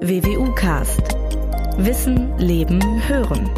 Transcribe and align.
WWU 0.00 0.54
Cast. 0.54 1.16
Wissen, 1.76 2.38
Leben, 2.38 2.80
Hören. 3.08 3.50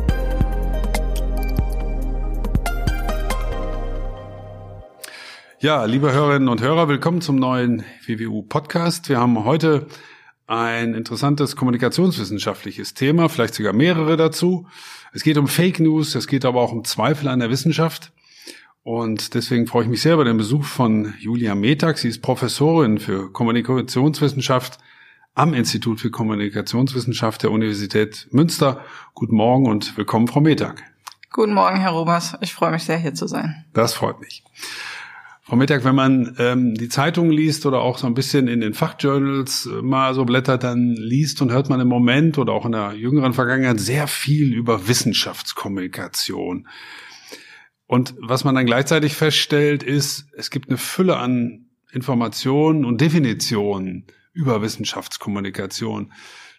Ja, 5.59 5.85
liebe 5.85 6.11
Hörerinnen 6.11 6.49
und 6.49 6.63
Hörer, 6.63 6.89
willkommen 6.89 7.21
zum 7.21 7.37
neuen 7.37 7.85
WWU 8.07 8.41
Podcast. 8.41 9.11
Wir 9.11 9.21
haben 9.21 9.45
heute 9.45 9.87
ein 10.47 10.95
interessantes 10.95 11.57
kommunikationswissenschaftliches 11.57 12.95
Thema, 12.95 13.29
vielleicht 13.29 13.55
sogar 13.55 13.75
mehrere 13.75 14.17
dazu. 14.17 14.67
Es 15.13 15.23
geht 15.23 15.37
um 15.37 15.47
Fake 15.47 15.79
News, 15.79 16.15
es 16.15 16.27
geht 16.27 16.47
aber 16.47 16.63
auch 16.63 16.73
um 16.73 16.85
Zweifel 16.85 17.29
an 17.29 17.41
der 17.41 17.51
Wissenschaft. 17.51 18.13
Und 18.83 19.35
deswegen 19.35 19.67
freue 19.67 19.83
ich 19.83 19.91
mich 19.91 20.01
sehr 20.01 20.15
über 20.15 20.25
den 20.25 20.39
Besuch 20.39 20.65
von 20.65 21.13
Julia 21.19 21.55
Metag. 21.55 21.99
Sie 21.99 22.09
ist 22.09 22.23
Professorin 22.23 22.99
für 22.99 23.31
Kommunikationswissenschaft 23.31 24.79
am 25.35 25.55
Institut 25.55 26.01
für 26.01 26.11
Kommunikationswissenschaft 26.11 27.43
der 27.43 27.51
Universität 27.51 28.29
Münster. 28.31 28.85
Guten 29.15 29.37
Morgen 29.37 29.67
und 29.67 29.97
willkommen, 29.97 30.27
Frau 30.27 30.41
Metag. 30.41 30.83
Guten 31.33 31.55
Morgen, 31.55 31.77
Herr 31.77 31.93
Robers. 31.93 32.37
Ich 32.41 32.53
freue 32.53 32.73
mich 32.73 32.85
sehr, 32.85 32.99
hier 32.99 33.15
zu 33.15 33.27
sein. 33.27 33.65
Das 33.73 33.95
freut 33.95 34.21
mich. 34.21 34.43
Frau 35.43 35.57
Mittag, 35.57 35.85
wenn 35.85 35.95
man 35.95 36.37
ähm, 36.39 36.75
die 36.75 36.89
Zeitung 36.89 37.31
liest 37.31 37.67
oder 37.67 37.81
auch 37.81 37.99
so 37.99 38.07
ein 38.07 38.15
bisschen 38.15 38.47
in 38.47 38.61
den 38.61 38.75
Fachjournals 38.75 39.67
äh, 39.67 39.83
mal 39.83 40.15
so 40.15 40.25
blättert, 40.25 40.65
dann 40.65 40.95
liest 40.95 41.43
und 41.43 41.51
hört 41.51 41.69
man 41.69 41.81
im 41.81 41.89
Moment 41.89 42.39
oder 42.39 42.53
auch 42.53 42.67
in 42.67 42.73
der 42.73 42.93
jüngeren 42.95 43.33
Vergangenheit 43.33 43.81
sehr 43.81 44.07
viel 44.07 44.53
über 44.53 44.87
Wissenschaftskommunikation. 44.87 46.69
Und 47.87 48.15
was 48.21 48.45
man 48.45 48.55
dann 48.55 48.67
gleichzeitig 48.67 49.15
feststellt, 49.15 49.83
ist, 49.83 50.27
es 50.37 50.51
gibt 50.51 50.69
eine 50.69 50.79
Fülle 50.79 51.17
an 51.17 51.67
Informationen 51.91 52.85
und 52.85 53.01
Definitionen 53.01 54.07
über 54.33 54.63
Wissenschaftskommunikation. 54.63 56.13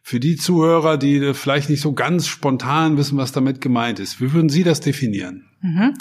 Für 0.03 0.19
die 0.19 0.35
Zuhörer, 0.35 0.97
die 0.97 1.33
vielleicht 1.33 1.69
nicht 1.69 1.81
so 1.81 1.93
ganz 1.93 2.27
spontan 2.27 2.97
wissen, 2.97 3.17
was 3.17 3.31
damit 3.31 3.61
gemeint 3.61 3.99
ist, 3.99 4.19
wie 4.19 4.33
würden 4.33 4.49
Sie 4.49 4.63
das 4.63 4.81
definieren? 4.81 5.49
Mhm. 5.61 5.93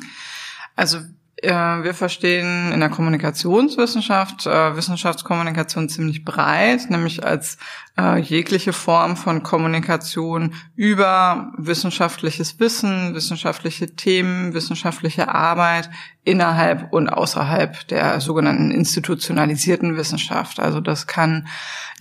Also 0.74 1.00
wir 1.48 1.94
verstehen 1.94 2.70
in 2.72 2.80
der 2.80 2.90
Kommunikationswissenschaft 2.90 4.46
äh, 4.46 4.76
Wissenschaftskommunikation 4.76 5.88
ziemlich 5.88 6.24
breit, 6.24 6.90
nämlich 6.90 7.24
als 7.24 7.56
äh, 7.98 8.18
jegliche 8.18 8.72
Form 8.72 9.16
von 9.16 9.42
Kommunikation 9.42 10.54
über 10.76 11.52
wissenschaftliches 11.56 12.60
Wissen, 12.60 13.14
wissenschaftliche 13.14 13.94
Themen, 13.96 14.54
wissenschaftliche 14.54 15.28
Arbeit 15.28 15.90
innerhalb 16.22 16.92
und 16.92 17.08
außerhalb 17.08 17.88
der 17.88 18.20
sogenannten 18.20 18.70
institutionalisierten 18.70 19.96
Wissenschaft. 19.96 20.60
Also 20.60 20.80
das 20.80 21.06
kann 21.06 21.48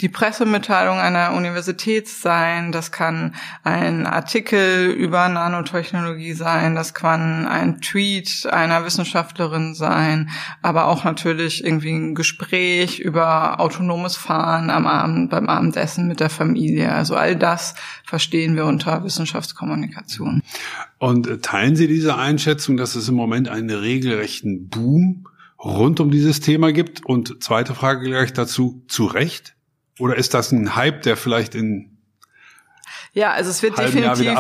die 0.02 0.10
Pressemitteilung 0.10 0.98
einer 0.98 1.34
Universität 1.34 2.08
sein, 2.08 2.72
das 2.72 2.92
kann 2.92 3.36
ein 3.64 4.06
Artikel 4.06 4.92
über 4.92 5.28
Nanotechnologie 5.28 6.34
sein, 6.34 6.76
das 6.76 6.94
kann 6.94 7.48
ein 7.48 7.82
Tweet 7.82 8.48
einer 8.50 8.84
Wissenschaftlerin 9.30 9.76
sein, 9.76 10.30
aber 10.62 10.88
auch 10.88 11.04
natürlich 11.04 11.64
irgendwie 11.64 11.92
ein 11.92 12.16
Gespräch 12.16 13.00
über 13.00 13.60
autonomes 13.60 14.16
Fahren 14.16 14.70
am 14.70 14.88
Abend 14.88 15.30
beim 15.30 15.48
Abendessen 15.48 16.08
mit 16.08 16.20
der 16.20 16.30
Familie. 16.30 16.92
Also 16.92 17.16
all 17.16 17.36
das 17.36 17.76
verstehen 18.04 18.56
wir 18.56 18.66
unter 18.66 19.04
Wissenschaftskommunikation. 19.04 20.42
Und 20.98 21.28
äh, 21.28 21.38
teilen 21.40 21.76
Sie 21.76 21.88
diese 21.88 22.18
Einschätzung, 22.18 22.78
dass 22.78 22.96
es 22.96 23.08
im 23.08 23.16
Moment 23.16 23.50
einen 23.50 23.70
regelrechten 23.70 24.68
Boom 24.68 25.28
rund 25.64 26.00
um 26.00 26.12
dieses 26.12 26.40
Thema 26.40 26.72
gibt? 26.72 27.06
Und 27.06 27.44
zweite 27.44 27.76
Frage 27.76 28.08
gleich 28.08 28.34
dazu, 28.34 28.84
zu 28.88 29.06
Recht? 29.06 29.56
Oder 30.00 30.16
ist 30.16 30.34
das 30.34 30.52
ein 30.52 30.76
Hype, 30.76 31.02
der 31.04 31.18
vielleicht 31.18 31.56
in 31.56 31.96
ja, 33.12 33.32
also 33.32 33.50
es 33.50 33.64
wird 33.64 33.76
definitiv? 33.78 34.38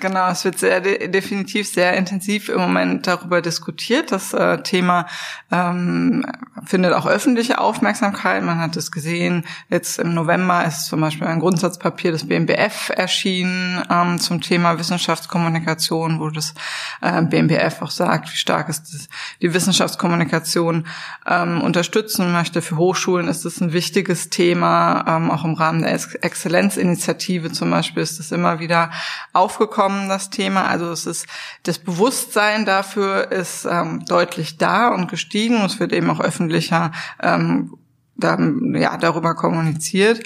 Genau, 0.00 0.30
es 0.30 0.46
wird 0.46 0.58
sehr 0.58 0.80
definitiv 0.80 1.68
sehr 1.68 1.92
intensiv 1.92 2.48
im 2.48 2.58
Moment 2.58 3.06
darüber 3.06 3.42
diskutiert. 3.42 4.10
Das 4.12 4.32
äh, 4.32 4.62
Thema 4.62 5.06
ähm, 5.52 6.24
findet 6.64 6.94
auch 6.94 7.06
öffentliche 7.06 7.58
Aufmerksamkeit. 7.58 8.42
Man 8.42 8.58
hat 8.58 8.76
es 8.76 8.90
gesehen, 8.90 9.44
jetzt 9.68 9.98
im 9.98 10.14
November 10.14 10.64
ist 10.64 10.86
zum 10.86 11.02
Beispiel 11.02 11.26
ein 11.26 11.40
Grundsatzpapier 11.40 12.12
des 12.12 12.26
BMBF 12.26 12.90
erschienen 12.96 13.82
ähm, 13.90 14.18
zum 14.18 14.40
Thema 14.40 14.78
Wissenschaftskommunikation, 14.78 16.18
wo 16.18 16.30
das 16.30 16.54
äh, 17.02 17.20
BMBF 17.20 17.82
auch 17.82 17.90
sagt, 17.90 18.32
wie 18.32 18.36
stark 18.36 18.70
es 18.70 18.82
das, 18.82 19.08
die 19.42 19.52
Wissenschaftskommunikation 19.52 20.86
ähm, 21.26 21.60
unterstützen 21.60 22.32
möchte. 22.32 22.62
Für 22.62 22.78
Hochschulen 22.78 23.28
ist 23.28 23.44
es 23.44 23.60
ein 23.60 23.74
wichtiges 23.74 24.30
Thema, 24.30 25.04
ähm, 25.06 25.30
auch 25.30 25.44
im 25.44 25.54
Rahmen 25.54 25.82
der 25.82 25.92
Exzellenzinitiative 25.92 27.52
zum 27.52 27.70
Beispiel 27.70 28.02
ist 28.02 28.18
es 28.18 28.32
immer 28.32 28.60
wieder 28.60 28.90
aufgekommen 29.34 29.89
angekommen, 29.90 30.08
das 30.08 30.30
Thema. 30.30 30.66
Also 30.66 30.90
es 30.90 31.06
ist 31.06 31.26
das 31.64 31.78
Bewusstsein 31.78 32.64
dafür 32.64 33.30
ist 33.30 33.64
ähm, 33.64 34.04
deutlich 34.06 34.56
da 34.56 34.88
und 34.88 35.08
gestiegen. 35.08 35.64
Es 35.64 35.80
wird 35.80 35.92
eben 35.92 36.10
auch 36.10 36.20
öffentlicher 36.20 36.92
ähm, 37.22 37.76
da, 38.16 38.38
ja, 38.74 38.96
darüber 38.96 39.34
kommuniziert. 39.34 40.22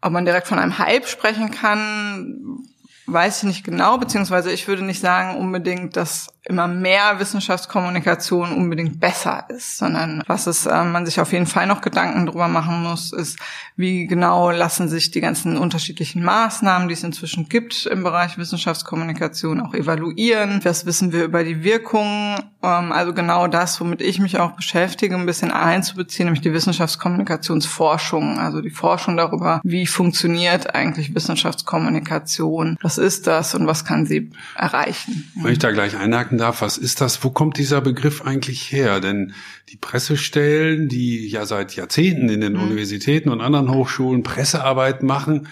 Ob 0.00 0.12
man 0.12 0.24
direkt 0.24 0.48
von 0.48 0.58
einem 0.58 0.78
Hype 0.78 1.06
sprechen 1.06 1.50
kann, 1.50 2.64
weiß 3.06 3.38
ich 3.38 3.44
nicht 3.44 3.64
genau, 3.64 3.98
beziehungsweise 3.98 4.52
ich 4.52 4.66
würde 4.68 4.84
nicht 4.84 5.00
sagen 5.00 5.36
unbedingt, 5.36 5.96
dass 5.96 6.28
immer 6.44 6.68
mehr 6.68 7.18
Wissenschaftskommunikation 7.18 8.52
unbedingt 8.52 8.98
besser 8.98 9.44
ist, 9.48 9.78
sondern 9.78 10.22
was 10.26 10.46
es 10.46 10.66
äh, 10.66 10.84
man 10.84 11.04
sich 11.04 11.20
auf 11.20 11.32
jeden 11.32 11.46
Fall 11.46 11.66
noch 11.66 11.82
Gedanken 11.82 12.26
drüber 12.26 12.48
machen 12.48 12.82
muss, 12.82 13.12
ist, 13.12 13.38
wie 13.76 14.06
genau 14.06 14.50
lassen 14.50 14.88
sich 14.88 15.10
die 15.10 15.20
ganzen 15.20 15.56
unterschiedlichen 15.56 16.22
Maßnahmen, 16.22 16.88
die 16.88 16.94
es 16.94 17.04
inzwischen 17.04 17.48
gibt 17.48 17.86
im 17.86 18.02
Bereich 18.02 18.38
Wissenschaftskommunikation, 18.38 19.60
auch 19.60 19.74
evaluieren. 19.74 20.60
Was 20.64 20.86
wissen 20.86 21.12
wir 21.12 21.24
über 21.24 21.44
die 21.44 21.62
Wirkungen? 21.62 22.36
Ähm, 22.62 22.92
also 22.92 23.12
genau 23.12 23.46
das, 23.46 23.80
womit 23.80 24.00
ich 24.00 24.18
mich 24.18 24.38
auch 24.38 24.52
beschäftige, 24.52 25.16
ein 25.16 25.26
bisschen 25.26 25.50
einzubeziehen, 25.50 26.26
nämlich 26.26 26.42
die 26.42 26.52
Wissenschaftskommunikationsforschung, 26.52 28.38
also 28.38 28.60
die 28.60 28.70
Forschung 28.70 29.16
darüber, 29.16 29.60
wie 29.64 29.86
funktioniert 29.86 30.74
eigentlich 30.74 31.14
Wissenschaftskommunikation, 31.14 32.76
was 32.82 32.98
ist 32.98 33.26
das 33.26 33.54
und 33.54 33.66
was 33.66 33.84
kann 33.84 34.06
sie 34.06 34.30
erreichen. 34.56 35.30
Wenn 35.36 35.52
ich 35.52 35.58
da 35.58 35.70
gleich 35.70 35.96
einhaken 35.96 36.29
anmerken 36.30 36.38
darf, 36.38 36.62
was 36.62 36.78
ist 36.78 37.00
das? 37.00 37.22
Wo 37.24 37.30
kommt 37.30 37.58
dieser 37.58 37.80
Begriff 37.80 38.22
eigentlich 38.22 38.72
her? 38.72 39.00
Denn 39.00 39.34
die 39.68 39.76
Pressestellen, 39.76 40.88
die 40.88 41.28
ja 41.28 41.46
seit 41.46 41.74
Jahrzehnten 41.74 42.28
in 42.28 42.40
den 42.40 42.54
mhm. 42.54 42.62
Universitäten 42.62 43.28
und 43.30 43.40
anderen 43.40 43.70
Hochschulen 43.72 44.22
Pressearbeit 44.22 45.02
machen, 45.02 45.48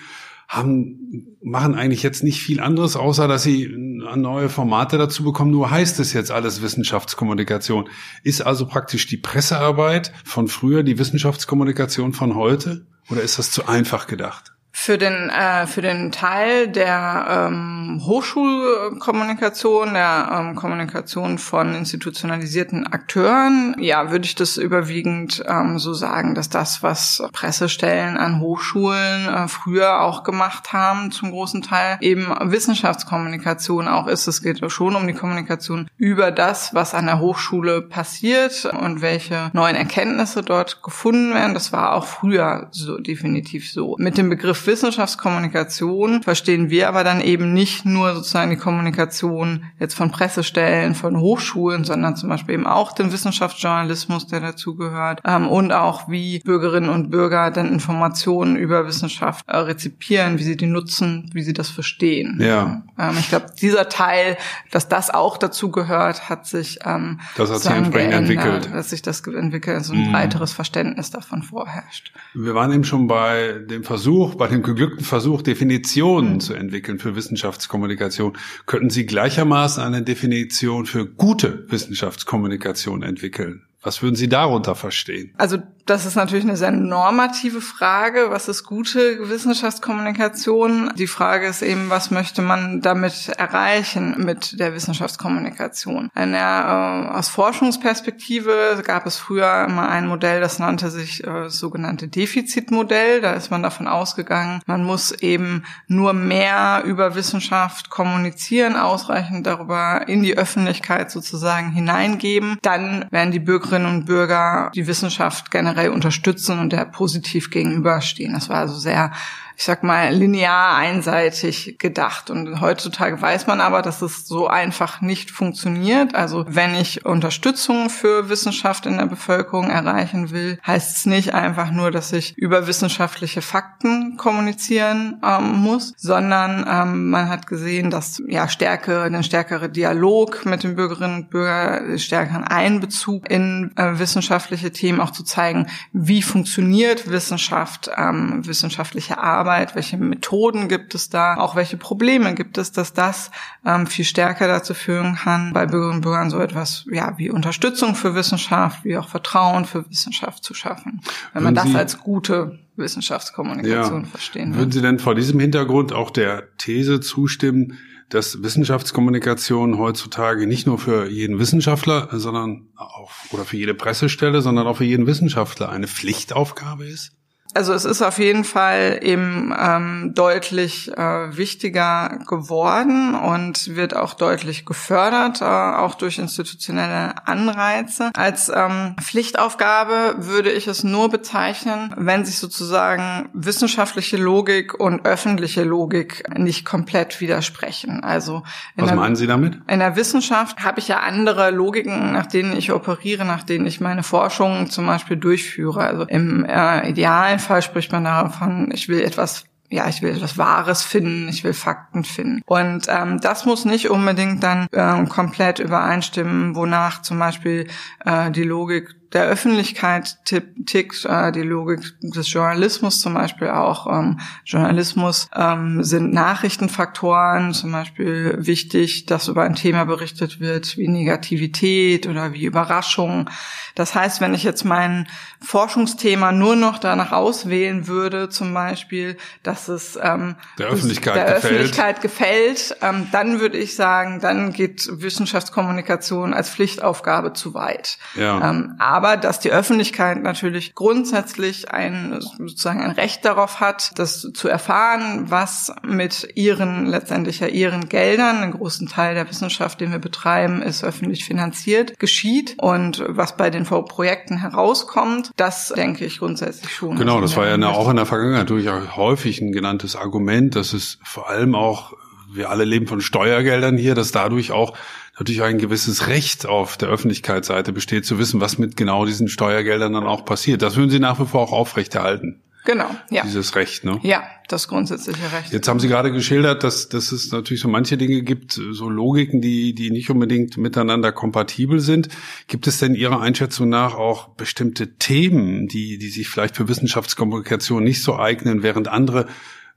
haben, 0.48 1.36
machen 1.42 1.74
eigentlich 1.74 2.02
jetzt 2.02 2.22
nicht 2.22 2.40
viel 2.40 2.60
anderes, 2.60 2.96
außer 2.96 3.28
dass 3.28 3.42
sie 3.42 3.68
neue 3.76 4.48
Formate 4.48 4.96
dazu 4.96 5.22
bekommen. 5.22 5.50
Nur 5.50 5.70
heißt 5.70 6.00
es 6.00 6.14
jetzt 6.14 6.30
alles 6.30 6.62
Wissenschaftskommunikation. 6.62 7.88
Ist 8.22 8.40
also 8.40 8.66
praktisch 8.66 9.06
die 9.06 9.18
Pressearbeit 9.18 10.12
von 10.24 10.48
früher 10.48 10.82
die 10.82 10.98
Wissenschaftskommunikation 10.98 12.14
von 12.14 12.34
heute? 12.34 12.86
Oder 13.10 13.22
ist 13.22 13.38
das 13.38 13.50
zu 13.50 13.66
einfach 13.66 14.06
gedacht? 14.06 14.52
Für 14.80 14.96
den, 14.96 15.28
äh, 15.28 15.66
für 15.66 15.82
den 15.82 16.12
Teil 16.12 16.68
der 16.68 17.48
ähm, 17.48 18.00
Hochschulkommunikation, 18.04 19.92
der 19.92 20.30
ähm, 20.32 20.54
Kommunikation 20.54 21.38
von 21.38 21.74
institutionalisierten 21.74 22.86
Akteuren, 22.86 23.74
ja, 23.80 24.12
würde 24.12 24.24
ich 24.24 24.36
das 24.36 24.56
überwiegend 24.56 25.42
ähm, 25.48 25.80
so 25.80 25.94
sagen, 25.94 26.36
dass 26.36 26.48
das, 26.48 26.84
was 26.84 27.20
Pressestellen 27.32 28.16
an 28.16 28.40
Hochschulen 28.40 29.28
äh, 29.28 29.48
früher 29.48 30.00
auch 30.00 30.22
gemacht 30.22 30.72
haben, 30.72 31.10
zum 31.10 31.32
großen 31.32 31.62
Teil 31.62 31.98
eben 32.00 32.32
Wissenschaftskommunikation 32.40 33.88
auch 33.88 34.06
ist. 34.06 34.28
Es 34.28 34.42
geht 34.42 34.62
schon 34.70 34.94
um 34.94 35.08
die 35.08 35.12
Kommunikation 35.12 35.90
über 35.96 36.30
das, 36.30 36.72
was 36.72 36.94
an 36.94 37.06
der 37.06 37.18
Hochschule 37.18 37.82
passiert 37.82 38.64
und 38.64 39.02
welche 39.02 39.50
neuen 39.52 39.74
Erkenntnisse 39.74 40.42
dort 40.42 40.84
gefunden 40.84 41.34
werden. 41.34 41.52
Das 41.52 41.72
war 41.72 41.94
auch 41.94 42.06
früher 42.06 42.68
so 42.70 42.96
definitiv 42.98 43.70
so. 43.70 43.96
Mit 43.98 44.16
dem 44.16 44.30
Begriff 44.30 44.67
Wissenschaftskommunikation 44.68 46.22
verstehen 46.22 46.70
wir 46.70 46.88
aber 46.88 47.02
dann 47.02 47.20
eben 47.20 47.52
nicht 47.52 47.84
nur 47.84 48.14
sozusagen 48.14 48.50
die 48.50 48.56
Kommunikation 48.56 49.64
jetzt 49.80 49.94
von 49.94 50.12
Pressestellen, 50.12 50.94
von 50.94 51.18
Hochschulen, 51.18 51.82
sondern 51.82 52.14
zum 52.14 52.28
Beispiel 52.28 52.54
eben 52.54 52.66
auch 52.66 52.92
den 52.92 53.12
Wissenschaftsjournalismus, 53.12 54.28
der 54.28 54.40
dazugehört, 54.40 55.20
ähm, 55.24 55.48
und 55.48 55.72
auch 55.72 56.08
wie 56.08 56.38
Bürgerinnen 56.38 56.90
und 56.90 57.10
Bürger 57.10 57.50
dann 57.50 57.72
Informationen 57.72 58.54
über 58.54 58.86
Wissenschaft 58.86 59.44
äh, 59.48 59.56
rezipieren, 59.56 60.38
wie 60.38 60.44
sie 60.44 60.56
die 60.56 60.66
nutzen, 60.66 61.30
wie 61.32 61.42
sie 61.42 61.52
das 61.52 61.70
verstehen. 61.70 62.38
Ja. 62.40 62.82
Ähm, 62.98 63.16
ich 63.18 63.28
glaube, 63.28 63.46
dieser 63.60 63.88
Teil, 63.88 64.36
dass 64.70 64.88
das 64.88 65.10
auch 65.10 65.38
dazu 65.38 65.70
gehört, 65.70 66.28
hat 66.28 66.46
sich 66.46 66.78
ähm, 66.84 67.20
das 67.36 67.50
hat 67.50 67.60
sich 67.60 67.72
entsprechend 67.72 68.10
geändert, 68.10 68.30
entwickelt, 68.30 68.74
dass 68.74 68.90
sich 68.90 69.02
das 69.02 69.20
entwickelt, 69.26 69.76
also 69.76 69.94
ein 69.94 70.10
mm. 70.10 70.12
breiteres 70.12 70.52
Verständnis 70.52 71.10
davon 71.10 71.42
vorherrscht. 71.42 72.12
Wir 72.34 72.54
waren 72.54 72.72
eben 72.72 72.84
schon 72.84 73.06
bei 73.06 73.60
dem 73.68 73.84
Versuch, 73.84 74.34
bei 74.34 74.46
dem 74.46 74.57
dem 74.58 74.62
geglückten 74.64 75.04
Versuch, 75.04 75.42
Definitionen 75.42 76.34
mhm. 76.34 76.40
zu 76.40 76.54
entwickeln 76.54 76.98
für 76.98 77.16
Wissenschaftskommunikation, 77.16 78.36
könnten 78.66 78.90
Sie 78.90 79.06
gleichermaßen 79.06 79.82
eine 79.82 80.02
Definition 80.02 80.86
für 80.86 81.06
gute 81.06 81.64
Wissenschaftskommunikation 81.68 83.02
entwickeln? 83.02 83.62
Was 83.80 84.02
würden 84.02 84.16
Sie 84.16 84.28
darunter 84.28 84.74
verstehen? 84.74 85.32
Also 85.38 85.58
Das 85.88 86.04
ist 86.04 86.16
natürlich 86.16 86.44
eine 86.44 86.58
sehr 86.58 86.70
normative 86.70 87.62
Frage. 87.62 88.26
Was 88.28 88.46
ist 88.46 88.64
gute 88.64 89.30
Wissenschaftskommunikation? 89.30 90.92
Die 90.96 91.06
Frage 91.06 91.46
ist 91.46 91.62
eben, 91.62 91.88
was 91.88 92.10
möchte 92.10 92.42
man 92.42 92.82
damit 92.82 93.30
erreichen 93.38 94.14
mit 94.18 94.60
der 94.60 94.74
Wissenschaftskommunikation? 94.74 96.10
Eine, 96.12 96.36
äh, 96.36 97.16
aus 97.16 97.30
Forschungsperspektive 97.30 98.82
gab 98.84 99.06
es 99.06 99.16
früher 99.16 99.64
immer 99.64 99.88
ein 99.88 100.06
Modell, 100.06 100.42
das 100.42 100.58
nannte 100.58 100.90
sich 100.90 101.26
äh, 101.26 101.48
sogenannte 101.48 102.06
Defizitmodell. 102.06 103.22
Da 103.22 103.32
ist 103.32 103.50
man 103.50 103.62
davon 103.62 103.88
ausgegangen, 103.88 104.60
man 104.66 104.84
muss 104.84 105.10
eben 105.12 105.64
nur 105.86 106.12
mehr 106.12 106.82
über 106.84 107.14
Wissenschaft 107.14 107.88
kommunizieren, 107.88 108.76
ausreichend 108.76 109.46
darüber 109.46 110.06
in 110.06 110.22
die 110.22 110.36
Öffentlichkeit 110.36 111.10
sozusagen 111.10 111.70
hineingeben. 111.70 112.58
Dann 112.60 113.06
werden 113.10 113.32
die 113.32 113.40
Bürgerinnen 113.40 113.86
und 113.86 114.04
Bürger 114.04 114.70
die 114.74 114.86
Wissenschaft 114.86 115.50
generell 115.50 115.77
generell 115.78 115.90
unterstützen 115.90 116.58
und 116.58 116.72
der 116.72 116.84
positiv 116.84 117.50
gegenüberstehen. 117.50 118.32
Das 118.32 118.48
war 118.48 118.58
also 118.58 118.74
sehr 118.74 119.12
ich 119.58 119.64
sag 119.64 119.82
mal, 119.82 120.14
linear 120.14 120.76
einseitig 120.76 121.78
gedacht. 121.80 122.30
Und 122.30 122.60
heutzutage 122.60 123.20
weiß 123.20 123.48
man 123.48 123.60
aber, 123.60 123.82
dass 123.82 124.02
es 124.02 124.24
so 124.24 124.46
einfach 124.46 125.00
nicht 125.00 125.32
funktioniert. 125.32 126.14
Also 126.14 126.44
wenn 126.48 126.76
ich 126.76 127.04
Unterstützung 127.04 127.90
für 127.90 128.28
Wissenschaft 128.28 128.86
in 128.86 128.98
der 128.98 129.06
Bevölkerung 129.06 129.68
erreichen 129.68 130.30
will, 130.30 130.60
heißt 130.64 130.98
es 130.98 131.06
nicht 131.06 131.34
einfach 131.34 131.72
nur, 131.72 131.90
dass 131.90 132.12
ich 132.12 132.38
über 132.38 132.68
wissenschaftliche 132.68 133.42
Fakten 133.42 134.16
kommunizieren 134.16 135.20
ähm, 135.24 135.56
muss, 135.56 135.92
sondern 135.96 136.64
ähm, 136.70 137.10
man 137.10 137.28
hat 137.28 137.48
gesehen, 137.48 137.90
dass 137.90 138.22
ja 138.28 138.48
stärkere, 138.48 139.02
ein 139.02 139.24
stärkere 139.24 139.68
Dialog 139.68 140.46
mit 140.46 140.62
den 140.62 140.76
Bürgerinnen 140.76 141.16
und 141.16 141.30
Bürgern, 141.30 141.98
stärkeren 141.98 142.44
Einbezug 142.44 143.28
in 143.28 143.72
äh, 143.74 143.98
wissenschaftliche 143.98 144.70
Themen 144.70 145.00
auch 145.00 145.10
zu 145.10 145.24
zeigen, 145.24 145.66
wie 145.92 146.22
funktioniert 146.22 147.10
Wissenschaft, 147.10 147.90
ähm, 147.96 148.46
wissenschaftliche 148.46 149.18
Arbeit 149.18 149.47
Arbeit, 149.48 149.74
welche 149.74 149.96
Methoden 149.96 150.68
gibt 150.68 150.94
es 150.94 151.08
da, 151.08 151.36
auch 151.36 151.56
welche 151.56 151.78
Probleme 151.78 152.34
gibt 152.34 152.58
es, 152.58 152.70
dass 152.70 152.92
das 152.92 153.30
ähm, 153.64 153.86
viel 153.86 154.04
stärker 154.04 154.46
dazu 154.46 154.74
führen 154.74 155.14
kann, 155.14 155.54
bei 155.54 155.64
Bürgerinnen 155.64 155.96
und 155.96 156.00
Bürgern 156.02 156.28
so 156.28 156.38
etwas 156.38 156.84
ja 156.92 157.14
wie 157.16 157.30
Unterstützung 157.30 157.94
für 157.94 158.14
Wissenschaft, 158.14 158.84
wie 158.84 158.98
auch 158.98 159.08
Vertrauen 159.08 159.64
für 159.64 159.88
Wissenschaft 159.88 160.44
zu 160.44 160.52
schaffen, 160.52 161.00
wenn 161.32 161.42
man 161.42 161.54
das 161.54 161.74
als 161.74 161.98
gute 162.00 162.58
Wissenschaftskommunikation 162.76 164.02
ja, 164.02 164.08
verstehen 164.08 164.52
will. 164.52 164.58
Würden 164.60 164.72
Sie 164.72 164.82
denn 164.82 164.98
vor 164.98 165.14
diesem 165.14 165.40
Hintergrund 165.40 165.94
auch 165.94 166.10
der 166.10 166.54
These 166.58 167.00
zustimmen, 167.00 167.78
dass 168.10 168.42
Wissenschaftskommunikation 168.42 169.78
heutzutage 169.78 170.46
nicht 170.46 170.66
nur 170.66 170.78
für 170.78 171.08
jeden 171.08 171.38
Wissenschaftler, 171.38 172.08
sondern 172.12 172.68
auch 172.76 173.12
oder 173.30 173.44
für 173.44 173.56
jede 173.56 173.74
Pressestelle, 173.74 174.42
sondern 174.42 174.66
auch 174.66 174.76
für 174.76 174.84
jeden 174.84 175.06
Wissenschaftler 175.06 175.70
eine 175.70 175.88
Pflichtaufgabe 175.88 176.84
ist? 176.86 177.17
Also 177.54 177.72
es 177.72 177.84
ist 177.84 178.02
auf 178.02 178.18
jeden 178.18 178.44
Fall 178.44 179.00
eben 179.02 179.54
ähm, 179.58 180.12
deutlich 180.14 180.92
äh, 180.96 181.36
wichtiger 181.36 182.18
geworden 182.28 183.14
und 183.14 183.74
wird 183.74 183.96
auch 183.96 184.14
deutlich 184.14 184.66
gefördert, 184.66 185.40
äh, 185.40 185.44
auch 185.44 185.94
durch 185.94 186.18
institutionelle 186.18 187.26
Anreize. 187.26 188.10
Als 188.14 188.50
ähm, 188.54 188.96
Pflichtaufgabe 189.00 190.16
würde 190.18 190.52
ich 190.52 190.66
es 190.66 190.84
nur 190.84 191.08
bezeichnen, 191.08 191.92
wenn 191.96 192.24
sich 192.24 192.38
sozusagen 192.38 193.30
wissenschaftliche 193.32 194.18
Logik 194.18 194.78
und 194.78 195.06
öffentliche 195.06 195.64
Logik 195.64 196.24
nicht 196.38 196.66
komplett 196.66 197.20
widersprechen. 197.20 198.04
Also 198.04 198.42
was 198.76 198.88
der, 198.88 198.96
meinen 198.96 199.16
Sie 199.16 199.26
damit? 199.26 199.58
In 199.68 199.78
der 199.78 199.96
Wissenschaft 199.96 200.64
habe 200.64 200.80
ich 200.80 200.88
ja 200.88 201.00
andere 201.00 201.50
Logiken, 201.50 202.12
nach 202.12 202.26
denen 202.26 202.54
ich 202.56 202.72
operiere, 202.72 203.24
nach 203.24 203.42
denen 203.42 203.66
ich 203.66 203.80
meine 203.80 204.02
Forschung 204.02 204.68
zum 204.70 204.86
Beispiel 204.86 205.16
durchführe. 205.16 205.80
Also 205.80 206.02
im 206.04 206.44
äh, 206.44 206.88
Ideal 206.88 207.37
Fall 207.38 207.62
spricht 207.62 207.92
man 207.92 208.04
davon, 208.04 208.70
ich 208.72 208.88
will 208.88 209.00
etwas 209.00 209.44
ja, 209.70 209.86
ich 209.88 210.00
will 210.00 210.14
etwas 210.14 210.38
Wahres 210.38 210.82
finden, 210.82 211.28
ich 211.28 211.44
will 211.44 211.52
Fakten 211.52 212.04
finden. 212.04 212.42
Und 212.46 212.86
ähm, 212.88 213.20
das 213.20 213.44
muss 213.44 213.64
nicht 213.64 213.90
unbedingt 213.90 214.42
dann 214.42 214.66
ähm, 214.72 215.08
komplett 215.08 215.58
übereinstimmen, 215.58 216.56
wonach 216.56 217.02
zum 217.02 217.18
Beispiel 217.18 217.68
äh, 218.04 218.30
die 218.30 218.44
Logik 218.44 218.94
der 219.12 219.24
Öffentlichkeit 219.24 220.18
tickt, 220.24 221.04
äh, 221.04 221.32
die 221.32 221.42
Logik 221.42 221.80
des 222.00 222.32
Journalismus 222.32 223.00
zum 223.00 223.14
Beispiel 223.14 223.48
auch. 223.48 223.86
Ähm, 223.86 224.20
Journalismus 224.44 225.28
ähm, 225.34 225.82
sind 225.82 226.12
Nachrichtenfaktoren, 226.12 227.54
zum 227.54 227.72
Beispiel 227.72 228.36
wichtig, 228.38 229.06
dass 229.06 229.28
über 229.28 229.42
ein 229.44 229.54
Thema 229.54 229.84
berichtet 229.84 230.40
wird 230.40 230.76
wie 230.76 230.88
Negativität 230.88 232.06
oder 232.06 232.32
wie 232.32 232.44
Überraschung. 232.44 233.28
Das 233.74 233.94
heißt, 233.94 234.20
wenn 234.20 234.34
ich 234.34 234.42
jetzt 234.42 234.64
mein 234.64 235.08
Forschungsthema 235.40 236.32
nur 236.32 236.56
noch 236.56 236.78
danach 236.78 237.12
auswählen 237.12 237.86
würde, 237.86 238.28
zum 238.28 238.52
Beispiel, 238.52 239.16
dass 239.42 239.68
es 239.68 239.98
ähm, 240.02 240.36
der 240.58 240.68
Öffentlichkeit 240.68 241.16
der 241.16 241.24
gefällt, 241.24 241.44
Öffentlichkeit 241.44 242.00
gefällt 242.00 242.76
ähm, 242.82 243.08
dann 243.12 243.40
würde 243.40 243.58
ich 243.58 243.74
sagen, 243.76 244.20
dann 244.20 244.52
geht 244.52 244.88
Wissenschaftskommunikation 244.90 246.34
als 246.34 246.50
Pflichtaufgabe 246.50 247.32
zu 247.32 247.54
weit. 247.54 247.98
Ja. 248.14 248.50
Ähm, 248.50 248.74
aber 248.78 248.97
dass 249.00 249.40
die 249.40 249.50
Öffentlichkeit 249.50 250.22
natürlich 250.22 250.74
grundsätzlich 250.74 251.70
ein 251.70 252.18
sozusagen 252.20 252.80
ein 252.80 252.90
Recht 252.90 253.24
darauf 253.24 253.60
hat, 253.60 253.92
das 253.96 254.30
zu 254.32 254.48
erfahren, 254.48 255.30
was 255.30 255.72
mit 255.82 256.28
ihren 256.34 256.86
letztendlich 256.86 257.40
ja 257.40 257.46
ihren 257.46 257.88
Geldern, 257.88 258.38
einen 258.38 258.52
großen 258.52 258.88
Teil 258.88 259.14
der 259.14 259.28
Wissenschaft, 259.28 259.80
den 259.80 259.92
wir 259.92 259.98
betreiben, 259.98 260.62
ist 260.62 260.84
öffentlich 260.84 261.24
finanziert, 261.24 261.98
geschieht 261.98 262.56
und 262.58 263.04
was 263.06 263.36
bei 263.36 263.50
den 263.50 263.64
Projekten 263.64 264.38
herauskommt, 264.38 265.30
das 265.36 265.68
denke 265.68 266.04
ich 266.04 266.18
grundsätzlich 266.18 266.72
schon. 266.72 266.96
Genau, 266.96 267.20
das 267.20 267.36
war 267.36 267.46
ja 267.46 267.68
auch 267.68 267.88
in 267.88 267.96
der 267.96 268.06
Vergangenheit 268.06 268.50
durchaus 268.50 268.96
häufig 268.96 269.40
ein 269.40 269.52
genanntes 269.52 269.96
Argument, 269.96 270.56
dass 270.56 270.72
es 270.72 270.98
vor 271.04 271.28
allem 271.28 271.54
auch 271.54 271.94
wir 272.30 272.50
alle 272.50 272.64
leben 272.64 272.86
von 272.86 273.00
Steuergeldern 273.00 273.76
hier, 273.76 273.94
dass 273.94 274.12
dadurch 274.12 274.52
auch 274.52 274.76
natürlich 275.18 275.42
ein 275.42 275.58
gewisses 275.58 276.06
Recht 276.06 276.46
auf 276.46 276.76
der 276.76 276.88
Öffentlichkeitsseite 276.88 277.72
besteht, 277.72 278.06
zu 278.06 278.18
wissen, 278.18 278.40
was 278.40 278.58
mit 278.58 278.76
genau 278.76 279.04
diesen 279.04 279.28
Steuergeldern 279.28 279.92
dann 279.92 280.06
auch 280.06 280.24
passiert. 280.24 280.62
Das 280.62 280.76
würden 280.76 280.90
Sie 280.90 281.00
nach 281.00 281.18
wie 281.20 281.26
vor 281.26 281.42
auch 281.42 281.52
aufrechterhalten. 281.52 282.40
Genau, 282.64 282.90
ja. 283.08 283.22
Dieses 283.22 283.54
Recht, 283.56 283.84
ne? 283.84 283.98
Ja, 284.02 284.24
das 284.48 284.68
grundsätzliche 284.68 285.32
Recht. 285.32 285.52
Jetzt 285.52 285.68
haben 285.68 285.80
Sie 285.80 285.88
gerade 285.88 286.12
geschildert, 286.12 286.64
dass, 286.64 286.90
dass 286.90 287.12
es 287.12 287.32
natürlich 287.32 287.62
so 287.62 287.68
manche 287.68 287.96
Dinge 287.96 288.20
gibt, 288.22 288.52
so 288.52 288.90
Logiken, 288.90 289.40
die, 289.40 289.74
die 289.74 289.90
nicht 289.90 290.10
unbedingt 290.10 290.58
miteinander 290.58 291.10
kompatibel 291.10 291.80
sind. 291.80 292.08
Gibt 292.46 292.66
es 292.66 292.78
denn 292.78 292.94
Ihrer 292.94 293.22
Einschätzung 293.22 293.70
nach 293.70 293.94
auch 293.94 294.28
bestimmte 294.28 294.96
Themen, 294.96 295.66
die, 295.66 295.96
die 295.96 296.10
sich 296.10 296.28
vielleicht 296.28 296.56
für 296.56 296.68
Wissenschaftskommunikation 296.68 297.82
nicht 297.82 298.02
so 298.02 298.18
eignen, 298.18 298.62
während 298.62 298.88
andere 298.88 299.26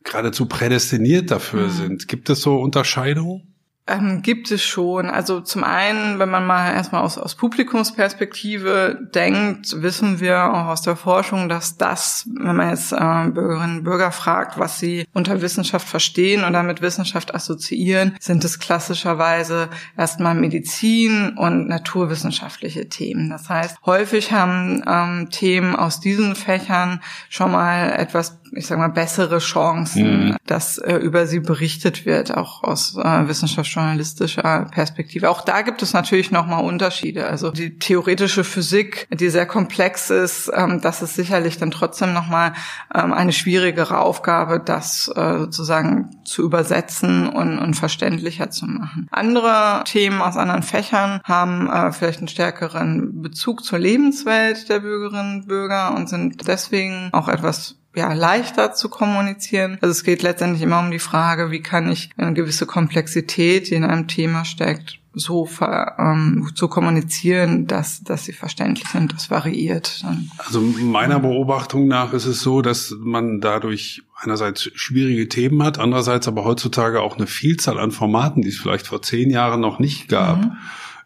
geradezu 0.03 0.48
prädestiniert 0.48 1.31
dafür 1.31 1.67
mhm. 1.67 1.71
sind? 1.71 2.07
Gibt 2.10 2.29
es 2.29 2.41
so 2.41 2.60
Unterscheidungen? 2.60 3.50
Ähm, 3.88 4.21
gibt 4.21 4.51
es 4.51 4.63
schon. 4.63 5.09
Also 5.09 5.41
zum 5.41 5.63
einen, 5.63 6.19
wenn 6.19 6.29
man 6.29 6.45
mal 6.45 6.71
erstmal 6.71 7.01
aus, 7.01 7.17
aus 7.17 7.33
Publikumsperspektive 7.33 9.09
denkt, 9.13 9.81
wissen 9.81 10.19
wir 10.19 10.53
auch 10.53 10.67
aus 10.67 10.83
der 10.83 10.95
Forschung, 10.95 11.50
dass 11.50 11.77
das, 11.77 12.29
wenn 12.38 12.55
man 12.55 12.69
jetzt 12.69 12.91
äh, 12.91 13.29
Bürgerinnen 13.29 13.79
und 13.79 13.83
Bürger 13.83 14.11
fragt, 14.11 14.59
was 14.59 14.77
sie 14.77 15.07
unter 15.13 15.41
Wissenschaft 15.41 15.88
verstehen 15.88 16.43
und 16.43 16.53
damit 16.53 16.83
Wissenschaft 16.83 17.33
assoziieren, 17.33 18.15
sind 18.19 18.45
es 18.45 18.59
klassischerweise 18.59 19.69
erstmal 19.97 20.35
Medizin 20.35 21.35
und 21.35 21.67
naturwissenschaftliche 21.67 22.88
Themen. 22.88 23.31
Das 23.31 23.50
heißt, 23.50 23.77
häufig 23.85 24.31
haben 24.31 24.83
ähm, 24.88 25.29
Themen 25.31 25.75
aus 25.75 26.00
diesen 26.00 26.35
Fächern 26.35 27.01
schon 27.29 27.51
mal 27.51 27.93
etwas 27.93 28.40
ich 28.53 28.67
sag 28.67 28.77
mal, 28.77 28.89
bessere 28.89 29.39
Chancen, 29.39 30.27
mhm. 30.27 30.38
dass 30.46 30.77
äh, 30.77 30.96
über 30.96 31.25
sie 31.25 31.39
berichtet 31.39 32.05
wird, 32.05 32.36
auch 32.36 32.63
aus 32.63 32.98
äh, 32.98 33.27
wissenschaftsjournalistischer 33.27 34.67
Perspektive. 34.72 35.29
Auch 35.29 35.41
da 35.41 35.62
gibt 35.62 35.81
es 35.81 35.93
natürlich 35.93 36.31
nochmal 36.31 36.63
Unterschiede. 36.63 37.27
Also 37.27 37.51
die 37.51 37.77
theoretische 37.77 38.43
Physik, 38.43 39.08
die 39.12 39.29
sehr 39.29 39.46
komplex 39.46 40.10
ist, 40.10 40.51
ähm, 40.53 40.81
das 40.81 41.01
ist 41.01 41.15
sicherlich 41.15 41.58
dann 41.58 41.72
trotzdem 41.72 42.13
nochmal 42.13 42.53
ähm, 42.93 43.13
eine 43.13 43.31
schwierigere 43.31 44.00
Aufgabe, 44.00 44.60
das 44.60 45.10
äh, 45.15 45.39
sozusagen 45.39 46.10
zu 46.25 46.43
übersetzen 46.43 47.29
und, 47.29 47.58
und 47.58 47.75
verständlicher 47.75 48.50
zu 48.50 48.65
machen. 48.65 49.08
Andere 49.12 49.84
Themen 49.86 50.22
aus 50.22 50.38
anderen 50.38 50.63
Fächern 50.63 51.22
haben 51.24 51.70
äh, 51.70 51.91
vielleicht 51.91 52.20
einen 52.20 52.27
stärkeren 52.27 53.22
Bezug 53.22 53.63
zur 53.63 53.79
Lebenswelt 53.79 54.70
der 54.70 54.79
Bürgerinnen 54.79 55.41
und 55.41 55.48
Bürger 55.48 55.96
und 55.96 56.10
sind 56.10 56.48
deswegen 56.48 57.10
auch 57.13 57.27
etwas 57.27 57.80
ja, 57.95 58.13
leichter 58.13 58.74
zu 58.74 58.89
kommunizieren. 58.89 59.77
Also 59.81 59.91
es 59.91 60.03
geht 60.03 60.24
letztendlich 60.24 60.62
immer 60.62 60.79
um 60.79 60.91
die 60.91 61.00
Frage, 61.00 61.51
wie 61.51 61.62
kann 61.62 61.91
ich 61.91 62.10
eine 62.17 62.33
gewisse 62.33 62.65
Komplexität, 62.65 63.69
die 63.69 63.75
in 63.75 63.83
einem 63.83 64.07
Thema 64.07 64.45
steckt, 64.45 65.00
so 65.13 65.50
ähm, 65.60 66.50
zu 66.55 66.69
kommunizieren, 66.69 67.67
dass, 67.67 68.01
dass 68.01 68.25
sie 68.25 68.33
verständlich 68.33 68.88
sind. 68.88 69.12
Das 69.13 69.29
variiert. 69.29 70.03
Dann. 70.03 70.31
Also 70.38 70.62
meiner 70.62 71.19
Beobachtung 71.19 71.88
nach 71.88 72.13
ist 72.13 72.25
es 72.25 72.41
so, 72.41 72.62
dass 72.62 72.95
man 72.98 73.41
dadurch 73.41 74.03
einerseits 74.15 74.69
schwierige 74.75 75.27
Themen 75.27 75.63
hat, 75.63 75.79
andererseits 75.79 76.27
aber 76.27 76.45
heutzutage 76.45 77.01
auch 77.01 77.17
eine 77.17 77.27
Vielzahl 77.27 77.77
an 77.77 77.91
Formaten, 77.91 78.41
die 78.41 78.50
es 78.50 78.57
vielleicht 78.57 78.88
vor 78.88 79.01
zehn 79.01 79.29
Jahren 79.29 79.60
noch 79.60 79.79
nicht 79.79 80.07
gab. 80.07 80.45
Mhm 80.45 80.57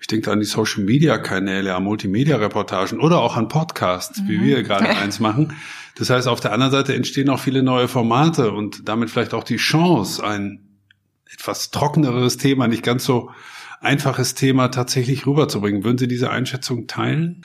Ich 0.06 0.08
denke 0.08 0.32
an 0.32 0.40
die 0.40 0.46
Social-Media-Kanäle, 0.46 1.74
an 1.74 1.84
Multimedia-Reportagen 1.84 3.00
oder 3.00 3.22
auch 3.22 3.38
an 3.38 3.48
Podcasts, 3.48 4.22
mhm. 4.22 4.28
wie 4.30 4.42
wir 4.42 4.62
gerade 4.62 4.88
eins 5.02 5.20
machen. 5.20 5.56
Das 5.96 6.12
heißt, 6.12 6.28
auf 6.28 6.40
der 6.40 6.52
anderen 6.52 6.72
Seite 6.72 6.94
entstehen 6.94 7.28
auch 7.28 7.40
viele 7.40 7.64
neue 7.64 7.88
Formate 7.88 8.52
und 8.52 8.88
damit 8.88 9.10
vielleicht 9.10 9.34
auch 9.34 9.44
die 9.44 9.56
Chance, 9.56 10.24
ein 10.24 10.60
etwas 11.34 11.72
trockeneres 11.72 12.38
Thema, 12.38 12.68
nicht 12.68 12.84
ganz 12.84 13.04
so 13.04 13.32
einfaches 13.82 14.36
Thema 14.36 14.68
tatsächlich 14.68 15.26
rüberzubringen. 15.26 15.84
Würden 15.84 15.98
Sie 15.98 16.08
diese 16.08 16.30
Einschätzung 16.30 16.86
teilen? 16.86 17.42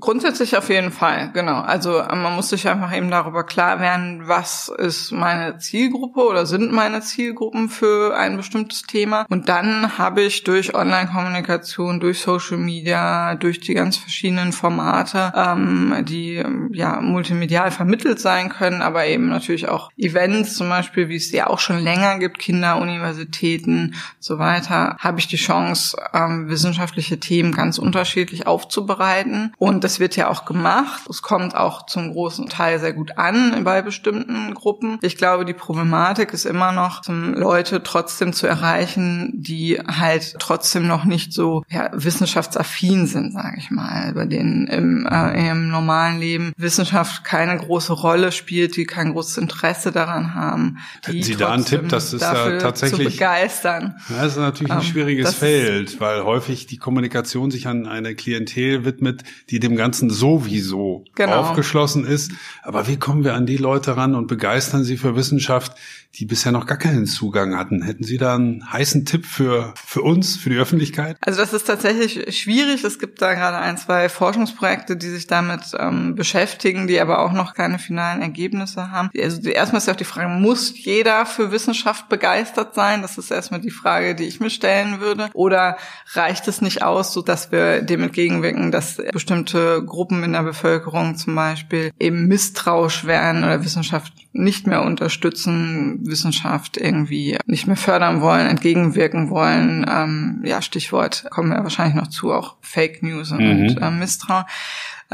Grundsätzlich 0.00 0.56
auf 0.56 0.70
jeden 0.70 0.90
Fall, 0.90 1.30
genau. 1.34 1.60
Also 1.60 1.98
äh, 1.98 2.16
man 2.16 2.34
muss 2.34 2.48
sich 2.48 2.66
einfach 2.68 2.92
eben 2.96 3.12
darüber 3.12 3.44
klar 3.44 3.78
werden, 3.78 4.22
was 4.24 4.68
ist 4.76 5.12
meine 5.12 5.58
Zielgruppe 5.58 6.20
oder 6.26 6.46
sind 6.46 6.72
meine 6.72 7.00
Zielgruppen 7.00 7.68
für 7.68 8.16
ein 8.16 8.36
bestimmtes 8.36 8.82
Thema. 8.82 9.24
Und 9.28 9.48
dann 9.48 9.96
habe 9.96 10.22
ich 10.22 10.42
durch 10.42 10.74
Online-Kommunikation, 10.74 12.00
durch 12.00 12.18
Social 12.18 12.56
Media, 12.56 13.36
durch 13.36 13.60
die 13.60 13.74
ganz 13.74 13.96
verschiedenen 13.96 14.52
Formate, 14.52 15.32
ähm, 15.36 16.04
die 16.08 16.42
ja 16.72 17.00
multimedial 17.00 17.70
vermittelt 17.70 18.18
sein 18.18 18.48
können, 18.48 18.82
aber 18.82 19.06
eben 19.06 19.28
natürlich 19.28 19.68
auch 19.68 19.92
Events 19.96 20.54
zum 20.54 20.70
Beispiel, 20.70 21.08
wie 21.08 21.16
es 21.16 21.30
ja 21.30 21.46
auch 21.46 21.60
schon 21.60 21.78
länger 21.78 22.18
gibt, 22.18 22.40
Kinderuniversitäten 22.40 23.94
so 24.18 24.40
weiter, 24.40 24.96
habe 24.98 25.20
ich 25.20 25.28
die 25.28 25.36
Chance, 25.36 25.96
ähm, 26.12 26.48
wissenschaftliche 26.48 27.20
Themen 27.20 27.52
ganz 27.52 27.78
unterschiedlich 27.78 28.48
aufzubereiten 28.48 29.52
und 29.56 29.83
das 29.84 30.00
wird 30.00 30.16
ja 30.16 30.30
auch 30.30 30.46
gemacht. 30.46 31.02
Es 31.10 31.20
kommt 31.20 31.54
auch 31.54 31.84
zum 31.84 32.12
großen 32.12 32.48
Teil 32.48 32.80
sehr 32.80 32.94
gut 32.94 33.18
an 33.18 33.64
bei 33.64 33.82
bestimmten 33.82 34.54
Gruppen. 34.54 34.98
Ich 35.02 35.16
glaube, 35.16 35.44
die 35.44 35.52
Problematik 35.52 36.32
ist 36.32 36.46
immer 36.46 36.72
noch, 36.72 37.02
Leute 37.06 37.82
trotzdem 37.82 38.32
zu 38.32 38.46
erreichen, 38.46 39.30
die 39.34 39.78
halt 39.78 40.36
trotzdem 40.38 40.86
noch 40.86 41.04
nicht 41.04 41.34
so 41.34 41.64
ja, 41.68 41.90
wissenschaftsaffin 41.92 43.06
sind, 43.06 43.34
sage 43.34 43.56
ich 43.58 43.70
mal, 43.70 44.14
bei 44.14 44.24
denen 44.24 44.66
im, 44.68 45.06
äh, 45.06 45.50
im 45.50 45.68
normalen 45.68 46.18
Leben 46.18 46.54
Wissenschaft 46.56 47.22
keine 47.22 47.54
große 47.54 47.92
Rolle 47.92 48.32
spielt, 48.32 48.76
die 48.76 48.86
kein 48.86 49.12
großes 49.12 49.36
Interesse 49.36 49.92
daran 49.92 50.34
haben. 50.34 50.78
Hätten 51.04 51.22
Sie 51.22 51.36
da 51.36 51.52
einen 51.52 51.66
Tipp, 51.66 51.90
das 51.90 52.14
ist 52.14 52.22
ja 52.22 52.56
tatsächlich 52.56 53.08
zu 53.08 53.18
begeistern. 53.18 53.96
Das 54.08 54.32
ist 54.32 54.38
natürlich 54.38 54.72
ein 54.72 54.78
ähm, 54.78 54.84
schwieriges 54.84 55.34
Feld, 55.34 56.00
weil 56.00 56.24
häufig 56.24 56.66
die 56.66 56.78
Kommunikation 56.78 57.50
sich 57.50 57.66
an 57.66 57.86
eine 57.86 58.14
Klientel 58.14 58.86
widmet, 58.86 59.24
die 59.50 59.60
dem 59.60 59.73
Ganzen 59.76 60.10
sowieso 60.10 61.04
genau. 61.14 61.40
aufgeschlossen 61.40 62.04
ist. 62.06 62.32
Aber 62.62 62.86
wie 62.86 62.96
kommen 62.96 63.24
wir 63.24 63.34
an 63.34 63.46
die 63.46 63.56
Leute 63.56 63.96
ran 63.96 64.14
und 64.14 64.26
begeistern 64.26 64.84
sie 64.84 64.96
für 64.96 65.16
Wissenschaft, 65.16 65.76
die 66.14 66.26
bisher 66.26 66.52
noch 66.52 66.66
gar 66.66 66.78
keinen 66.78 67.06
Zugang 67.06 67.56
hatten? 67.56 67.82
Hätten 67.82 68.04
Sie 68.04 68.18
da 68.18 68.34
einen 68.34 68.72
heißen 68.72 69.04
Tipp 69.04 69.26
für, 69.26 69.74
für 69.74 70.02
uns, 70.02 70.36
für 70.36 70.50
die 70.50 70.56
Öffentlichkeit? 70.56 71.16
Also 71.20 71.40
das 71.40 71.52
ist 71.52 71.66
tatsächlich 71.66 72.36
schwierig. 72.38 72.84
Es 72.84 72.98
gibt 72.98 73.20
da 73.20 73.34
gerade 73.34 73.58
ein, 73.58 73.76
zwei 73.78 74.08
Forschungsprojekte, 74.08 74.96
die 74.96 75.08
sich 75.08 75.26
damit 75.26 75.62
ähm, 75.78 76.14
beschäftigen, 76.14 76.86
die 76.86 77.00
aber 77.00 77.20
auch 77.20 77.32
noch 77.32 77.54
keine 77.54 77.78
finalen 77.78 78.22
Ergebnisse 78.22 78.90
haben. 78.90 79.10
Also 79.20 79.48
erstmal 79.48 79.78
ist 79.78 79.86
ja 79.86 79.94
auch 79.94 79.98
die 79.98 80.04
Frage, 80.04 80.28
muss 80.28 80.72
jeder 80.76 81.26
für 81.26 81.50
Wissenschaft 81.50 82.08
begeistert 82.08 82.74
sein? 82.74 83.02
Das 83.02 83.18
ist 83.18 83.30
erstmal 83.30 83.60
die 83.60 83.70
Frage, 83.70 84.14
die 84.14 84.24
ich 84.24 84.40
mir 84.40 84.50
stellen 84.50 85.00
würde. 85.00 85.30
Oder 85.32 85.76
reicht 86.12 86.46
es 86.48 86.60
nicht 86.60 86.82
aus, 86.82 87.12
so 87.12 87.22
dass 87.22 87.50
wir 87.50 87.82
dem 87.82 88.02
entgegenwirken, 88.02 88.70
dass 88.70 88.98
bestimmte 89.12 89.63
Gruppen 89.86 90.22
in 90.22 90.32
der 90.32 90.42
Bevölkerung 90.42 91.16
zum 91.16 91.34
Beispiel 91.34 91.92
eben 91.98 92.26
misstrauisch 92.26 93.04
werden 93.04 93.44
oder 93.44 93.64
Wissenschaft 93.64 94.12
nicht 94.32 94.66
mehr 94.66 94.82
unterstützen, 94.82 96.00
Wissenschaft 96.02 96.76
irgendwie 96.76 97.38
nicht 97.46 97.66
mehr 97.66 97.76
fördern 97.76 98.20
wollen, 98.20 98.46
entgegenwirken 98.46 99.30
wollen. 99.30 99.86
Ähm, 99.88 100.42
ja, 100.44 100.60
Stichwort 100.60 101.26
kommen 101.30 101.50
wir 101.50 101.62
wahrscheinlich 101.62 101.94
noch 101.94 102.08
zu, 102.08 102.32
auch 102.32 102.56
Fake 102.60 103.02
News 103.02 103.30
und 103.30 103.38
mhm. 103.38 103.78
äh, 103.80 103.90
Misstrauen. 103.90 104.44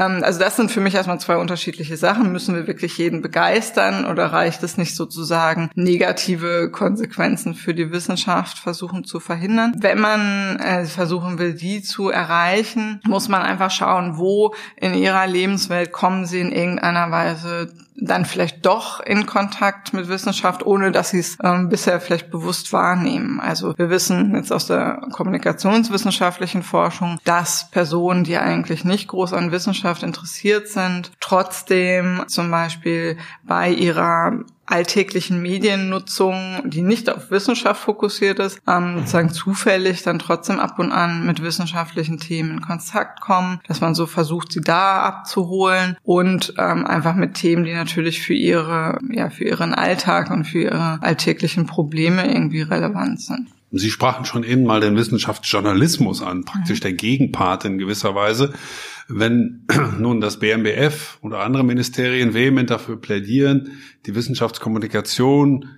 Ähm, 0.01 0.23
also 0.23 0.39
das 0.39 0.55
sind 0.55 0.71
für 0.71 0.81
mich 0.81 0.95
erstmal 0.95 1.19
zwei 1.19 1.37
unterschiedliche 1.37 1.97
Sachen. 1.97 2.31
Müssen 2.31 2.55
wir 2.55 2.67
wirklich 2.67 2.97
jeden 2.97 3.21
begeistern 3.21 4.05
oder 4.05 4.27
reicht 4.27 4.63
es 4.63 4.77
nicht 4.77 4.95
sozusagen, 4.95 5.69
negative 5.75 6.69
Konsequenzen 6.71 7.53
für 7.53 7.73
die 7.73 7.91
Wissenschaft 7.91 8.57
versuchen 8.57 9.03
zu 9.03 9.19
verhindern? 9.19 9.73
Wenn 9.77 9.99
man 9.99 10.57
äh, 10.57 10.85
versuchen 10.85 11.39
will, 11.39 11.53
die 11.53 11.81
zu 11.81 12.09
erreichen, 12.09 13.01
muss 13.07 13.29
man 13.29 13.41
einfach 13.41 13.71
schauen, 13.71 14.17
wo 14.17 14.53
in 14.75 14.93
ihrer 14.93 15.27
Lebenswelt 15.27 15.91
kommen 15.91 16.25
sie 16.25 16.39
in 16.39 16.51
irgendeiner 16.51 17.11
Weise 17.11 17.71
dann 17.95 18.25
vielleicht 18.25 18.65
doch 18.65 18.99
in 18.99 19.25
Kontakt 19.25 19.93
mit 19.93 20.07
Wissenschaft, 20.07 20.65
ohne 20.65 20.91
dass 20.91 21.11
sie 21.11 21.19
es 21.19 21.37
ähm, 21.43 21.69
bisher 21.69 21.99
vielleicht 21.99 22.31
bewusst 22.31 22.73
wahrnehmen. 22.73 23.39
Also 23.39 23.77
wir 23.77 23.89
wissen 23.89 24.33
jetzt 24.35 24.51
aus 24.51 24.67
der 24.67 25.01
kommunikationswissenschaftlichen 25.11 26.63
Forschung, 26.63 27.19
dass 27.25 27.69
Personen, 27.69 28.23
die 28.23 28.37
eigentlich 28.37 28.85
nicht 28.85 29.07
groß 29.07 29.33
an 29.33 29.51
Wissenschaft 29.51 30.03
interessiert 30.03 30.67
sind, 30.67 31.11
trotzdem 31.19 32.23
zum 32.27 32.49
Beispiel 32.49 33.17
bei 33.43 33.69
ihrer 33.69 34.39
alltäglichen 34.65 35.41
Mediennutzung, 35.41 36.63
die 36.65 36.81
nicht 36.81 37.09
auf 37.09 37.31
Wissenschaft 37.31 37.81
fokussiert 37.83 38.39
ist, 38.39 38.59
ähm, 38.67 38.99
sozusagen 38.99 39.29
zufällig 39.29 40.03
dann 40.03 40.19
trotzdem 40.19 40.59
ab 40.59 40.79
und 40.79 40.91
an 40.91 41.25
mit 41.25 41.41
wissenschaftlichen 41.41 42.19
Themen 42.19 42.51
in 42.51 42.61
Kontakt 42.61 43.21
kommen, 43.21 43.59
dass 43.67 43.81
man 43.81 43.95
so 43.95 44.05
versucht, 44.05 44.51
sie 44.51 44.61
da 44.61 45.01
abzuholen 45.01 45.97
und 46.03 46.53
ähm, 46.57 46.85
einfach 46.85 47.15
mit 47.15 47.33
Themen, 47.33 47.63
die 47.63 47.73
natürlich 47.73 48.21
für 48.21 48.33
ihre, 48.33 48.99
ja, 49.09 49.29
für 49.29 49.43
ihren 49.43 49.73
Alltag 49.73 50.31
und 50.31 50.45
für 50.45 50.61
ihre 50.63 50.99
alltäglichen 51.01 51.65
Probleme 51.65 52.31
irgendwie 52.31 52.61
relevant 52.61 53.21
sind. 53.21 53.47
Sie 53.73 53.89
sprachen 53.89 54.25
schon 54.25 54.43
eben 54.43 54.63
mal 54.63 54.81
den 54.81 54.97
Wissenschaftsjournalismus 54.97 56.21
an, 56.21 56.43
praktisch 56.43 56.81
der 56.81 56.91
Gegenpart 56.91 57.63
in 57.63 57.77
gewisser 57.77 58.15
Weise. 58.15 58.53
Wenn 59.07 59.65
nun 59.99 60.19
das 60.19 60.39
BMBF 60.39 61.19
oder 61.21 61.39
andere 61.39 61.63
Ministerien 61.63 62.33
vehement 62.33 62.69
dafür 62.69 62.99
plädieren, 62.99 63.71
die 64.05 64.13
Wissenschaftskommunikation 64.13 65.69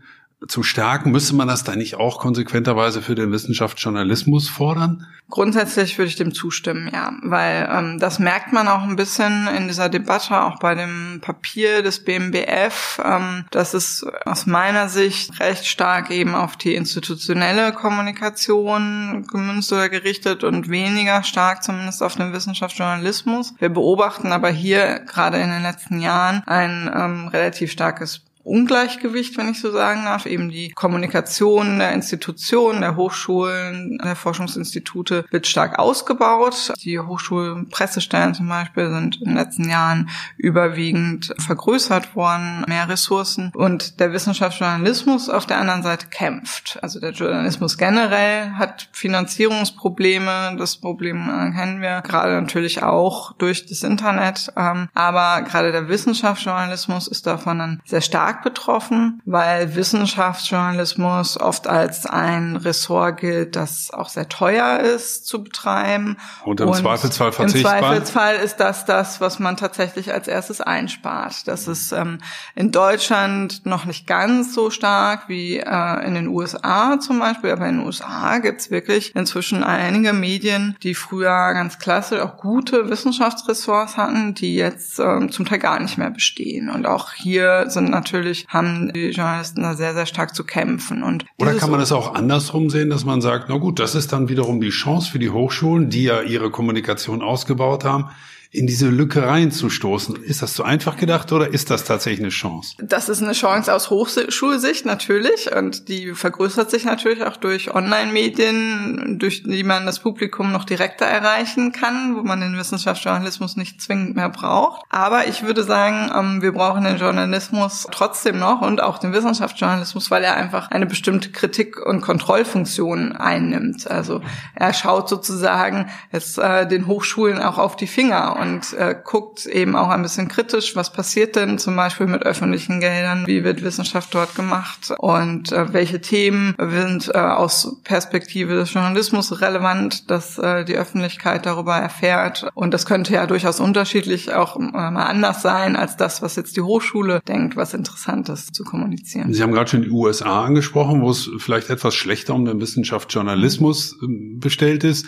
zu 0.48 0.64
stärken, 0.64 1.12
müsste 1.12 1.36
man 1.36 1.48
das 1.48 1.64
da 1.64 1.76
nicht 1.76 1.96
auch 1.96 2.20
konsequenterweise 2.20 3.02
für 3.02 3.16
den 3.16 3.32
Wissenschaftsjournalismus 3.32 4.50
fordern? 4.50 5.08
Grundsätzlich 5.30 5.98
würde 5.98 6.10
ich 6.10 6.16
dem 6.16 6.34
zustimmen, 6.34 6.92
ja, 6.94 7.14
weil 7.24 7.68
ähm, 7.72 8.00
das 8.00 8.20
merkt 8.20 8.54
man 8.54 8.68
auch 8.68 8.84
ein 8.84 8.96
bisschen 8.96 9.48
in 9.48 9.68
dieser 9.68 9.90
Debatte, 9.90 10.42
auch 10.42 10.60
bei 10.60 10.76
dem 10.76 11.22
Papier 11.22 11.82
des 11.82 12.04
BMBF, 12.04 13.02
ähm, 13.04 13.46
dass 13.50 13.74
es 13.74 14.06
aus 14.26 14.46
meiner 14.46 14.90
Sicht 14.90 15.40
recht 15.40 15.66
stark 15.66 16.12
eben 16.12 16.36
auf 16.36 16.58
die 16.58 16.76
institutionelle 16.76 17.72
Kommunikation 17.72 19.26
gemünzt 19.28 19.72
oder 19.72 19.90
gerichtet 19.90 20.44
und 20.44 20.70
weniger 20.70 21.24
stark 21.24 21.64
zumindest 21.64 22.04
auf 22.04 22.16
den 22.16 22.34
Wissenschaftsjournalismus. 22.34 23.56
Wir 23.58 23.70
beobachten 23.70 24.32
aber 24.32 24.50
hier 24.50 25.00
gerade 25.00 25.38
in 25.38 25.50
den 25.50 25.64
letzten 25.64 26.00
Jahren 26.00 26.44
ein 26.46 26.92
ähm, 26.94 27.28
relativ 27.30 27.72
starkes 27.72 28.22
Ungleichgewicht, 28.44 29.38
wenn 29.38 29.50
ich 29.50 29.62
so 29.62 29.72
sagen 29.72 30.04
darf. 30.06 30.26
Eben 30.26 30.50
die 30.50 30.70
Kommunikation 30.70 31.80
der 31.80 31.94
Institutionen, 31.94 32.82
der 32.82 32.96
Hochschulen, 32.96 33.98
der 34.04 34.16
Forschungsinstitute 34.16 35.26
wird 35.32 35.48
stark 35.48 35.80
ausgebaut. 35.80 36.74
Die 36.84 37.00
Hochschulpressestellen 37.00 38.34
zum 38.34 38.50
Beispiel 38.50 38.90
sind 38.90 39.18
in 39.22 39.30
den 39.30 39.36
letzten 39.36 39.70
Jahren 39.70 40.10
überwiegend 40.38 41.34
vergrößert 41.40 42.16
worden, 42.16 42.66
mehr 42.68 42.90
Ressourcen. 42.90 43.52
Und 43.56 44.00
der 44.00 44.12
Wissenschaftsjournalismus 44.12 45.30
auf 45.30 45.46
der 45.46 45.60
anderen 45.60 45.84
Seite 45.84 46.08
kämpft. 46.08 46.80
Also 46.82 47.00
der 47.00 47.12
Journalismus 47.12 47.78
generell 47.78 48.52
hat 48.52 48.90
Finanzierungsprobleme. 48.92 50.56
Das 50.58 50.78
Problem 50.78 51.26
kennen 51.56 51.82
wir 51.82 52.02
gerade 52.02 52.34
natürlich 52.42 52.84
auch 52.84 53.34
durch 53.34 53.66
das 53.66 53.84
Internet. 53.84 54.52
Ähm, 54.58 54.90
aber 54.94 55.42
gerade 55.44 55.72
der 55.72 55.88
Wissenschaftsjournalismus 55.88 57.08
ist 57.08 57.26
davon 57.26 57.60
dann 57.60 57.82
sehr 57.86 58.02
stark 58.02 58.33
stark 58.34 58.44
betroffen, 58.44 59.22
weil 59.26 59.76
Wissenschaftsjournalismus 59.76 61.40
oft 61.40 61.68
als 61.68 62.06
ein 62.06 62.56
Ressort 62.56 63.20
gilt, 63.20 63.56
das 63.56 63.92
auch 63.92 64.10
sehr 64.10 64.30
teuer 64.30 64.80
ist 64.80 65.28
zu 65.28 65.44
betreiben. 65.44 66.18
Und 66.44 66.60
im 66.60 66.70
und 66.70 66.76
Zweifelsfall 66.76 67.32
verzichtbar. 67.32 67.78
Im 67.78 67.84
Zweifelsfall 67.84 68.36
ist 68.36 68.58
das 68.58 68.86
das, 68.86 69.22
was 69.22 69.40
man 69.40 69.58
tatsächlich 69.58 70.14
als 70.14 70.28
erstes 70.28 70.62
einspart. 70.62 71.48
Das 71.48 71.68
ist 71.68 71.92
ähm, 71.92 72.20
in 72.56 72.72
Deutschland 72.72 73.66
noch 73.66 73.86
nicht 73.86 74.08
ganz 74.08 74.54
so 74.54 74.70
stark 74.70 75.30
wie 75.30 75.58
äh, 75.58 76.06
in 76.06 76.16
den 76.16 76.28
USA 76.28 77.00
zum 77.00 77.20
Beispiel, 77.20 77.52
aber 77.52 77.68
in 77.68 77.78
den 77.78 77.86
USA 77.86 78.40
gibt's 78.40 78.72
wirklich 78.72 79.16
inzwischen 79.16 79.64
einige 79.64 80.14
Medien, 80.14 80.76
die 80.84 80.96
früher 80.96 81.54
ganz 81.54 81.80
klasse 81.80 82.24
auch 82.24 82.38
gute 82.38 82.90
Wissenschaftsressorts 82.90 83.98
hatten, 83.98 84.34
die 84.34 84.56
jetzt 84.56 85.00
ähm, 85.00 85.32
zum 85.32 85.46
Teil 85.46 85.60
gar 85.60 85.80
nicht 85.80 85.98
mehr 85.98 86.10
bestehen. 86.10 86.70
Und 86.70 86.86
auch 86.86 87.14
hier 87.14 87.66
sind 87.70 87.90
natürlich 87.90 88.23
natürlich 88.24 88.48
haben 88.48 88.92
die 88.94 89.10
Journalisten 89.10 89.62
da 89.62 89.76
sehr, 89.76 89.94
sehr 89.94 90.06
stark 90.06 90.36
zu 90.36 90.44
kämpfen. 90.44 91.04
Und 91.04 91.26
Oder 91.38 91.54
kann 91.56 91.70
man 91.72 91.80
das 91.80 91.92
auch 91.92 92.16
andersrum 92.16 92.70
sehen, 92.70 92.90
dass 92.90 93.06
man 93.06 93.22
sagt, 93.22 93.50
na 93.50 93.58
gut, 93.58 93.80
das 93.80 93.96
ist 93.96 94.14
dann 94.14 94.30
wiederum 94.30 94.62
die 94.62 94.70
Chance 94.70 95.12
für 95.12 95.20
die 95.20 95.30
Hochschulen, 95.30 95.90
die 95.90 96.04
ja 96.04 96.22
ihre 96.22 96.50
Kommunikation 96.50 97.22
ausgebaut 97.22 97.84
haben, 97.84 98.10
in 98.54 98.68
diese 98.68 98.88
Lücke 98.88 99.26
reinzustoßen. 99.26 100.16
Ist 100.24 100.44
das 100.44 100.54
zu 100.54 100.64
einfach 100.64 100.96
gedacht 100.96 101.32
oder 101.32 101.52
ist 101.52 101.72
das 101.72 101.86
tatsächlich 101.86 102.20
eine 102.20 102.30
Chance? 102.30 102.76
Das 102.84 103.10
ist 103.10 103.24
eine 103.24 103.32
Chance 103.32 103.74
aus 103.74 103.90
Hochschulsicht 103.90 104.86
natürlich 104.86 105.52
und 105.52 105.90
die 105.90 106.14
vergrößert 106.14 106.70
sich 106.70 106.86
natürlich 106.86 107.24
auch 107.24 107.36
durch 107.38 107.74
Online-Medien, 107.74 109.18
durch 109.18 109.42
die 109.42 109.64
man 109.64 109.88
das 109.88 110.00
Publikum 110.00 110.52
noch 110.52 110.66
direkter 110.66 111.06
erreichen 111.08 111.72
kann, 111.72 112.16
wo 112.16 112.22
man 112.22 112.42
den 112.42 112.56
Wissenschaftsjournalismus 112.56 113.58
nicht 113.58 113.82
zwingend 113.82 114.16
mehr 114.16 114.30
braucht. 114.30 114.84
Aber 114.90 115.28
ich 115.28 115.42
würde 115.42 115.64
sagen, 115.64 116.12
ähm, 116.16 116.44
wir 116.44 116.52
brauchen 116.52 116.84
den 116.84 116.98
Journalismus 116.98 117.88
trotzdem 117.92 118.38
noch 118.38 118.62
und 118.62 118.84
auch 118.84 119.00
den 119.00 119.14
Wissenschaftsjournalismus, 119.14 120.12
weil 120.12 120.24
er 120.24 120.36
einfach 120.36 120.70
eine 120.70 120.86
bestimmte 120.86 121.32
Kritik- 121.32 121.84
und 121.84 122.02
Kontrollfunktion 122.02 123.14
einnimmt. 123.14 123.90
Also 123.90 124.22
er 124.54 124.74
schaut 124.74 125.10
sozusagen 125.10 125.90
jetzt 126.12 126.38
äh, 126.38 126.68
den 126.68 126.86
Hochschulen 126.86 127.40
auch 127.40 127.58
auf 127.58 127.76
die 127.76 127.88
Finger 127.88 128.43
und 128.44 128.74
äh, 128.74 128.96
guckt 129.04 129.46
eben 129.46 129.76
auch 129.76 129.90
ein 129.90 130.02
bisschen 130.02 130.28
kritisch, 130.28 130.76
was 130.76 130.92
passiert 130.92 131.36
denn 131.36 131.58
zum 131.58 131.76
Beispiel 131.76 132.08
mit 132.08 132.24
öffentlichen 132.24 132.80
Geldern, 132.80 133.26
wie 133.26 133.44
wird 133.44 133.64
Wissenschaft 133.64 134.14
dort 134.14 134.36
gemacht 134.36 134.94
und 134.98 135.52
äh, 135.52 135.72
welche 135.74 136.02
Themen 136.02 136.56
sind 136.60 137.10
äh, 137.14 137.18
aus 137.18 137.78
Perspektive 137.84 138.56
des 138.56 138.74
Journalismus 138.74 139.42
relevant, 139.42 140.10
dass 140.12 140.38
äh, 140.38 140.66
die 140.66 140.76
Öffentlichkeit 140.76 141.46
darüber 141.46 141.76
erfährt. 141.76 142.48
Und 142.54 142.74
das 142.74 142.86
könnte 142.86 143.14
ja 143.14 143.26
durchaus 143.28 143.60
unterschiedlich 143.60 144.34
auch 144.34 144.58
äh, 144.58 144.60
mal 144.60 145.06
anders 145.06 145.42
sein 145.42 145.76
als 145.76 145.98
das, 145.98 146.22
was 146.22 146.36
jetzt 146.36 146.58
die 146.58 146.62
Hochschule 146.62 147.22
denkt, 147.28 147.56
was 147.56 147.74
interessant 147.74 148.30
ist 148.30 148.54
zu 148.54 148.64
kommunizieren. 148.64 149.34
Sie 149.34 149.42
haben 149.42 149.54
gerade 149.54 149.70
schon 149.70 149.84
die 149.84 149.90
USA 149.90 150.44
angesprochen, 150.44 151.02
wo 151.02 151.10
es 151.10 151.30
vielleicht 151.38 151.70
etwas 151.70 151.96
schlechter 151.96 152.36
um 152.36 152.46
den 152.46 152.60
Wissenschaftsjournalismus 152.60 153.98
äh, 154.02 154.08
bestellt 154.38 154.84
ist. 154.84 155.06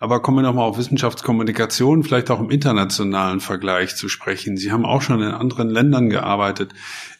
Aber 0.00 0.20
kommen 0.22 0.38
wir 0.38 0.42
nochmal 0.42 0.68
auf 0.68 0.78
Wissenschaftskommunikation, 0.78 2.04
vielleicht 2.04 2.30
auch 2.30 2.40
im 2.40 2.50
internationalen 2.50 3.40
Vergleich 3.40 3.96
zu 3.96 4.08
sprechen. 4.08 4.56
Sie 4.56 4.70
haben 4.70 4.84
auch 4.84 5.02
schon 5.02 5.20
in 5.20 5.30
anderen 5.30 5.68
Ländern 5.68 6.08
gearbeitet. 6.08 6.72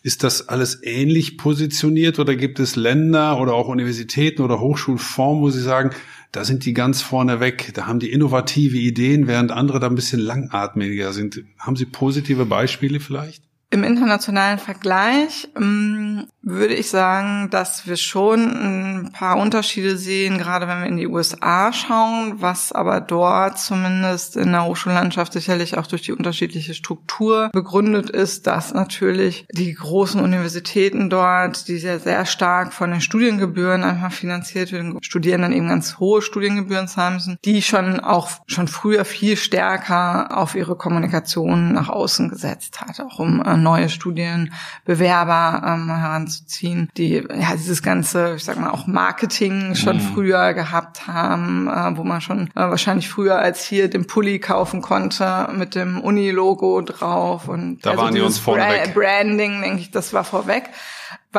Ist 0.03 0.23
das 0.23 0.49
alles 0.49 0.81
ähnlich 0.85 1.39
positioniert 1.39 2.21
oder 2.21 2.37
gibt 2.37 2.61
es 2.61 2.77
Länder 2.77 3.41
oder 3.41 3.55
auch 3.55 3.67
Universitäten 3.67 4.43
oder 4.43 4.61
Hochschulformen, 4.61 5.43
wo 5.43 5.51
Sie 5.51 5.61
sagen, 5.61 5.91
da 6.31 6.45
sind 6.45 6.67
die 6.67 6.75
ganz 6.75 7.03
vorne 7.03 7.41
weg, 7.41 7.73
da 7.75 7.87
haben 7.87 8.01
die 8.01 8.13
innovative 8.13 8.77
Ideen, 8.77 9.27
während 9.27 9.51
andere 9.51 9.81
da 9.81 9.89
ein 9.89 9.95
bisschen 9.95 10.21
langatmiger 10.21 11.13
sind. 11.13 11.43
Haben 11.59 11.77
Sie 11.77 11.87
positive 11.87 12.45
Beispiele 12.45 13.01
vielleicht? 13.01 13.48
Im 13.71 13.85
internationalen 13.85 14.59
Vergleich 14.59 15.49
ähm, 15.55 16.29
würde 16.41 16.73
ich 16.73 16.89
sagen, 16.89 17.51
dass 17.51 17.87
wir 17.87 17.97
schon 17.97 18.41
ein 18.41 19.13
paar 19.13 19.37
Unterschiede 19.37 19.99
sehen, 19.99 20.39
gerade 20.39 20.67
wenn 20.67 20.81
wir 20.81 20.87
in 20.87 20.97
die 20.97 21.07
USA 21.07 21.71
schauen, 21.75 22.41
was 22.41 22.73
aber 22.73 23.03
dort 23.03 23.59
zumindest 23.59 24.37
in 24.37 24.53
der 24.53 24.65
Hochschullandschaft 24.65 25.35
sicherlich 25.35 25.77
auch 25.77 25.87
durch 25.87 26.01
die 26.01 26.13
unterschiedliche 26.13 26.73
Struktur 26.73 27.51
begründet 27.53 28.09
ist, 28.09 28.47
dass 28.47 28.73
natürlich 28.73 29.47
die 29.53 29.75
großen 29.75 30.23
Universitäten 30.23 31.11
dort, 31.11 31.69
die 31.69 31.77
sehr, 31.77 32.01
sehr 32.01 32.25
stark 32.25 32.73
von 32.73 32.91
den 32.91 33.03
Studiengebühren 33.03 33.85
einfach 33.85 34.13
finanziert 34.13 34.73
werden, 34.73 34.97
Studierenden 35.03 35.53
eben 35.53 35.69
ganz 35.69 35.99
hohe 35.99 36.23
Studiengebühren 36.23 36.89
zahlen 36.89 37.15
müssen, 37.15 37.37
die 37.45 37.61
schon 37.61 38.01
auch 38.01 38.31
schon 38.47 38.67
früher 38.67 39.05
viel 39.05 39.37
stärker 39.37 40.39
auf 40.39 40.55
ihre 40.55 40.77
Kommunikation 40.77 41.75
nach 41.75 41.91
außen 41.91 42.31
gesetzt 42.31 42.81
hat, 42.81 43.01
auch 43.01 43.19
um 43.19 43.43
äh, 43.43 43.58
neue 43.63 43.89
Studienbewerber 43.89 45.63
ähm, 45.65 45.89
heranzuziehen, 45.89 46.89
die 46.97 47.15
ja 47.15 47.53
dieses 47.55 47.83
ganze, 47.83 48.35
ich 48.37 48.45
sag 48.45 48.59
mal, 48.59 48.71
auch 48.71 48.87
Marketing 48.87 49.75
schon 49.75 49.97
mhm. 49.97 50.01
früher 50.01 50.55
gehabt 50.55 51.07
haben, 51.07 51.69
äh, 51.69 51.97
wo 51.97 52.05
man 52.05 52.21
schon 52.21 52.49
äh, 52.49 52.61
wahrscheinlich 52.61 53.09
früher 53.09 53.39
als 53.39 53.65
hier 53.65 53.89
den 53.89 54.07
Pulli 54.07 54.39
kaufen 54.39 54.83
konnte 54.83 55.49
mit 55.53 55.75
dem 55.75 56.01
Uni-Logo 56.01 56.81
drauf 56.83 57.49
und 57.49 57.85
da 57.85 57.91
also 57.91 58.03
waren 58.03 58.15
die 58.15 58.21
uns 58.21 58.39
vorne 58.39 58.65
Branding, 58.95 59.61
denke 59.63 59.81
ich, 59.81 59.91
das 59.91 60.13
war 60.13 60.25
vorweg. 60.25 60.71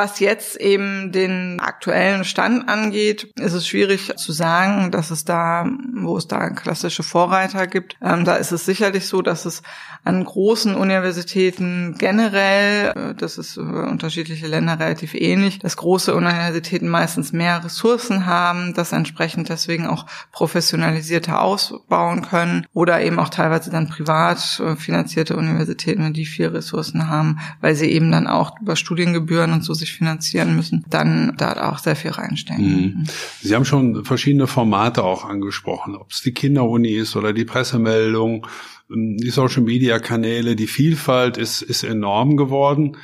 Was 0.02 0.22
jetzt 0.22 0.56
eben 0.56 1.12
den 1.12 1.60
aktuellen 1.60 2.24
Stand 2.24 2.70
angeht, 2.70 3.34
ist 3.38 3.52
es 3.52 3.68
schwierig 3.68 4.16
zu 4.16 4.32
sagen, 4.32 4.92
dass 4.92 5.12
es 5.12 5.26
da, 5.26 5.70
wo 5.94 6.16
es 6.16 6.26
da 6.26 6.52
klassische 6.52 7.04
Vorreiter 7.04 7.68
gibt, 7.68 7.98
ähm, 8.02 8.24
da 8.24 8.36
ist 8.36 8.54
es 8.54 8.64
sicherlich 8.64 9.08
so, 9.08 9.22
dass 9.22 9.44
es 9.44 9.62
an 10.06 10.24
großen 10.24 10.74
Universitäten 10.74 11.96
generell, 11.98 12.94
äh, 12.96 13.16
das 13.16 13.38
ist 13.38 13.58
über 13.58 13.90
unterschiedliche 13.90 14.48
Länder 14.48 14.80
relativ 14.80 15.16
ähnlich, 15.16 15.60
dass 15.60 15.76
große 15.76 16.16
Universitäten 16.16 16.88
meistens 16.88 17.34
mehr 17.34 17.62
Ressourcen 17.62 18.26
haben, 18.26 18.74
das 18.74 18.94
entsprechend 18.94 19.50
deswegen 19.50 19.86
auch 19.86 20.06
professionalisierter 20.32 21.42
ausbauen 21.42 22.22
können 22.22 22.66
oder 22.72 23.02
eben 23.02 23.20
auch 23.20 23.28
teilweise 23.28 23.70
dann 23.70 23.90
privat 23.90 24.62
äh, 24.62 24.78
finanzierte 24.78 25.36
Universitäten, 25.36 26.06
wenn 26.06 26.14
die 26.14 26.26
viel 26.26 26.48
Ressourcen 26.48 27.10
haben, 27.10 27.40
weil 27.60 27.76
sie 27.76 27.92
eben 27.92 28.14
dann 28.14 28.28
auch 28.28 28.58
über 28.62 28.78
Studiengebühren 28.78 29.52
und 29.52 29.66
so 29.66 29.74
sich 29.74 29.89
finanzieren 29.92 30.56
müssen, 30.56 30.86
dann 30.90 31.36
da 31.38 31.70
auch 31.70 31.80
sehr 31.80 31.96
viel 31.96 32.12
reinstecken. 32.12 32.66
Mhm. 32.66 33.04
Sie 33.42 33.56
haben 33.56 33.66
schon 33.66 34.06
verschiedene 34.06 34.48
Formate 34.48 35.04
auch 35.04 35.26
angesprochen, 35.26 35.96
ob 35.96 36.12
es 36.12 36.22
die 36.22 36.34
Kinderuni 36.34 36.92
ist 36.92 37.16
oder 37.16 37.34
die 37.34 37.46
Pressemeldung, 37.46 38.48
ähm, 38.92 39.18
die 39.18 39.30
Social 39.30 39.64
Media 39.64 40.00
Kanäle, 40.00 40.56
die 40.56 40.68
Vielfalt 40.68 41.38
ist, 41.38 41.62
ist 41.62 41.84
enorm 41.84 42.38
geworden. 42.38 42.98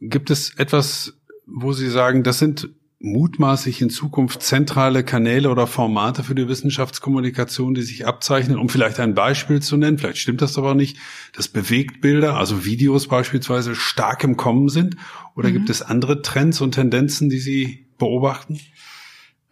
Gibt 0.00 0.30
es 0.30 0.54
etwas, 0.56 1.14
wo 1.46 1.72
Sie 1.72 1.88
sagen, 1.88 2.22
das 2.22 2.38
sind 2.38 2.68
mutmaßlich 2.98 3.82
in 3.82 3.90
Zukunft 3.90 4.42
zentrale 4.42 5.04
Kanäle 5.04 5.50
oder 5.50 5.66
Formate 5.66 6.22
für 6.22 6.34
die 6.34 6.48
Wissenschaftskommunikation, 6.48 7.74
die 7.74 7.82
sich 7.82 8.06
abzeichnen, 8.06 8.58
um 8.58 8.68
vielleicht 8.68 9.00
ein 9.00 9.14
Beispiel 9.14 9.60
zu 9.60 9.76
nennen, 9.76 9.98
vielleicht 9.98 10.18
stimmt 10.18 10.40
das 10.40 10.56
aber 10.56 10.74
nicht, 10.74 10.96
dass 11.34 11.48
Bewegtbilder, 11.48 12.36
also 12.36 12.64
Videos 12.64 13.06
beispielsweise 13.06 13.74
stark 13.74 14.24
im 14.24 14.36
Kommen 14.36 14.68
sind? 14.68 14.96
Oder 15.34 15.50
mhm. 15.50 15.54
gibt 15.54 15.70
es 15.70 15.82
andere 15.82 16.22
Trends 16.22 16.60
und 16.60 16.72
Tendenzen, 16.72 17.28
die 17.28 17.38
Sie 17.38 17.86
beobachten? 17.98 18.60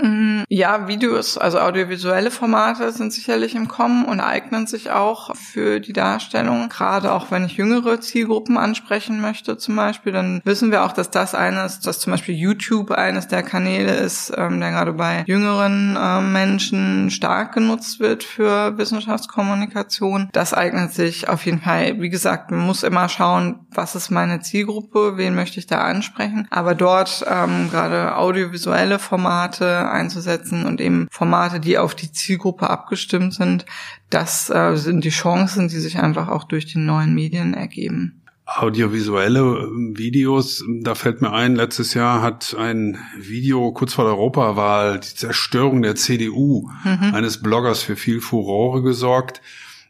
Mm, 0.05 0.45
ja, 0.51 0.87
Videos, 0.87 1.39
also 1.39 1.59
audiovisuelle 1.61 2.31
Formate 2.31 2.93
sind 2.93 3.11
sicherlich 3.11 3.55
im 3.55 3.69
Kommen 3.69 4.05
und 4.05 4.21
eignen 4.21 4.67
sich 4.67 4.91
auch 4.91 5.35
für 5.35 5.81
die 5.81 5.95
Darstellung. 5.95 6.69
Gerade 6.69 7.11
auch 7.13 7.31
wenn 7.31 7.47
ich 7.47 7.57
jüngere 7.57 8.03
Zielgruppen 8.03 8.59
ansprechen 8.59 9.23
möchte 9.23 9.57
zum 9.57 9.77
Beispiel, 9.77 10.13
dann 10.13 10.43
wissen 10.45 10.71
wir 10.71 10.85
auch, 10.85 10.93
dass 10.93 11.11
das 11.11 11.35
eines, 11.35 11.81
dass 11.81 12.01
zum 12.01 12.11
Beispiel 12.11 12.35
YouTube 12.35 12.91
eines 12.91 13.29
der 13.29 13.43
Kanäle 13.43 13.95
ist, 13.95 14.31
ähm, 14.37 14.61
der 14.61 14.73
gerade 14.73 14.93
bei 14.93 15.25
jüngeren 15.27 15.97
äh, 15.97 16.21
Menschen 16.21 17.11
stark 17.11 17.55
genutzt 17.55 17.99
wird 17.99 18.25
für 18.25 18.77
Wissenschaftskommunikation. 18.77 20.29
Das 20.33 20.53
eignet 20.53 20.93
sich 20.93 21.31
auf 21.31 21.47
jeden 21.47 21.63
Fall. 21.63 21.99
Wie 22.03 22.11
gesagt, 22.11 22.51
man 22.51 22.61
muss 22.61 22.83
immer 22.83 23.09
schauen, 23.09 23.61
was 23.71 23.95
ist 23.95 24.11
meine 24.11 24.41
Zielgruppe, 24.41 25.17
wen 25.17 25.35
möchte 25.35 25.59
ich 25.59 25.67
da 25.67 25.81
ansprechen. 25.81 26.47
Aber 26.51 26.75
dort 26.75 27.25
ähm, 27.27 27.71
gerade 27.71 28.19
audiovisuelle 28.19 28.99
Formate 28.99 29.94
einzusetzen 29.95 30.67
und 30.67 30.81
eben 30.81 31.09
Formate, 31.11 31.61
die 31.61 31.79
auf 31.79 31.95
die 31.95 32.13
Zielgruppe 32.13 32.69
abgestimmt 32.69 33.35
sind. 33.35 33.65
Das 34.11 34.51
äh, 34.51 34.77
sind 34.77 35.05
die 35.05 35.11
Chancen, 35.11 35.69
die 35.69 35.81
sich 35.81 35.99
einfach 35.99 36.29
auch 36.29 36.45
durch 36.45 36.67
die 36.67 36.79
neuen 36.79 37.15
Medien 37.15 37.55
ergeben. 37.55 38.21
Audiovisuelle 38.47 39.41
ähm, 39.41 39.97
Videos, 39.97 40.63
da 40.83 40.95
fällt 40.95 41.23
mir 41.23 41.33
ein, 41.33 41.57
letztes 41.57 41.95
Jahr 41.95 42.21
hat 42.21 42.55
ein 42.59 42.99
Video 43.19 43.73
kurz 43.73 43.95
vor 43.95 44.05
der 44.05 44.15
Europawahl, 44.15 45.01
die 45.01 45.15
Zerstörung 45.15 45.81
der 45.81 45.95
CDU, 45.95 46.71
mhm. 46.85 47.15
eines 47.15 47.41
Bloggers 47.41 47.83
für 47.83 47.97
viel 47.97 48.21
Furore 48.21 48.83
gesorgt. 48.83 49.41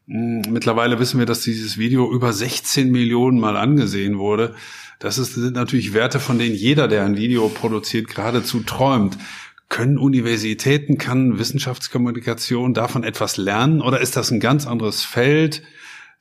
Hm, 0.06 0.42
mittlerweile 0.50 1.00
wissen 1.00 1.18
wir, 1.18 1.26
dass 1.26 1.40
dieses 1.40 1.78
Video 1.78 2.12
über 2.12 2.32
16 2.32 2.92
Millionen 2.92 3.40
Mal 3.40 3.56
angesehen 3.56 4.18
wurde. 4.18 4.54
Das 5.00 5.18
ist, 5.18 5.34
sind 5.34 5.56
natürlich 5.56 5.92
Werte, 5.92 6.20
von 6.20 6.38
denen 6.38 6.54
jeder, 6.54 6.86
der 6.86 7.04
ein 7.04 7.16
Video 7.16 7.48
produziert, 7.48 8.08
geradezu 8.08 8.60
träumt. 8.60 9.18
Können 9.68 9.98
Universitäten, 9.98 10.98
kann 10.98 11.38
Wissenschaftskommunikation 11.38 12.74
davon 12.74 13.02
etwas 13.02 13.36
lernen 13.36 13.80
oder 13.80 14.00
ist 14.00 14.16
das 14.16 14.30
ein 14.30 14.40
ganz 14.40 14.66
anderes 14.66 15.04
Feld? 15.04 15.62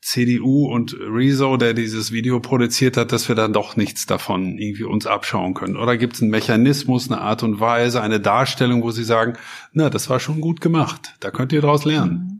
CDU 0.03 0.65
und 0.67 0.97
Rezo, 0.99 1.55
der 1.55 1.73
dieses 1.73 2.11
Video 2.11 2.41
produziert 2.41 2.97
hat, 2.97 3.13
dass 3.13 3.29
wir 3.29 3.35
dann 3.35 3.53
doch 3.53 3.77
nichts 3.77 4.05
davon 4.05 4.57
irgendwie 4.57 4.83
uns 4.83 5.07
abschauen 5.07 5.53
können? 5.53 5.77
Oder 5.77 5.95
gibt 5.95 6.15
es 6.15 6.21
einen 6.21 6.29
Mechanismus, 6.29 7.09
eine 7.09 7.21
Art 7.21 7.41
und 7.41 7.61
Weise, 7.61 8.01
eine 8.01 8.19
Darstellung, 8.19 8.83
wo 8.83 8.91
Sie 8.91 9.05
sagen, 9.05 9.37
na, 9.71 9.89
das 9.89 10.09
war 10.09 10.19
schon 10.19 10.41
gut 10.41 10.59
gemacht, 10.59 11.15
da 11.21 11.31
könnt 11.31 11.53
ihr 11.53 11.61
daraus 11.61 11.85
lernen? 11.85 12.32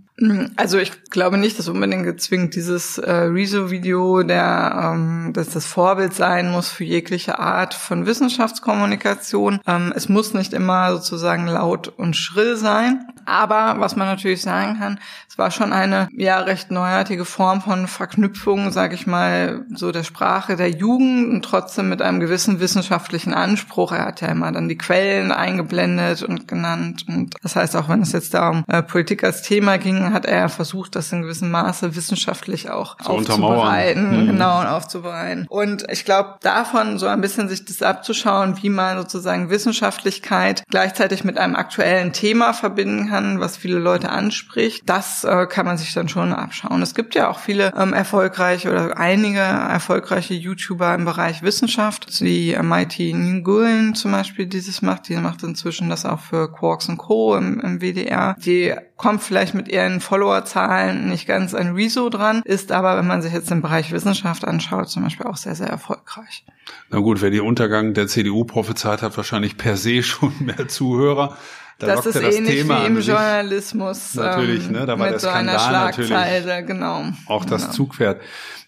Also 0.58 0.78
ich 0.78 1.06
glaube 1.06 1.40
nicht, 1.40 1.58
dass 1.58 1.68
unbedingt 1.68 2.04
gezwingt 2.04 2.54
dieses 2.54 3.00
äh, 3.00 3.12
Rezo-Video, 3.12 4.22
der 4.22 4.94
ähm, 4.94 5.32
dass 5.34 5.50
das 5.50 5.66
Vorbild 5.66 6.14
sein 6.14 6.52
muss 6.52 6.70
für 6.70 6.84
jegliche 6.84 7.40
Art 7.40 7.74
von 7.74 8.06
Wissenschaftskommunikation. 8.06 9.60
Ähm, 9.66 9.92
es 9.96 10.10
muss 10.10 10.36
nicht 10.36 10.54
immer 10.54 10.92
sozusagen 10.92 11.48
laut 11.48 11.88
und 11.88 12.16
schrill 12.16 12.58
sein. 12.58 13.06
Aber 13.26 13.80
was 13.80 13.96
man 13.96 14.08
natürlich 14.08 14.42
sagen 14.42 14.78
kann, 14.80 15.00
es 15.30 15.38
war 15.38 15.52
schon 15.52 15.74
eine 15.74 16.10
ja 16.16 16.40
recht 16.40 16.72
neuartige 16.72 17.26
Form 17.26 17.62
von 17.62 17.88
Verknüpfung, 17.88 18.72
sage 18.72 18.96
ich 18.96 19.08
mal, 19.08 19.66
so 19.74 19.92
der 19.92 20.04
Sprache 20.04 20.56
der 20.56 20.70
Jugend 20.70 21.32
und 21.34 21.46
trotzdem 21.46 21.90
mit 21.90 22.02
einem 22.02 22.20
gewissen 22.20 22.60
wissenschaftlichen 22.60 23.34
Anspruch. 23.34 23.92
Er 23.92 24.06
hat 24.06 24.22
ja 24.22 24.28
immer 24.28 24.52
dann 24.52 24.70
die 24.70 24.78
Quellen 24.78 25.32
eingeblendet 25.32 26.24
und 26.24 26.48
genannt. 26.48 27.06
Und 27.08 27.34
das 27.42 27.56
heißt, 27.56 27.76
auch 27.76 27.90
wenn 27.90 28.02
es 28.02 28.12
jetzt 28.12 28.34
da 28.34 28.50
um 28.50 28.64
äh, 28.68 28.84
Politik 28.84 29.24
als 29.24 29.42
Thema 29.42 29.78
ging, 29.78 30.14
hat 30.14 30.26
er 30.26 30.50
versucht, 30.50 30.96
das 30.96 31.12
in 31.12 31.24
gewissem 31.24 31.52
Maße 31.52 31.96
wissenschaftlich 31.96 32.70
auch 32.70 32.98
so 33.02 33.14
aufzubereiten, 33.14 34.24
mhm. 34.24 34.28
genau, 34.28 34.62
und 34.62 34.68
aufzubereiten. 34.68 35.46
Und 35.50 35.86
ich 35.92 36.06
glaube, 36.06 36.36
davon 36.42 37.00
so 37.00 37.08
ein 37.08 37.22
bisschen 37.22 37.50
sich 37.50 37.66
das 37.66 37.82
abzuschauen, 37.82 38.62
wie 38.62 38.70
man 38.70 38.98
sozusagen 38.98 39.50
Wissenschaftlichkeit 39.50 40.64
gleichzeitig 40.70 41.24
mit 41.24 41.38
einem 41.38 41.56
aktuellen 41.56 42.14
Thema 42.14 42.54
verbinden 42.54 43.10
kann, 43.10 43.13
was 43.40 43.58
viele 43.58 43.80
Leute 43.80 44.10
anspricht, 44.10 44.84
das 44.86 45.24
äh, 45.24 45.46
kann 45.48 45.66
man 45.66 45.78
sich 45.78 45.94
dann 45.94 46.10
schon 46.10 46.34
abschauen. 46.34 46.82
Es 46.82 46.96
gibt 46.96 47.16
ja 47.16 47.30
auch 47.30 47.40
viele 47.40 47.74
ähm, 47.78 47.94
erfolgreiche 47.94 48.72
oder 48.72 48.98
einige 48.98 49.40
erfolgreiche 49.40 50.34
YouTuber 50.34 50.94
im 50.96 51.06
Bereich 51.06 51.44
Wissenschaft, 51.44 52.20
die 52.20 52.58
Mighty 52.62 53.14
Nguyen 53.14 53.96
zum 53.96 54.12
Beispiel 54.12 54.46
dieses 54.48 54.82
macht, 54.82 55.10
die 55.10 55.16
macht 55.16 55.44
inzwischen 55.44 55.90
das 55.90 56.06
auch 56.06 56.20
für 56.20 56.52
Quarks 56.52 56.90
und 56.90 56.98
Co. 56.98 57.36
im, 57.36 57.60
im 57.60 57.82
WDR. 57.82 58.36
Die 58.40 58.74
kommt 58.98 59.22
vielleicht 59.22 59.54
mit 59.54 59.68
ihren 59.68 60.00
Followerzahlen 60.00 61.10
nicht 61.10 61.28
ganz 61.28 61.54
an 61.54 61.76
Rezo 61.76 62.10
dran, 62.10 62.42
ist 62.46 62.72
aber, 62.72 62.98
wenn 62.98 63.08
man 63.08 63.22
sich 63.22 63.34
jetzt 63.34 63.52
den 63.52 63.62
Bereich 63.62 63.92
Wissenschaft 63.92 64.46
anschaut, 64.46 64.90
zum 64.90 65.04
Beispiel 65.04 65.26
auch 65.26 65.36
sehr, 65.36 65.56
sehr 65.56 65.68
erfolgreich. 65.68 66.46
Na 66.90 67.00
gut, 67.00 67.22
wer 67.22 67.30
die 67.30 67.42
Untergang 67.42 67.94
der 67.94 68.08
CDU 68.08 68.46
prophezeit 68.46 69.02
hat, 69.02 69.18
wahrscheinlich 69.18 69.58
per 69.58 69.78
se 69.78 70.04
schon 70.04 70.34
mehr 70.40 70.68
Zuhörer. 70.68 71.38
Da 71.86 71.96
das 71.96 72.06
ist 72.06 72.16
das 72.16 72.36
ähnlich 72.36 72.62
Thema 72.62 72.84
wie 72.84 72.88
im 72.88 73.00
Journalismus. 73.00 74.16
Natürlich, 74.16 74.70
ne? 74.70 74.86
Da 74.86 75.00
war 75.00 75.06
mit 75.06 75.14
der 75.14 75.20
so 75.20 75.30
einer 75.30 75.60
Schlagzeile, 75.60 76.66
genau. 76.66 77.06
Auch 77.28 77.46
das 77.46 77.64
genau. 77.64 77.74
Zugpferd. 77.74 78.22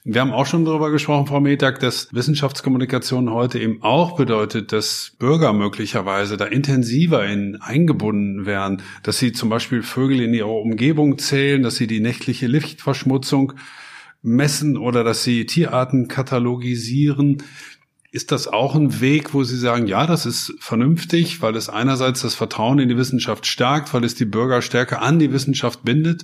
Wir 0.08 0.22
haben 0.22 0.34
auch 0.34 0.46
schon 0.46 0.66
darüber 0.66 0.92
gesprochen, 0.92 1.26
Frau 1.26 1.40
Metag, 1.40 1.80
dass 1.80 2.14
Wissenschaftskommunikation 2.14 3.32
heute 3.32 3.58
eben 3.58 3.82
auch 3.82 4.16
bedeutet, 4.16 4.72
dass 4.72 5.14
Bürger 5.18 5.52
möglicherweise 5.52 6.38
da 6.38 6.46
intensiver 6.46 7.26
in 7.26 7.56
eingebunden 7.60 8.46
werden, 8.46 8.84
dass 9.02 9.18
sie 9.18 9.32
zum 9.32 9.50
Beispiel 9.50 9.82
Vögel 9.82 10.22
in 10.22 10.36
ihrer 10.36 10.52
Umgebung 10.52 11.18
zählen, 11.18 11.64
dass 11.64 11.78
sie 11.78 11.88
die 11.88 12.02
nächtliche 12.02 12.46
Lichtverschmutzung 12.46 13.54
messen 14.22 14.78
oder 14.78 15.04
dass 15.04 15.24
sie 15.24 15.48
Tierarten 15.48 16.08
katalogisieren. 16.08 17.44
Ist 18.16 18.32
das 18.32 18.48
auch 18.48 18.76
ein 18.76 19.02
Weg, 19.02 19.34
wo 19.34 19.44
Sie 19.44 19.58
sagen, 19.58 19.88
ja, 19.88 20.08
das 20.08 20.26
ist 20.26 20.54
vernünftig, 20.62 21.42
weil 21.42 21.58
es 21.58 21.68
einerseits 21.68 22.22
das 22.22 22.34
Vertrauen 22.34 22.80
in 22.80 22.88
die 22.88 22.96
Wissenschaft 22.96 23.46
stärkt, 23.46 23.94
weil 23.94 24.06
es 24.06 24.16
die 24.16 24.24
Bürger 24.24 24.62
stärker 24.62 25.02
an 25.02 25.20
die 25.20 25.34
Wissenschaft 25.34 25.84
bindet 25.84 26.24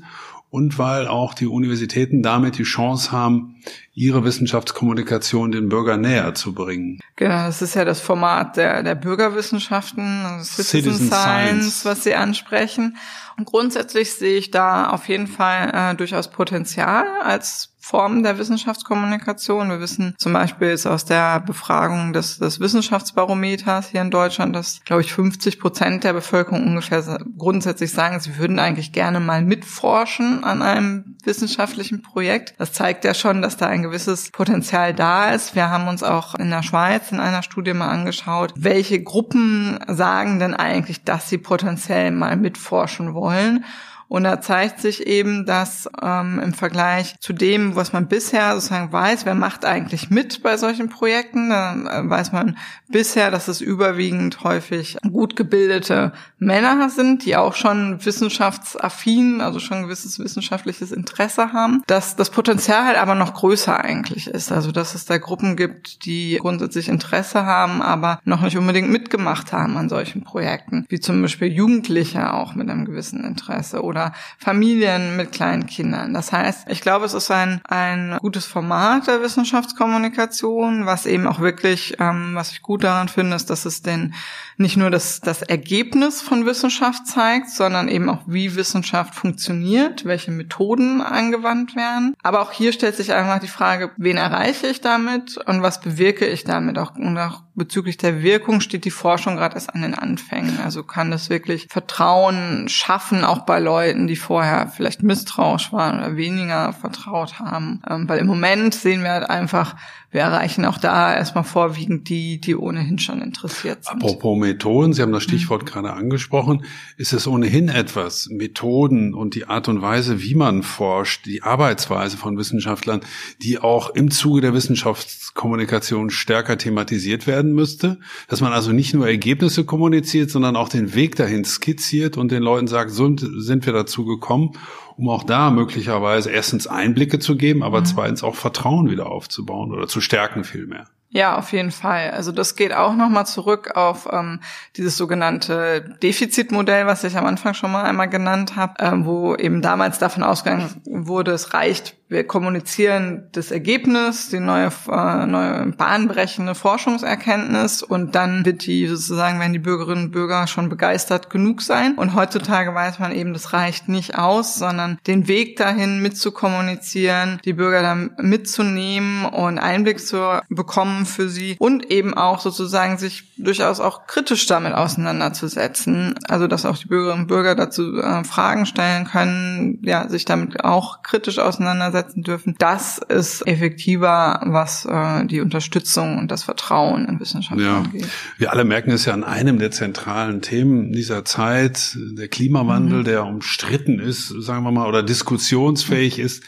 und 0.49 0.77
weil 0.77 1.10
auch 1.10 1.34
die 1.34 1.47
Universitäten 1.47 2.23
damit 2.23 2.58
die 2.58 2.63
Chance 2.63 3.12
haben, 3.12 3.58
ihre 3.93 4.23
Wissenschaftskommunikation 4.23 5.51
den 5.51 5.67
Bürgern 5.67 5.99
näher 5.99 6.34
zu 6.34 6.54
bringen. 6.54 7.01
Genau, 7.17 7.45
das 7.47 7.62
ist 7.62 7.75
ja 7.75 7.84
das 7.84 7.99
Format 7.99 8.56
der, 8.56 8.84
der 8.84 8.95
Bürgerwissenschaften, 8.95 10.41
Citizen, 10.45 10.63
Citizen 10.63 11.08
Science, 11.08 11.12
Science, 11.12 11.86
was 11.86 12.04
Sie 12.06 12.15
ansprechen. 12.15 12.95
Und 13.36 13.43
grundsätzlich 13.43 14.13
sehe 14.13 14.38
ich 14.38 14.49
da 14.49 14.91
auf 14.91 15.10
jeden 15.10 15.27
Fall 15.27 15.71
äh, 15.73 15.95
durchaus 15.95 16.30
Potenzial 16.30 17.06
als 17.21 17.70
Formen 17.82 18.22
der 18.22 18.38
Wissenschaftskommunikation. 18.38 19.70
Wir 19.70 19.80
wissen 19.80 20.13
zum 20.17 20.34
Beispiel 20.34 20.70
jetzt 20.70 20.86
aus 20.86 21.04
der 21.04 21.39
Befragung 21.39 22.13
des, 22.13 22.38
des 22.38 22.60
Wissenschaftsbarometers 22.60 23.89
hier 23.89 24.02
in 24.02 24.12
Deutschland, 24.12 24.56
dass, 24.56 24.82
glaube 24.86 25.02
ich, 25.02 25.12
50 25.13 25.60
Prozent 25.60 26.04
der 26.04 26.13
Bevölkerung 26.13 26.65
ungefähr 26.65 27.02
grundsätzlich 27.38 27.91
sagen, 27.91 28.20
sie 28.20 28.38
würden 28.38 28.60
eigentlich 28.60 28.91
gerne 28.91 29.20
mal 29.20 29.41
mitforschen 29.41 30.44
an 30.44 30.62
einem 30.62 31.17
wissenschaftlichen 31.24 32.04
Projekt. 32.04 32.54
Das 32.60 32.72
zeigt 32.72 33.04
ja 33.04 33.15
schon, 33.15 33.41
dass 33.41 33.58
da 33.58 33.65
ein 33.65 33.82
gewisses 33.82 34.32
Potenzial 34.32 34.94
da 34.94 35.32
ist. 35.32 35.56
Wir 35.56 35.70
haben 35.70 35.88
uns 35.88 36.04
auch 36.04 36.36
in 36.36 36.52
der 36.52 36.63
Schweiz 36.63 37.12
in 37.12 37.20
einer 37.20 37.41
Studie 37.41 37.74
mal 37.74 37.89
angeschaut, 37.89 38.54
welche 38.56 39.02
Gruppen 39.02 39.80
sagen 39.88 40.39
denn 40.39 40.54
eigentlich, 40.54 41.04
dass 41.04 41.30
sie 41.30 41.39
potenziell 41.39 42.12
mal 42.12 42.38
mitforschen 42.38 43.15
wollen. 43.15 43.65
Und 44.12 44.26
da 44.26 44.41
zeigt 44.41 44.82
sich 44.82 45.08
eben, 45.08 45.45
dass 45.45 45.89
ähm, 46.02 46.38
im 46.43 46.54
Vergleich 46.54 47.17
zu 47.21 47.32
dem, 47.32 47.78
was 47.78 47.93
man 47.93 48.10
bisher 48.10 48.54
sozusagen 48.56 48.91
weiß, 48.91 49.26
wer 49.26 49.36
macht 49.36 49.63
eigentlich 49.63 50.10
mit 50.10 50.43
bei 50.43 50.58
solchen 50.58 50.89
Projekten, 50.89 51.50
dann 51.50 51.88
äh, 51.88 52.10
weiß 52.10 52.34
man 52.34 52.58
bisher, 52.89 53.32
dass 53.32 53.47
es 53.47 53.62
überwiegend 53.62 54.43
häufig 54.43 54.97
gut 55.10 55.38
gebildete 55.38 56.12
Männer 56.39 56.89
sind, 56.89 57.24
die 57.24 57.38
auch 57.38 57.54
schon 57.54 58.06
wissenschaftsaffin, 58.06 59.39
also 59.39 59.60
schon 59.60 59.78
ein 59.78 59.84
gewisses 59.84 60.19
wissenschaftliches 60.19 60.91
Interesse 60.91 61.54
haben, 61.54 61.82
dass 61.88 62.17
das 62.17 62.32
Potenzial 62.32 62.84
halt 62.84 62.97
aber 62.97 63.15
noch 63.15 63.34
größer 63.34 63.82
eigentlich 63.82 64.28
ist. 64.28 64.52
Also 64.52 64.74
dass 64.74 64.93
es 64.93 65.06
da 65.06 65.19
Gruppen 65.19 65.56
gibt, 65.56 66.04
die 66.04 66.38
grundsätzlich 66.41 66.89
Interesse 66.89 67.45
haben, 67.45 67.82
aber 67.82 68.19
noch 68.26 68.41
nicht 68.41 68.58
unbedingt 68.58 68.89
mitgemacht 68.89 69.54
haben 69.54 69.78
an 69.78 69.88
solchen 69.88 70.26
Projekten, 70.26 70.86
wie 70.89 71.00
zum 71.00 71.21
Beispiel 71.21 71.47
Jugendliche 71.47 72.34
auch 72.34 72.56
mit 72.56 72.69
einem 72.69 72.84
gewissen 72.84 73.24
Interesse 73.24 73.82
oder 73.82 74.00
oder 74.01 74.13
Familien 74.37 75.15
mit 75.15 75.31
kleinen 75.31 75.65
Kindern. 75.65 76.13
Das 76.13 76.31
heißt, 76.31 76.69
ich 76.69 76.81
glaube, 76.81 77.05
es 77.05 77.13
ist 77.13 77.31
ein, 77.31 77.61
ein 77.67 78.17
gutes 78.19 78.45
Format 78.45 79.07
der 79.07 79.21
Wissenschaftskommunikation, 79.21 80.85
was 80.85 81.05
eben 81.05 81.27
auch 81.27 81.39
wirklich, 81.39 81.95
ähm, 81.99 82.31
was 82.33 82.51
ich 82.51 82.61
gut 82.61 82.83
daran 82.83 83.07
finde, 83.07 83.35
ist, 83.35 83.49
dass 83.49 83.65
es 83.65 83.81
den 83.81 84.13
nicht 84.57 84.77
nur 84.77 84.89
das, 84.89 85.21
das 85.21 85.41
Ergebnis 85.41 86.21
von 86.21 86.45
Wissenschaft 86.45 87.07
zeigt, 87.07 87.49
sondern 87.49 87.87
eben 87.87 88.09
auch, 88.09 88.21
wie 88.27 88.55
Wissenschaft 88.55 89.15
funktioniert, 89.15 90.05
welche 90.05 90.31
Methoden 90.31 91.01
angewandt 91.01 91.75
werden. 91.75 92.15
Aber 92.21 92.41
auch 92.41 92.51
hier 92.51 92.71
stellt 92.71 92.95
sich 92.95 93.13
einfach 93.13 93.39
die 93.39 93.47
Frage, 93.47 93.91
wen 93.97 94.17
erreiche 94.17 94.67
ich 94.67 94.81
damit 94.81 95.37
und 95.37 95.61
was 95.61 95.81
bewirke 95.81 96.25
ich 96.27 96.43
damit? 96.43 96.77
Auch, 96.77 96.95
und 96.95 97.17
auch 97.17 97.41
bezüglich 97.55 97.97
der 97.97 98.21
Wirkung 98.21 98.61
steht 98.61 98.85
die 98.85 98.91
Forschung 98.91 99.35
gerade 99.35 99.55
erst 99.55 99.73
an 99.73 99.81
den 99.81 99.95
Anfängen. 99.95 100.59
Also 100.63 100.83
kann 100.83 101.11
das 101.11 101.29
wirklich 101.29 101.67
Vertrauen 101.69 102.69
schaffen, 102.69 103.23
auch 103.23 103.39
bei 103.39 103.59
Leuten, 103.59 103.90
die 103.93 104.15
vorher 104.15 104.67
vielleicht 104.67 105.04
misstrauisch 105.04 105.71
waren 105.71 105.99
oder 105.99 106.15
weniger 106.15 106.73
vertraut 106.73 107.39
haben. 107.39 107.82
Ähm, 107.89 108.08
weil 108.08 108.19
im 108.19 108.27
Moment 108.27 108.73
sehen 108.73 109.04
wir 109.04 109.12
halt 109.12 109.30
einfach, 109.30 109.75
wir 110.12 110.21
erreichen 110.21 110.65
auch 110.65 110.77
da 110.77 111.15
erstmal 111.15 111.45
vorwiegend 111.45 112.10
die, 112.10 112.39
die 112.39 112.56
ohnehin 112.56 112.99
schon 112.99 113.21
interessiert 113.21 113.86
sind. 113.86 114.04
Apropos 114.04 114.38
Methoden, 114.38 114.91
Sie 114.91 115.01
haben 115.01 115.13
das 115.13 115.23
Stichwort 115.23 115.63
mhm. 115.63 115.67
gerade 115.67 115.93
angesprochen, 115.93 116.65
ist 116.97 117.13
es 117.13 117.27
ohnehin 117.27 117.69
etwas, 117.69 118.27
Methoden 118.30 119.13
und 119.13 119.36
die 119.36 119.45
Art 119.45 119.69
und 119.69 119.82
Weise, 119.82 120.21
wie 120.21 120.36
man 120.36 120.63
forscht, 120.63 121.25
die 121.25 121.43
Arbeitsweise 121.43 122.17
von 122.17 122.38
Wissenschaftlern, 122.38 123.01
die 123.41 123.60
auch 123.60 123.89
im 123.91 124.12
Zuge 124.12 124.41
der 124.41 124.54
Wissenschaftskommunikation 124.54 126.10
stärker 126.10 126.58
thematisiert 126.58 127.25
werden 127.25 127.54
müsste, 127.54 127.99
dass 128.27 128.41
man 128.41 128.51
also 128.51 128.73
nicht 128.73 128.93
nur 128.93 129.08
Ergebnisse 129.08 129.63
kommuniziert, 129.63 130.30
sondern 130.30 130.58
auch 130.58 130.67
den 130.67 130.93
Weg 130.93 131.15
dahin 131.15 131.45
skizziert 131.45 132.17
und 132.17 132.32
den 132.32 132.43
Leuten 132.43 132.67
sagt, 132.67 132.91
so 132.91 133.15
sind 133.17 133.65
wir 133.65 133.70
dazu 133.73 134.05
gekommen 134.05 134.53
um 135.01 135.10
auch 135.10 135.23
da 135.23 135.49
möglicherweise 135.49 136.29
erstens 136.29 136.67
Einblicke 136.67 137.17
zu 137.17 137.36
geben, 137.36 137.63
aber 137.63 137.79
mhm. 137.79 137.86
zweitens 137.86 138.23
auch 138.23 138.36
Vertrauen 138.36 138.89
wieder 138.89 139.07
aufzubauen 139.07 139.71
oder 139.71 139.88
zu 139.88 139.99
stärken 139.99 140.43
vielmehr. 140.43 140.86
Ja, 141.10 141.38
auf 141.38 141.51
jeden 141.51 141.71
Fall. 141.71 142.12
Also 142.12 142.31
das 142.31 142.55
geht 142.55 142.71
auch 142.71 142.95
nochmal 142.95 143.25
zurück 143.25 143.71
auf 143.75 144.07
ähm, 144.12 144.39
dieses 144.77 144.95
sogenannte 144.95 145.97
Defizitmodell, 146.01 146.86
was 146.86 147.03
ich 147.03 147.17
am 147.17 147.25
Anfang 147.25 147.53
schon 147.53 147.71
mal 147.71 147.84
einmal 147.84 148.10
genannt 148.10 148.55
habe, 148.55 148.75
ähm, 148.79 149.05
wo 149.05 149.36
eben 149.36 149.62
damals 149.62 149.97
davon 149.97 150.23
ausgegangen 150.23 150.69
wurde, 150.86 151.31
es 151.31 151.53
reicht, 151.53 151.97
wir 152.12 152.26
kommunizieren 152.26 153.30
das 153.32 153.52
Ergebnis, 153.52 154.28
die 154.28 154.41
neue, 154.41 154.69
äh, 154.89 155.26
neue 155.26 155.67
bahnbrechende 155.78 156.56
Forschungserkenntnis 156.56 157.82
und 157.84 158.15
dann 158.15 158.45
wird 158.45 158.65
die 158.65 158.86
sozusagen, 158.88 159.39
werden 159.39 159.54
die 159.54 159.60
Bürgerinnen 159.60 160.08
und 160.08 160.12
Bürger 160.12 160.45
schon 160.47 160.67
begeistert 160.67 161.30
genug 161.30 161.62
sein. 161.62 161.93
Und 161.95 162.13
heutzutage 162.13 162.76
weiß 162.76 163.00
man 163.00 163.13
eben, 163.13 163.32
das 163.32 163.54
reicht 163.54 163.88
nicht 163.88 164.17
aus, 164.17 164.56
sondern 164.56 165.00
den 165.08 165.30
Weg 165.30 165.56
dahin 165.56 166.02
mitzukommunizieren, 166.02 167.39
die 167.45 167.54
Bürger 167.54 167.82
dann 167.82 168.12
mitzunehmen 168.17 169.24
und 169.24 169.58
Einblick 169.58 170.02
zu 170.02 170.41
bekommen 170.50 171.06
für 171.06 171.30
sie 171.30 171.56
und 171.60 171.89
eben 171.91 172.13
auch 172.13 172.41
sozusagen 172.41 172.97
sich 172.97 173.32
durchaus 173.38 173.80
auch 173.80 174.06
kritisch 174.08 174.47
damit 174.47 174.74
auseinanderzusetzen. 174.74 176.15
Also 176.28 176.47
dass 176.47 176.65
auch 176.65 176.78
die 176.78 176.89
Bürgerinnen 176.89 177.21
und 177.21 177.28
Bürger 177.28 177.56
dazu 177.56 178.02
äh, 178.02 178.26
Fragen 178.26 178.65
stellen 178.65 179.06
können, 179.06 179.80
ja, 179.84 180.10
sich 180.10 180.26
damit 180.26 180.65
auch 180.65 181.04
kritisch 181.04 181.39
auseinandersetzen 181.39 182.00
einsetzen 182.01 182.23
dürfen. 182.23 182.55
Das 182.57 182.97
ist 182.97 183.45
effektiver, 183.47 184.41
was 184.45 184.85
äh, 184.85 185.25
die 185.25 185.41
Unterstützung 185.41 186.17
und 186.17 186.31
das 186.31 186.43
Vertrauen 186.43 187.05
in 187.07 187.19
Wissenschaft 187.19 187.61
ja. 187.61 187.79
angeht. 187.79 188.07
Wir 188.37 188.51
alle 188.51 188.63
merken 188.63 188.91
es 188.91 189.05
ja 189.05 189.13
an 189.13 189.23
einem 189.23 189.59
der 189.59 189.71
zentralen 189.71 190.41
Themen 190.41 190.91
dieser 190.91 191.25
Zeit, 191.25 191.97
der 192.17 192.27
Klimawandel, 192.27 192.99
mhm. 192.99 193.03
der 193.05 193.25
umstritten 193.25 193.99
ist, 193.99 194.27
sagen 194.27 194.63
wir 194.63 194.71
mal, 194.71 194.87
oder 194.87 195.03
diskussionsfähig 195.03 196.17
mhm. 196.17 196.25
ist 196.25 196.43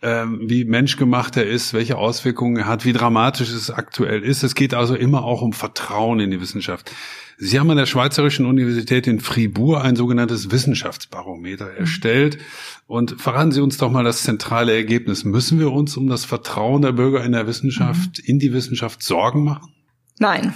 ähm, 0.00 0.42
wie 0.48 0.64
menschgemacht 0.64 1.36
er 1.36 1.46
ist, 1.46 1.74
welche 1.74 1.96
Auswirkungen 1.98 2.56
er 2.56 2.66
hat, 2.66 2.84
wie 2.84 2.92
dramatisch 2.92 3.50
es 3.50 3.70
aktuell 3.70 4.22
ist. 4.22 4.44
Es 4.44 4.54
geht 4.54 4.72
also 4.72 4.94
immer 4.94 5.24
auch 5.24 5.42
um 5.42 5.52
Vertrauen 5.52 6.20
in 6.20 6.30
die 6.30 6.40
Wissenschaft. 6.40 6.92
Sie 7.36 7.58
haben 7.58 7.70
an 7.70 7.76
der 7.76 7.86
Schweizerischen 7.86 8.46
Universität 8.46 9.06
in 9.06 9.20
Fribourg 9.20 9.84
ein 9.84 9.96
sogenanntes 9.96 10.50
Wissenschaftsbarometer 10.50 11.66
mhm. 11.66 11.78
erstellt. 11.78 12.38
Und 12.88 13.20
verraten 13.20 13.52
Sie 13.52 13.60
uns 13.60 13.76
doch 13.76 13.90
mal 13.90 14.02
das 14.02 14.22
zentrale 14.22 14.74
Ergebnis. 14.74 15.22
Müssen 15.22 15.58
wir 15.58 15.70
uns 15.70 15.98
um 15.98 16.08
das 16.08 16.24
Vertrauen 16.24 16.80
der 16.80 16.92
Bürger 16.92 17.22
in 17.22 17.32
der 17.32 17.46
Wissenschaft, 17.46 18.18
mhm. 18.18 18.24
in 18.24 18.38
die 18.38 18.54
Wissenschaft 18.54 19.02
Sorgen 19.02 19.44
machen? 19.44 19.74
Nein, 20.18 20.54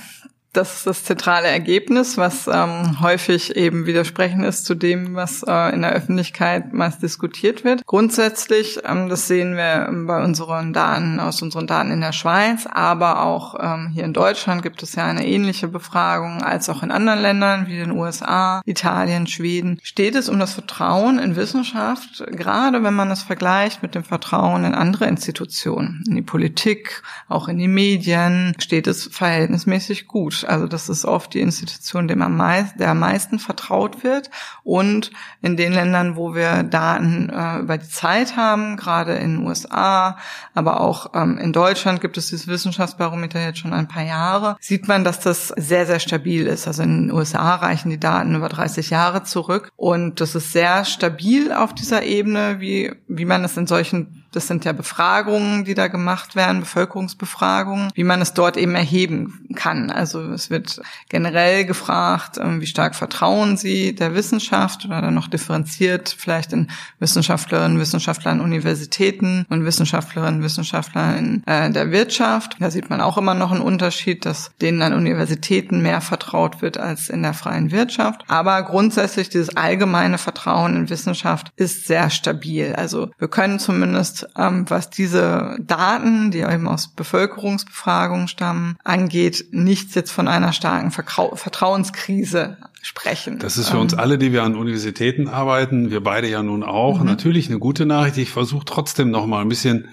das 0.52 0.76
ist 0.76 0.86
das 0.86 1.04
zentrale 1.04 1.48
Ergebnis, 1.48 2.18
was 2.18 2.46
ähm, 2.46 3.00
häufig 3.00 3.56
eben 3.56 3.86
widersprechen 3.86 4.44
ist 4.44 4.66
zu 4.66 4.74
dem, 4.74 5.14
was 5.14 5.42
äh, 5.42 5.74
in 5.74 5.80
der 5.80 5.92
Öffentlichkeit 5.92 6.74
meist 6.74 7.02
diskutiert 7.02 7.64
wird. 7.64 7.86
Grundsätzlich, 7.86 8.80
ähm, 8.84 9.08
das 9.08 9.28
sehen 9.28 9.56
wir 9.56 9.88
bei 10.06 10.22
unseren 10.22 10.74
Daten, 10.74 11.20
aus 11.20 11.40
unseren 11.40 11.66
Daten 11.66 11.90
in 11.90 12.02
der 12.02 12.12
Schweiz, 12.12 12.66
aber 12.70 13.24
auch 13.24 13.56
ähm, 13.60 13.90
hier 13.94 14.04
in 14.04 14.12
Deutschland 14.12 14.62
gibt 14.62 14.82
es 14.82 14.94
ja 14.94 15.06
eine 15.06 15.26
ähnliche 15.26 15.68
Befragung 15.68 16.42
als 16.42 16.68
auch 16.68 16.82
in 16.82 16.90
anderen 16.90 17.22
Ländern 17.22 17.66
wie 17.66 17.76
den 17.76 17.92
USA, 17.92 18.60
Italien, 18.66 19.26
Schweden. 19.26 19.78
Steht 19.82 20.14
es 20.14 20.28
um 20.28 20.38
das 20.38 20.52
Vertrauen 20.52 21.18
in 21.18 21.34
Wissenschaft, 21.34 22.24
gerade 22.30 22.82
wenn 22.84 22.94
man 22.94 23.10
es 23.10 23.22
vergleicht 23.22 23.82
mit 23.82 23.94
dem 23.94 24.04
Vertrauen 24.04 24.64
in 24.64 24.74
andere 24.74 25.06
Institutionen, 25.06 26.04
in 26.06 26.16
die 26.16 26.22
Politik, 26.22 27.02
auch 27.28 27.48
in 27.48 27.56
die 27.56 27.68
Medien, 27.68 28.54
steht 28.58 28.86
es 28.86 29.08
verhältnismäßig 29.10 30.06
gut. 30.06 30.41
Also 30.44 30.66
das 30.66 30.88
ist 30.88 31.04
oft 31.04 31.34
die 31.34 31.40
Institution, 31.40 32.08
dem 32.08 32.22
am 32.22 32.36
meisten, 32.36 32.78
der 32.78 32.90
am 32.90 32.98
meisten 32.98 33.38
vertraut 33.38 34.04
wird. 34.04 34.30
Und 34.62 35.10
in 35.40 35.56
den 35.56 35.72
Ländern, 35.72 36.16
wo 36.16 36.34
wir 36.34 36.62
Daten 36.62 37.28
äh, 37.30 37.58
über 37.60 37.78
die 37.78 37.88
Zeit 37.88 38.36
haben, 38.36 38.76
gerade 38.76 39.14
in 39.14 39.36
den 39.38 39.46
USA, 39.46 40.16
aber 40.54 40.80
auch 40.80 41.12
ähm, 41.14 41.38
in 41.38 41.52
Deutschland 41.52 42.00
gibt 42.00 42.16
es 42.16 42.28
dieses 42.28 42.48
Wissenschaftsbarometer 42.48 43.40
jetzt 43.40 43.58
schon 43.58 43.72
ein 43.72 43.88
paar 43.88 44.04
Jahre, 44.04 44.56
sieht 44.60 44.88
man, 44.88 45.04
dass 45.04 45.20
das 45.20 45.48
sehr, 45.48 45.86
sehr 45.86 46.00
stabil 46.00 46.46
ist. 46.46 46.66
Also 46.66 46.82
in 46.82 47.08
den 47.08 47.12
USA 47.12 47.56
reichen 47.56 47.90
die 47.90 48.00
Daten 48.00 48.34
über 48.34 48.48
30 48.48 48.90
Jahre 48.90 49.22
zurück. 49.24 49.70
Und 49.76 50.20
das 50.20 50.34
ist 50.34 50.52
sehr 50.52 50.84
stabil 50.84 51.52
auf 51.52 51.74
dieser 51.74 52.02
Ebene, 52.02 52.60
wie, 52.60 52.92
wie 53.08 53.24
man 53.24 53.44
es 53.44 53.56
in 53.56 53.66
solchen 53.66 54.21
das 54.32 54.46
sind 54.48 54.64
ja 54.64 54.72
Befragungen, 54.72 55.64
die 55.64 55.74
da 55.74 55.88
gemacht 55.88 56.34
werden, 56.34 56.60
Bevölkerungsbefragungen, 56.60 57.90
wie 57.94 58.04
man 58.04 58.20
es 58.20 58.34
dort 58.34 58.56
eben 58.56 58.74
erheben 58.74 59.46
kann. 59.54 59.90
Also 59.90 60.20
es 60.32 60.50
wird 60.50 60.80
generell 61.08 61.64
gefragt, 61.64 62.38
ähm, 62.38 62.60
wie 62.60 62.66
stark 62.66 62.94
vertrauen 62.94 63.56
Sie 63.56 63.94
der 63.94 64.14
Wissenschaft 64.14 64.84
oder 64.84 65.00
dann 65.02 65.14
noch 65.14 65.28
differenziert 65.28 66.14
vielleicht 66.18 66.52
in 66.52 66.70
Wissenschaftlerinnen, 66.98 67.78
Wissenschaftler 67.78 68.32
an 68.32 68.40
Universitäten 68.40 69.46
und 69.50 69.64
Wissenschaftlerinnen, 69.64 70.42
Wissenschaftler 70.42 71.16
in 71.16 71.42
äh, 71.46 71.70
der 71.70 71.90
Wirtschaft. 71.90 72.56
Da 72.58 72.70
sieht 72.70 72.90
man 72.90 73.00
auch 73.00 73.18
immer 73.18 73.34
noch 73.34 73.52
einen 73.52 73.60
Unterschied, 73.60 74.24
dass 74.24 74.50
denen 74.60 74.82
an 74.82 74.94
Universitäten 74.94 75.82
mehr 75.82 76.00
vertraut 76.00 76.62
wird 76.62 76.78
als 76.78 77.08
in 77.08 77.22
der 77.22 77.34
freien 77.34 77.70
Wirtschaft. 77.70 78.24
Aber 78.28 78.62
grundsätzlich 78.62 79.28
dieses 79.28 79.56
allgemeine 79.56 80.18
Vertrauen 80.18 80.76
in 80.76 80.90
Wissenschaft 80.90 81.52
ist 81.56 81.86
sehr 81.86 82.10
stabil. 82.10 82.74
Also 82.74 83.10
wir 83.18 83.28
können 83.28 83.58
zumindest 83.58 84.21
ähm, 84.36 84.68
was 84.68 84.90
diese 84.90 85.56
Daten, 85.60 86.30
die 86.30 86.40
eben 86.40 86.68
aus 86.68 86.88
Bevölkerungsbefragungen 86.88 88.28
stammen, 88.28 88.76
angeht, 88.84 89.46
nichts 89.50 89.94
jetzt 89.94 90.12
von 90.12 90.28
einer 90.28 90.52
starken 90.52 90.90
Vertrau 90.90 91.34
Vertrauenskrise 91.36 92.56
sprechen. 92.82 93.38
Das 93.38 93.56
ist 93.56 93.70
für 93.70 93.78
uns 93.78 93.92
ähm, 93.94 94.00
alle, 94.00 94.18
die 94.18 94.32
wir 94.32 94.42
an 94.42 94.56
Universitäten 94.56 95.28
arbeiten, 95.28 95.90
wir 95.90 96.02
beide 96.02 96.28
ja 96.28 96.42
nun 96.42 96.62
auch, 96.62 97.00
mhm. 97.00 97.06
natürlich 97.06 97.48
eine 97.48 97.58
gute 97.58 97.86
Nachricht. 97.86 98.18
Ich 98.18 98.30
versuche 98.30 98.64
trotzdem 98.64 99.10
noch 99.10 99.26
mal 99.26 99.40
ein 99.40 99.48
bisschen 99.48 99.88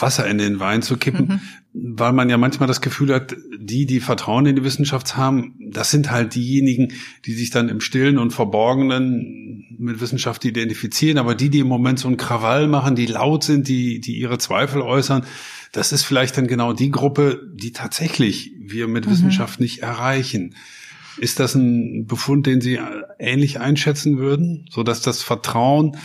Wasser 0.00 0.26
in 0.26 0.38
den 0.38 0.60
Wein 0.60 0.82
zu 0.82 0.96
kippen, 0.96 1.40
mhm. 1.72 1.96
weil 1.96 2.12
man 2.12 2.28
ja 2.28 2.36
manchmal 2.36 2.66
das 2.66 2.80
Gefühl 2.80 3.14
hat, 3.14 3.36
die, 3.58 3.86
die 3.86 4.00
Vertrauen 4.00 4.46
in 4.46 4.56
die 4.56 4.64
Wissenschaft 4.64 5.16
haben, 5.16 5.54
das 5.58 5.90
sind 5.90 6.10
halt 6.10 6.34
diejenigen, 6.34 6.92
die 7.24 7.34
sich 7.34 7.50
dann 7.50 7.68
im 7.68 7.80
Stillen 7.80 8.18
und 8.18 8.32
Verborgenen 8.32 9.76
mit 9.78 10.00
Wissenschaft 10.00 10.44
identifizieren, 10.44 11.18
aber 11.18 11.34
die, 11.34 11.50
die 11.50 11.60
im 11.60 11.68
Moment 11.68 11.98
so 11.98 12.08
einen 12.08 12.16
Krawall 12.16 12.68
machen, 12.68 12.96
die 12.96 13.06
laut 13.06 13.44
sind, 13.44 13.68
die, 13.68 14.00
die 14.00 14.18
ihre 14.18 14.38
Zweifel 14.38 14.82
äußern, 14.82 15.24
das 15.72 15.92
ist 15.92 16.04
vielleicht 16.04 16.36
dann 16.36 16.46
genau 16.46 16.72
die 16.72 16.90
Gruppe, 16.90 17.40
die 17.54 17.72
tatsächlich 17.72 18.52
wir 18.58 18.88
mit 18.88 19.06
mhm. 19.06 19.10
Wissenschaft 19.10 19.60
nicht 19.60 19.80
erreichen. 19.80 20.54
Ist 21.18 21.40
das 21.40 21.54
ein 21.54 22.06
Befund, 22.06 22.46
den 22.46 22.60
Sie 22.60 22.78
ähnlich 23.18 23.60
einschätzen 23.60 24.18
würden, 24.18 24.66
so 24.70 24.82
dass 24.82 25.00
das 25.02 25.22
Vertrauen 25.22 25.96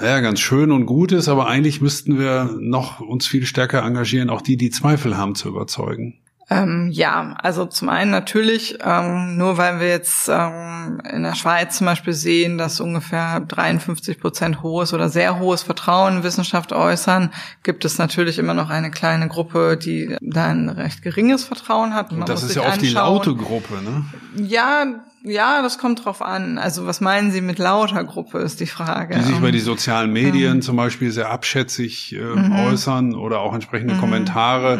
naja, 0.00 0.20
ganz 0.20 0.38
schön 0.38 0.70
und 0.70 0.86
gut 0.86 1.10
ist, 1.10 1.28
aber 1.28 1.48
eigentlich 1.48 1.80
müssten 1.80 2.20
wir 2.20 2.56
noch 2.60 3.00
uns 3.00 3.26
viel 3.26 3.46
stärker 3.46 3.82
engagieren, 3.82 4.30
auch 4.30 4.42
die, 4.42 4.56
die 4.56 4.70
Zweifel 4.70 5.16
haben, 5.16 5.34
zu 5.34 5.48
überzeugen. 5.48 6.20
Ähm, 6.50 6.88
ja, 6.90 7.34
also 7.42 7.66
zum 7.66 7.90
einen 7.90 8.10
natürlich, 8.10 8.78
ähm, 8.82 9.36
nur 9.36 9.58
weil 9.58 9.80
wir 9.80 9.88
jetzt 9.88 10.30
ähm, 10.30 11.00
in 11.12 11.22
der 11.22 11.34
Schweiz 11.34 11.76
zum 11.76 11.86
Beispiel 11.86 12.14
sehen, 12.14 12.56
dass 12.56 12.80
ungefähr 12.80 13.40
53 13.40 14.18
Prozent 14.18 14.62
hohes 14.62 14.94
oder 14.94 15.10
sehr 15.10 15.38
hohes 15.38 15.62
Vertrauen 15.62 16.18
in 16.18 16.22
Wissenschaft 16.22 16.72
äußern, 16.72 17.30
gibt 17.62 17.84
es 17.84 17.98
natürlich 17.98 18.38
immer 18.38 18.54
noch 18.54 18.70
eine 18.70 18.90
kleine 18.90 19.28
Gruppe, 19.28 19.76
die 19.76 20.16
da 20.22 20.46
ein 20.46 20.70
recht 20.70 21.02
geringes 21.02 21.44
Vertrauen 21.44 21.94
hat. 21.94 22.12
Und 22.12 22.26
das 22.26 22.42
ist 22.42 22.54
ja 22.54 22.62
oft 22.62 22.80
die 22.80 22.88
laute 22.88 23.34
Gruppe, 23.34 23.82
ne? 23.82 24.06
Ja, 24.36 24.86
ja, 25.28 25.62
das 25.62 25.78
kommt 25.78 26.04
drauf 26.04 26.22
an. 26.22 26.58
Also 26.58 26.86
was 26.86 27.00
meinen 27.00 27.30
Sie 27.30 27.40
mit 27.40 27.58
lauter 27.58 28.04
Gruppe, 28.04 28.38
ist 28.38 28.60
die 28.60 28.66
Frage. 28.66 29.16
Die 29.16 29.22
sich 29.22 29.36
über 29.36 29.52
die 29.52 29.60
sozialen 29.60 30.12
Medien 30.12 30.56
ähm, 30.56 30.62
zum 30.62 30.76
Beispiel 30.76 31.10
sehr 31.10 31.30
abschätzig 31.30 32.14
äh, 32.14 32.20
mhm. 32.20 32.52
äußern 32.66 33.14
oder 33.14 33.40
auch 33.40 33.54
entsprechende 33.54 33.94
mhm. 33.94 34.00
Kommentare 34.00 34.76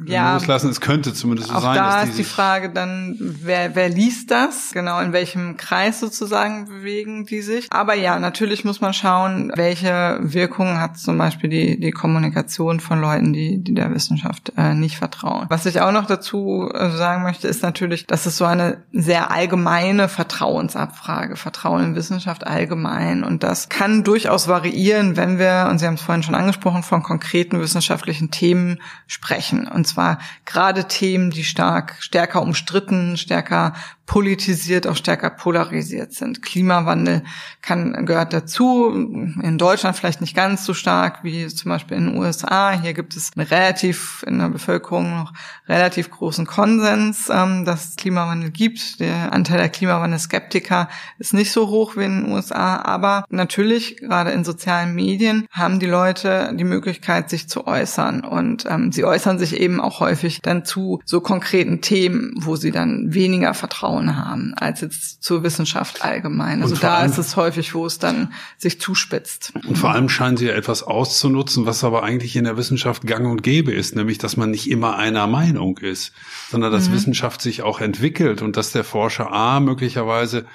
mhm. 0.00 0.06
ja, 0.06 0.34
loslassen. 0.34 0.70
Es 0.70 0.80
könnte 0.80 1.12
zumindest 1.12 1.48
so 1.48 1.54
auch 1.56 1.62
sein. 1.62 1.76
Da 1.76 2.00
dass 2.00 2.10
ist 2.10 2.18
die 2.18 2.24
Frage 2.24 2.70
dann, 2.70 3.16
wer, 3.18 3.74
wer 3.74 3.88
liest 3.88 4.30
das? 4.30 4.70
Genau, 4.72 5.00
in 5.00 5.12
welchem 5.12 5.56
Kreis 5.56 6.00
sozusagen 6.00 6.66
bewegen 6.66 7.26
die 7.26 7.42
sich? 7.42 7.66
Aber 7.70 7.94
ja, 7.94 8.18
natürlich 8.18 8.64
muss 8.64 8.80
man 8.80 8.92
schauen, 8.92 9.52
welche 9.54 10.18
Wirkung 10.22 10.80
hat 10.80 10.98
zum 10.98 11.18
Beispiel 11.18 11.50
die, 11.50 11.80
die 11.80 11.90
Kommunikation 11.90 12.80
von 12.80 13.00
Leuten, 13.00 13.32
die, 13.32 13.62
die 13.62 13.74
der 13.74 13.94
Wissenschaft 13.94 14.52
äh, 14.56 14.74
nicht 14.74 14.96
vertrauen. 14.96 15.46
Was 15.48 15.66
ich 15.66 15.80
auch 15.80 15.92
noch 15.92 16.06
dazu 16.06 16.70
äh, 16.72 16.90
sagen 16.90 17.22
möchte, 17.22 17.48
ist 17.48 17.62
natürlich, 17.62 18.06
dass 18.06 18.26
es 18.26 18.36
so 18.36 18.44
eine 18.44 18.84
sehr 18.92 19.30
allgemeine 19.30 19.87
allgemeine 19.88 20.08
Vertrauensabfrage, 20.08 21.36
Vertrauen 21.36 21.84
in 21.84 21.94
Wissenschaft 21.94 22.46
allgemein. 22.46 23.24
Und 23.24 23.42
das 23.42 23.68
kann 23.68 24.04
durchaus 24.04 24.46
variieren, 24.48 25.16
wenn 25.16 25.38
wir, 25.38 25.68
und 25.70 25.78
Sie 25.78 25.86
haben 25.86 25.94
es 25.94 26.02
vorhin 26.02 26.22
schon 26.22 26.34
angesprochen, 26.34 26.82
von 26.82 27.02
konkreten 27.02 27.60
wissenschaftlichen 27.60 28.30
Themen 28.30 28.80
sprechen. 29.06 29.66
Und 29.66 29.86
zwar 29.86 30.18
gerade 30.44 30.84
Themen, 30.84 31.30
die 31.30 31.44
stark, 31.44 31.96
stärker 32.00 32.42
umstritten, 32.42 33.16
stärker 33.16 33.72
politisiert, 34.08 34.86
auch 34.86 34.96
stärker 34.96 35.28
polarisiert 35.28 36.14
sind. 36.14 36.40
Klimawandel 36.40 37.22
kann, 37.60 38.06
gehört 38.06 38.32
dazu. 38.32 38.90
In 38.90 39.58
Deutschland 39.58 39.96
vielleicht 39.96 40.22
nicht 40.22 40.34
ganz 40.34 40.64
so 40.64 40.72
stark 40.72 41.22
wie 41.24 41.46
zum 41.48 41.68
Beispiel 41.68 41.98
in 41.98 42.06
den 42.06 42.16
USA. 42.16 42.72
Hier 42.72 42.94
gibt 42.94 43.14
es 43.14 43.30
relativ 43.36 44.24
in 44.26 44.38
der 44.38 44.48
Bevölkerung 44.48 45.10
noch 45.10 45.34
relativ 45.68 46.10
großen 46.10 46.46
Konsens, 46.46 47.28
ähm, 47.30 47.66
dass 47.66 47.90
es 47.90 47.96
Klimawandel 47.96 48.50
gibt. 48.50 48.98
Der 48.98 49.34
Anteil 49.34 49.58
der 49.58 49.68
Klimawandel-Skeptiker 49.68 50.88
ist 51.18 51.34
nicht 51.34 51.52
so 51.52 51.68
hoch 51.68 51.96
wie 51.96 52.04
in 52.04 52.22
den 52.22 52.32
USA. 52.32 52.80
Aber 52.80 53.26
natürlich, 53.28 53.98
gerade 53.98 54.30
in 54.30 54.42
sozialen 54.42 54.94
Medien, 54.94 55.46
haben 55.50 55.80
die 55.80 55.86
Leute 55.86 56.54
die 56.54 56.64
Möglichkeit, 56.64 57.28
sich 57.28 57.46
zu 57.46 57.66
äußern. 57.66 58.24
Und 58.24 58.64
ähm, 58.70 58.90
sie 58.90 59.04
äußern 59.04 59.38
sich 59.38 59.60
eben 59.60 59.82
auch 59.82 60.00
häufig 60.00 60.40
dann 60.40 60.64
zu 60.64 61.02
so 61.04 61.20
konkreten 61.20 61.82
Themen, 61.82 62.32
wo 62.38 62.56
sie 62.56 62.70
dann 62.70 63.12
weniger 63.12 63.52
vertrauen 63.52 63.97
Vertrauen 63.98 64.16
haben, 64.16 64.54
als 64.54 64.80
jetzt 64.80 65.22
zur 65.22 65.42
Wissenschaft 65.42 66.02
allgemein. 66.02 66.62
Also 66.62 66.76
da 66.76 66.96
allem, 66.96 67.10
ist 67.10 67.18
es 67.18 67.36
häufig, 67.36 67.74
wo 67.74 67.86
es 67.86 67.98
dann 67.98 68.32
sich 68.56 68.80
zuspitzt. 68.80 69.52
Und 69.66 69.76
vor 69.76 69.90
allem 69.90 70.08
scheinen 70.08 70.36
sie 70.36 70.46
ja 70.46 70.54
etwas 70.54 70.82
auszunutzen, 70.82 71.66
was 71.66 71.84
aber 71.84 72.02
eigentlich 72.02 72.36
in 72.36 72.44
der 72.44 72.56
Wissenschaft 72.56 73.06
gang 73.06 73.26
und 73.26 73.42
gäbe 73.42 73.72
ist, 73.72 73.96
nämlich, 73.96 74.18
dass 74.18 74.36
man 74.36 74.50
nicht 74.50 74.70
immer 74.70 74.96
einer 74.96 75.26
Meinung 75.26 75.78
ist, 75.78 76.12
sondern 76.50 76.72
dass 76.72 76.88
mhm. 76.88 76.94
Wissenschaft 76.94 77.42
sich 77.42 77.62
auch 77.62 77.80
entwickelt 77.80 78.42
und 78.42 78.56
dass 78.56 78.72
der 78.72 78.84
Forscher 78.84 79.32
A 79.32 79.60
möglicherweise 79.60 80.46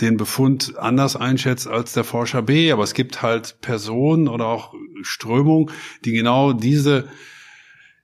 den 0.00 0.16
Befund 0.16 0.78
anders 0.78 1.14
einschätzt 1.16 1.68
als 1.68 1.92
der 1.92 2.04
Forscher 2.04 2.42
B. 2.42 2.72
Aber 2.72 2.84
es 2.84 2.94
gibt 2.94 3.22
halt 3.22 3.60
Personen 3.60 4.28
oder 4.28 4.46
auch 4.46 4.72
Strömungen, 5.02 5.70
die 6.04 6.12
genau 6.12 6.52
diese 6.52 7.08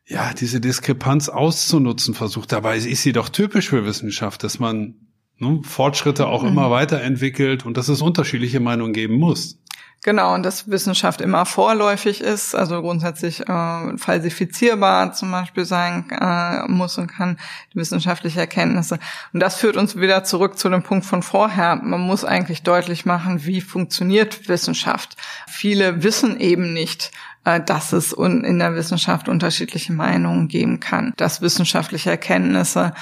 ja, 0.06 0.32
diese 0.34 0.60
Diskrepanz 0.60 1.28
auszunutzen 1.28 2.14
versucht. 2.14 2.52
Dabei 2.52 2.76
ist 2.76 3.02
sie 3.02 3.12
doch 3.12 3.28
typisch 3.28 3.68
für 3.70 3.84
Wissenschaft, 3.84 4.44
dass 4.44 4.58
man 4.58 4.94
ne, 5.38 5.60
Fortschritte 5.62 6.26
auch 6.26 6.42
mhm. 6.42 6.48
immer 6.48 6.70
weiterentwickelt 6.70 7.66
und 7.66 7.76
dass 7.76 7.88
es 7.88 8.02
unterschiedliche 8.02 8.60
Meinungen 8.60 8.92
geben 8.92 9.16
muss. 9.16 9.58
Genau, 10.06 10.34
und 10.34 10.44
dass 10.44 10.70
Wissenschaft 10.70 11.20
immer 11.20 11.46
vorläufig 11.46 12.20
ist, 12.20 12.54
also 12.54 12.80
grundsätzlich 12.80 13.40
äh, 13.40 13.98
falsifizierbar 13.98 15.12
zum 15.14 15.32
Beispiel 15.32 15.64
sein 15.64 16.08
äh, 16.10 16.68
muss 16.68 16.96
und 16.98 17.08
kann, 17.08 17.38
die 17.72 17.78
wissenschaftliche 17.78 18.38
Erkenntnisse. 18.38 19.00
Und 19.32 19.40
das 19.40 19.56
führt 19.56 19.76
uns 19.76 19.98
wieder 19.98 20.22
zurück 20.22 20.58
zu 20.58 20.68
dem 20.68 20.84
Punkt 20.84 21.06
von 21.06 21.22
vorher. 21.22 21.76
Man 21.82 22.02
muss 22.02 22.24
eigentlich 22.24 22.62
deutlich 22.62 23.04
machen, 23.04 23.46
wie 23.46 23.60
funktioniert 23.60 24.48
Wissenschaft. 24.48 25.16
Viele 25.48 26.04
wissen 26.04 26.38
eben 26.38 26.72
nicht, 26.72 27.10
dass 27.64 27.92
es 27.92 28.12
in 28.12 28.58
der 28.58 28.74
Wissenschaft 28.74 29.28
unterschiedliche 29.28 29.92
Meinungen 29.92 30.48
geben 30.48 30.80
kann, 30.80 31.12
dass 31.16 31.40
wissenschaftliche 31.40 32.10
Erkenntnisse 32.10 32.92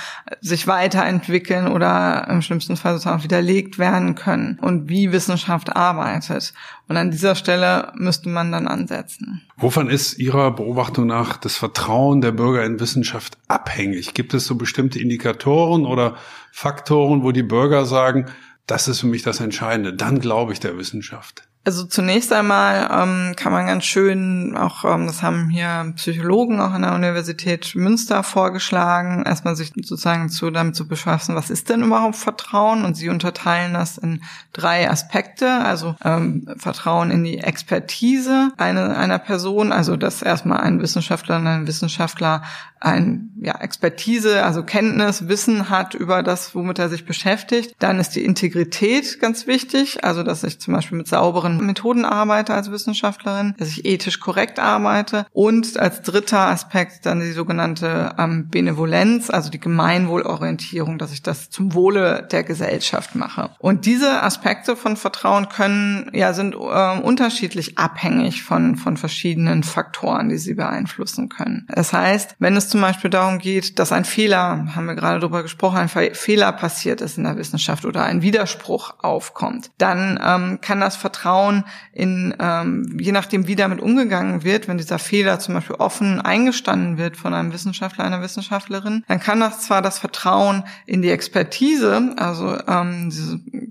sich 0.43 0.67
weiterentwickeln 0.67 1.69
oder 1.69 2.29
im 2.29 2.43
schlimmsten 2.43 2.77
Fall 2.77 2.93
sozusagen 2.95 3.25
widerlegt 3.25 3.79
werden 3.79 4.15
können 4.15 4.59
und 4.61 4.89
wie 4.89 5.13
Wissenschaft 5.13 5.75
arbeitet. 5.75 6.53
Und 6.89 6.99
an 6.99 7.11
dieser 7.11 7.35
Stelle 7.35 7.93
müsste 7.95 8.29
man 8.29 8.53
dann 8.53 8.69
ansetzen. 8.69 9.41
Wovon 9.57 9.89
ist 9.89 10.19
Ihrer 10.19 10.51
Beobachtung 10.51 11.07
nach 11.07 11.39
das 11.39 11.57
Vertrauen 11.57 12.21
der 12.21 12.33
Bürger 12.33 12.65
in 12.65 12.79
Wissenschaft 12.79 13.39
abhängig? 13.49 14.13
Gibt 14.13 14.35
es 14.35 14.45
so 14.45 14.57
bestimmte 14.57 14.99
Indikatoren 14.99 15.87
oder 15.87 16.17
Faktoren, 16.53 17.23
wo 17.23 17.33
die 17.33 17.43
Bürger 17.43 17.87
sagen, 17.87 18.27
das 18.67 18.89
ist 18.89 19.01
für 19.01 19.07
mich 19.07 19.23
das 19.23 19.41
Entscheidende, 19.41 19.95
dann 19.95 20.21
glaube 20.21 20.53
ich 20.53 20.61
der 20.61 20.77
Wissenschaft? 20.77 21.49
Also 21.67 21.85
zunächst 21.87 22.31
einmal 22.31 22.91
ähm, 22.93 23.37
kann 23.37 23.51
man 23.51 23.67
ganz 23.67 23.85
schön, 23.85 24.55
auch 24.55 24.85
ähm, 24.85 25.07
das 25.07 25.23
haben 25.23 25.49
hier 25.49 25.95
Psychologen 25.97 26.61
auch 26.61 26.73
an 26.73 26.83
der 26.83 26.95
Universität 26.95 27.75
Münster 27.75 28.23
vorgeschlagen, 28.23 29.25
erstmal 29.25 29.57
sich 29.57 29.73
sozusagen 29.75 30.29
zu 30.29 30.51
damit 30.51 30.77
zu 30.77 30.87
befassen, 30.87 31.35
was 31.35 31.49
ist 31.49 31.71
denn 31.71 31.83
überhaupt 31.83 32.17
Vertrauen? 32.17 32.85
Und 32.85 32.99
sie 32.99 33.09
unterteilen 33.09 33.73
das 33.73 33.97
in 33.97 34.23
drei 34.53 34.91
Aspekte, 34.91 35.51
also 35.51 35.97
ähm, 36.05 36.47
Vertrauen 36.59 37.11
in 37.11 37.25
die 37.25 37.39
Expertise 37.39 38.53
eine, 38.59 38.99
einer 38.99 39.19
Person, 39.19 39.73
also 39.73 39.97
dass 39.97 40.21
erstmal 40.21 40.61
ein 40.61 40.83
Wissenschaftler 40.83 41.37
und 41.37 41.47
ein 41.47 41.67
Wissenschaftler 41.67 42.43
ein 42.85 43.31
ja, 43.41 43.59
Expertise, 43.61 44.45
also 44.45 44.63
Kenntnis, 44.63 45.27
Wissen 45.27 45.71
hat 45.71 45.95
über 45.95 46.23
das, 46.23 46.55
womit 46.55 46.79
er 46.79 46.91
sich 46.91 47.07
beschäftigt. 47.07 47.75
Dann 47.79 47.99
ist 47.99 48.11
die 48.11 48.25
Integrität 48.25 49.21
ganz 49.21 49.47
wichtig, 49.47 50.05
also 50.05 50.23
dass 50.23 50.45
ich 50.45 50.61
zum 50.61 50.75
Beispiel 50.75 50.99
mit 50.99 51.09
sauberen 51.09 51.54
Methoden 51.59 52.05
arbeite 52.05 52.55
als 52.55 52.71
Wissenschaftlerin, 52.71 53.55
dass 53.59 53.69
ich 53.69 53.85
ethisch 53.85 54.21
korrekt 54.21 54.59
arbeite 54.59 55.27
und 55.33 55.79
als 55.79 56.03
dritter 56.03 56.49
Aspekt 56.49 57.07
dann 57.07 57.21
die 57.21 57.33
sogenannte 57.33 58.15
ähm, 58.19 58.49
Benevolenz, 58.49 59.31
also 59.31 59.51
die 59.51 59.61
Gemeinwohlorientierung, 59.61 60.99
dass 60.99 61.13
ich 61.13 61.23
das 61.23 61.51
zum 61.51 61.75
Wohle 61.75 62.27
der 62.31 62.45
Gesellschaft 62.45 63.15
mache. 63.15 63.51
Und 63.59 63.87
diese 63.87 64.23
Aspekte 64.23 64.77
von 64.77 64.97
Vertrauen 64.97 65.49
können 65.49 66.11
ja 66.13 66.33
sind 66.33 66.55
äh, 66.55 66.99
unterschiedlich 67.01 67.79
abhängig 67.79 68.43
von 68.43 68.77
von 68.77 68.97
verschiedenen 68.97 69.63
Faktoren, 69.63 70.29
die 70.29 70.39
sie 70.39 70.55
beeinflussen 70.55 71.29
können. 71.29 71.67
Das 71.69 71.93
heißt, 71.93 72.37
wenn 72.39 72.57
es 72.57 72.69
zum 72.69 72.81
Beispiel 72.81 73.11
darum 73.11 73.39
geht, 73.39 73.79
dass 73.79 73.93
ein 73.93 74.05
Fehler, 74.05 74.75
haben 74.75 74.87
wir 74.87 74.95
gerade 74.95 75.21
darüber 75.21 75.43
gesprochen, 75.43 75.79
ein 75.79 75.89
Fehler 75.89 76.53
passiert 76.53 77.01
ist 77.01 77.19
in 77.19 77.25
der 77.25 77.37
Wissenschaft 77.37 77.85
oder 77.85 78.05
ein 78.05 78.23
Widerspruch 78.23 78.95
aufkommt, 79.03 79.71
dann 79.79 80.19
ähm, 80.25 80.59
kann 80.61 80.81
das 80.81 80.97
Vertrauen 80.97 81.44
in, 81.93 82.35
ähm, 82.39 82.97
je 82.99 83.13
nachdem, 83.13 83.47
wie 83.47 83.57
damit 83.57 83.81
umgegangen 83.81 84.45
wird, 84.45 84.69
wenn 84.69 84.79
dieser 84.79 84.99
Fehler 84.99 85.39
zum 85.39 85.55
Beispiel 85.55 85.77
offen 85.77 86.21
eingestanden 86.21 86.99
wird 86.99 87.17
von 87.17 87.35
einem 87.35 87.53
Wissenschaftler, 87.53 88.05
einer 88.05 88.23
Wissenschaftlerin, 88.23 89.05
dann 89.09 89.21
kann 89.21 89.41
das 89.41 89.61
zwar 89.61 89.83
das 89.83 89.99
Vertrauen 89.99 90.65
in 90.87 91.03
die 91.03 91.11
Expertise, 91.11 92.15
also 92.17 92.59
ähm, 92.67 93.13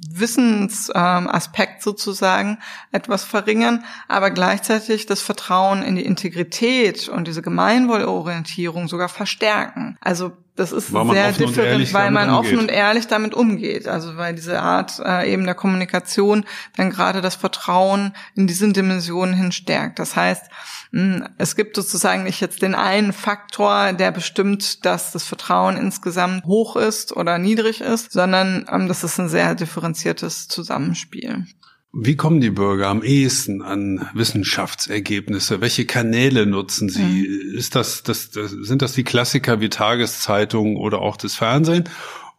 Wissensaspekt 0.09 1.75
ähm, 1.75 1.81
sozusagen 1.81 2.59
etwas 2.91 3.23
verringern, 3.23 3.83
aber 4.07 4.31
gleichzeitig 4.31 5.05
das 5.05 5.21
Vertrauen 5.21 5.83
in 5.83 5.95
die 5.95 6.05
Integrität 6.05 7.09
und 7.09 7.27
diese 7.27 7.41
Gemeinwohlorientierung 7.41 8.87
sogar 8.87 9.09
verstärken. 9.09 9.97
Also 10.01 10.33
das 10.55 10.71
ist 10.71 10.89
sehr 10.89 11.31
different, 11.31 11.93
weil 11.93 12.11
man 12.11 12.29
offen 12.29 12.59
und 12.59 12.69
ehrlich 12.69 13.07
damit 13.07 13.33
umgeht. 13.33 13.87
Also 13.87 14.17
weil 14.17 14.35
diese 14.35 14.61
Art 14.61 14.99
äh, 15.03 15.31
eben 15.31 15.45
der 15.45 15.55
Kommunikation 15.55 16.45
dann 16.77 16.91
gerade 16.91 17.21
das 17.21 17.35
Vertrauen 17.35 18.13
in 18.35 18.45
diesen 18.45 18.71
Dimensionen 18.71 19.33
hin 19.33 19.51
stärkt. 19.51 19.97
Das 19.97 20.15
heißt, 20.15 20.45
hm, 20.91 21.27
es 21.39 21.55
gibt 21.55 21.75
sozusagen 21.75 22.23
nicht 22.23 22.39
jetzt 22.39 22.61
den 22.61 22.75
einen 22.75 23.13
Faktor, 23.13 23.93
der 23.93 24.11
bestimmt, 24.11 24.85
dass 24.85 25.11
das 25.11 25.23
Vertrauen 25.23 25.75
insgesamt 25.75 26.45
hoch 26.45 26.75
ist 26.75 27.17
oder 27.17 27.39
niedrig 27.39 27.81
ist, 27.81 28.11
sondern 28.11 28.67
ähm, 28.71 28.87
das 28.87 29.03
ist 29.03 29.19
ein 29.19 29.29
sehr 29.29 29.55
differenziertes 29.55 30.47
Zusammenspiel. 30.47 31.47
Wie 31.95 32.15
kommen 32.15 32.41
die 32.41 32.49
Bürger 32.49 32.87
am 32.87 33.03
ehesten 33.03 33.61
an 33.61 34.09
Wissenschaftsergebnisse? 34.15 35.61
Welche 35.61 35.85
Kanäle 35.85 36.47
nutzen 36.47 36.89
sie? 36.89 37.03
Mhm. 37.03 37.55
Ist 37.55 37.75
das, 37.75 38.01
das, 38.01 38.31
das, 38.31 38.49
sind 38.49 38.81
das 38.81 38.93
die 38.93 39.03
Klassiker 39.03 39.59
wie 39.59 39.69
Tageszeitungen 39.69 40.75
oder 40.75 40.99
auch 40.99 41.17
das 41.17 41.35
Fernsehen? 41.35 41.87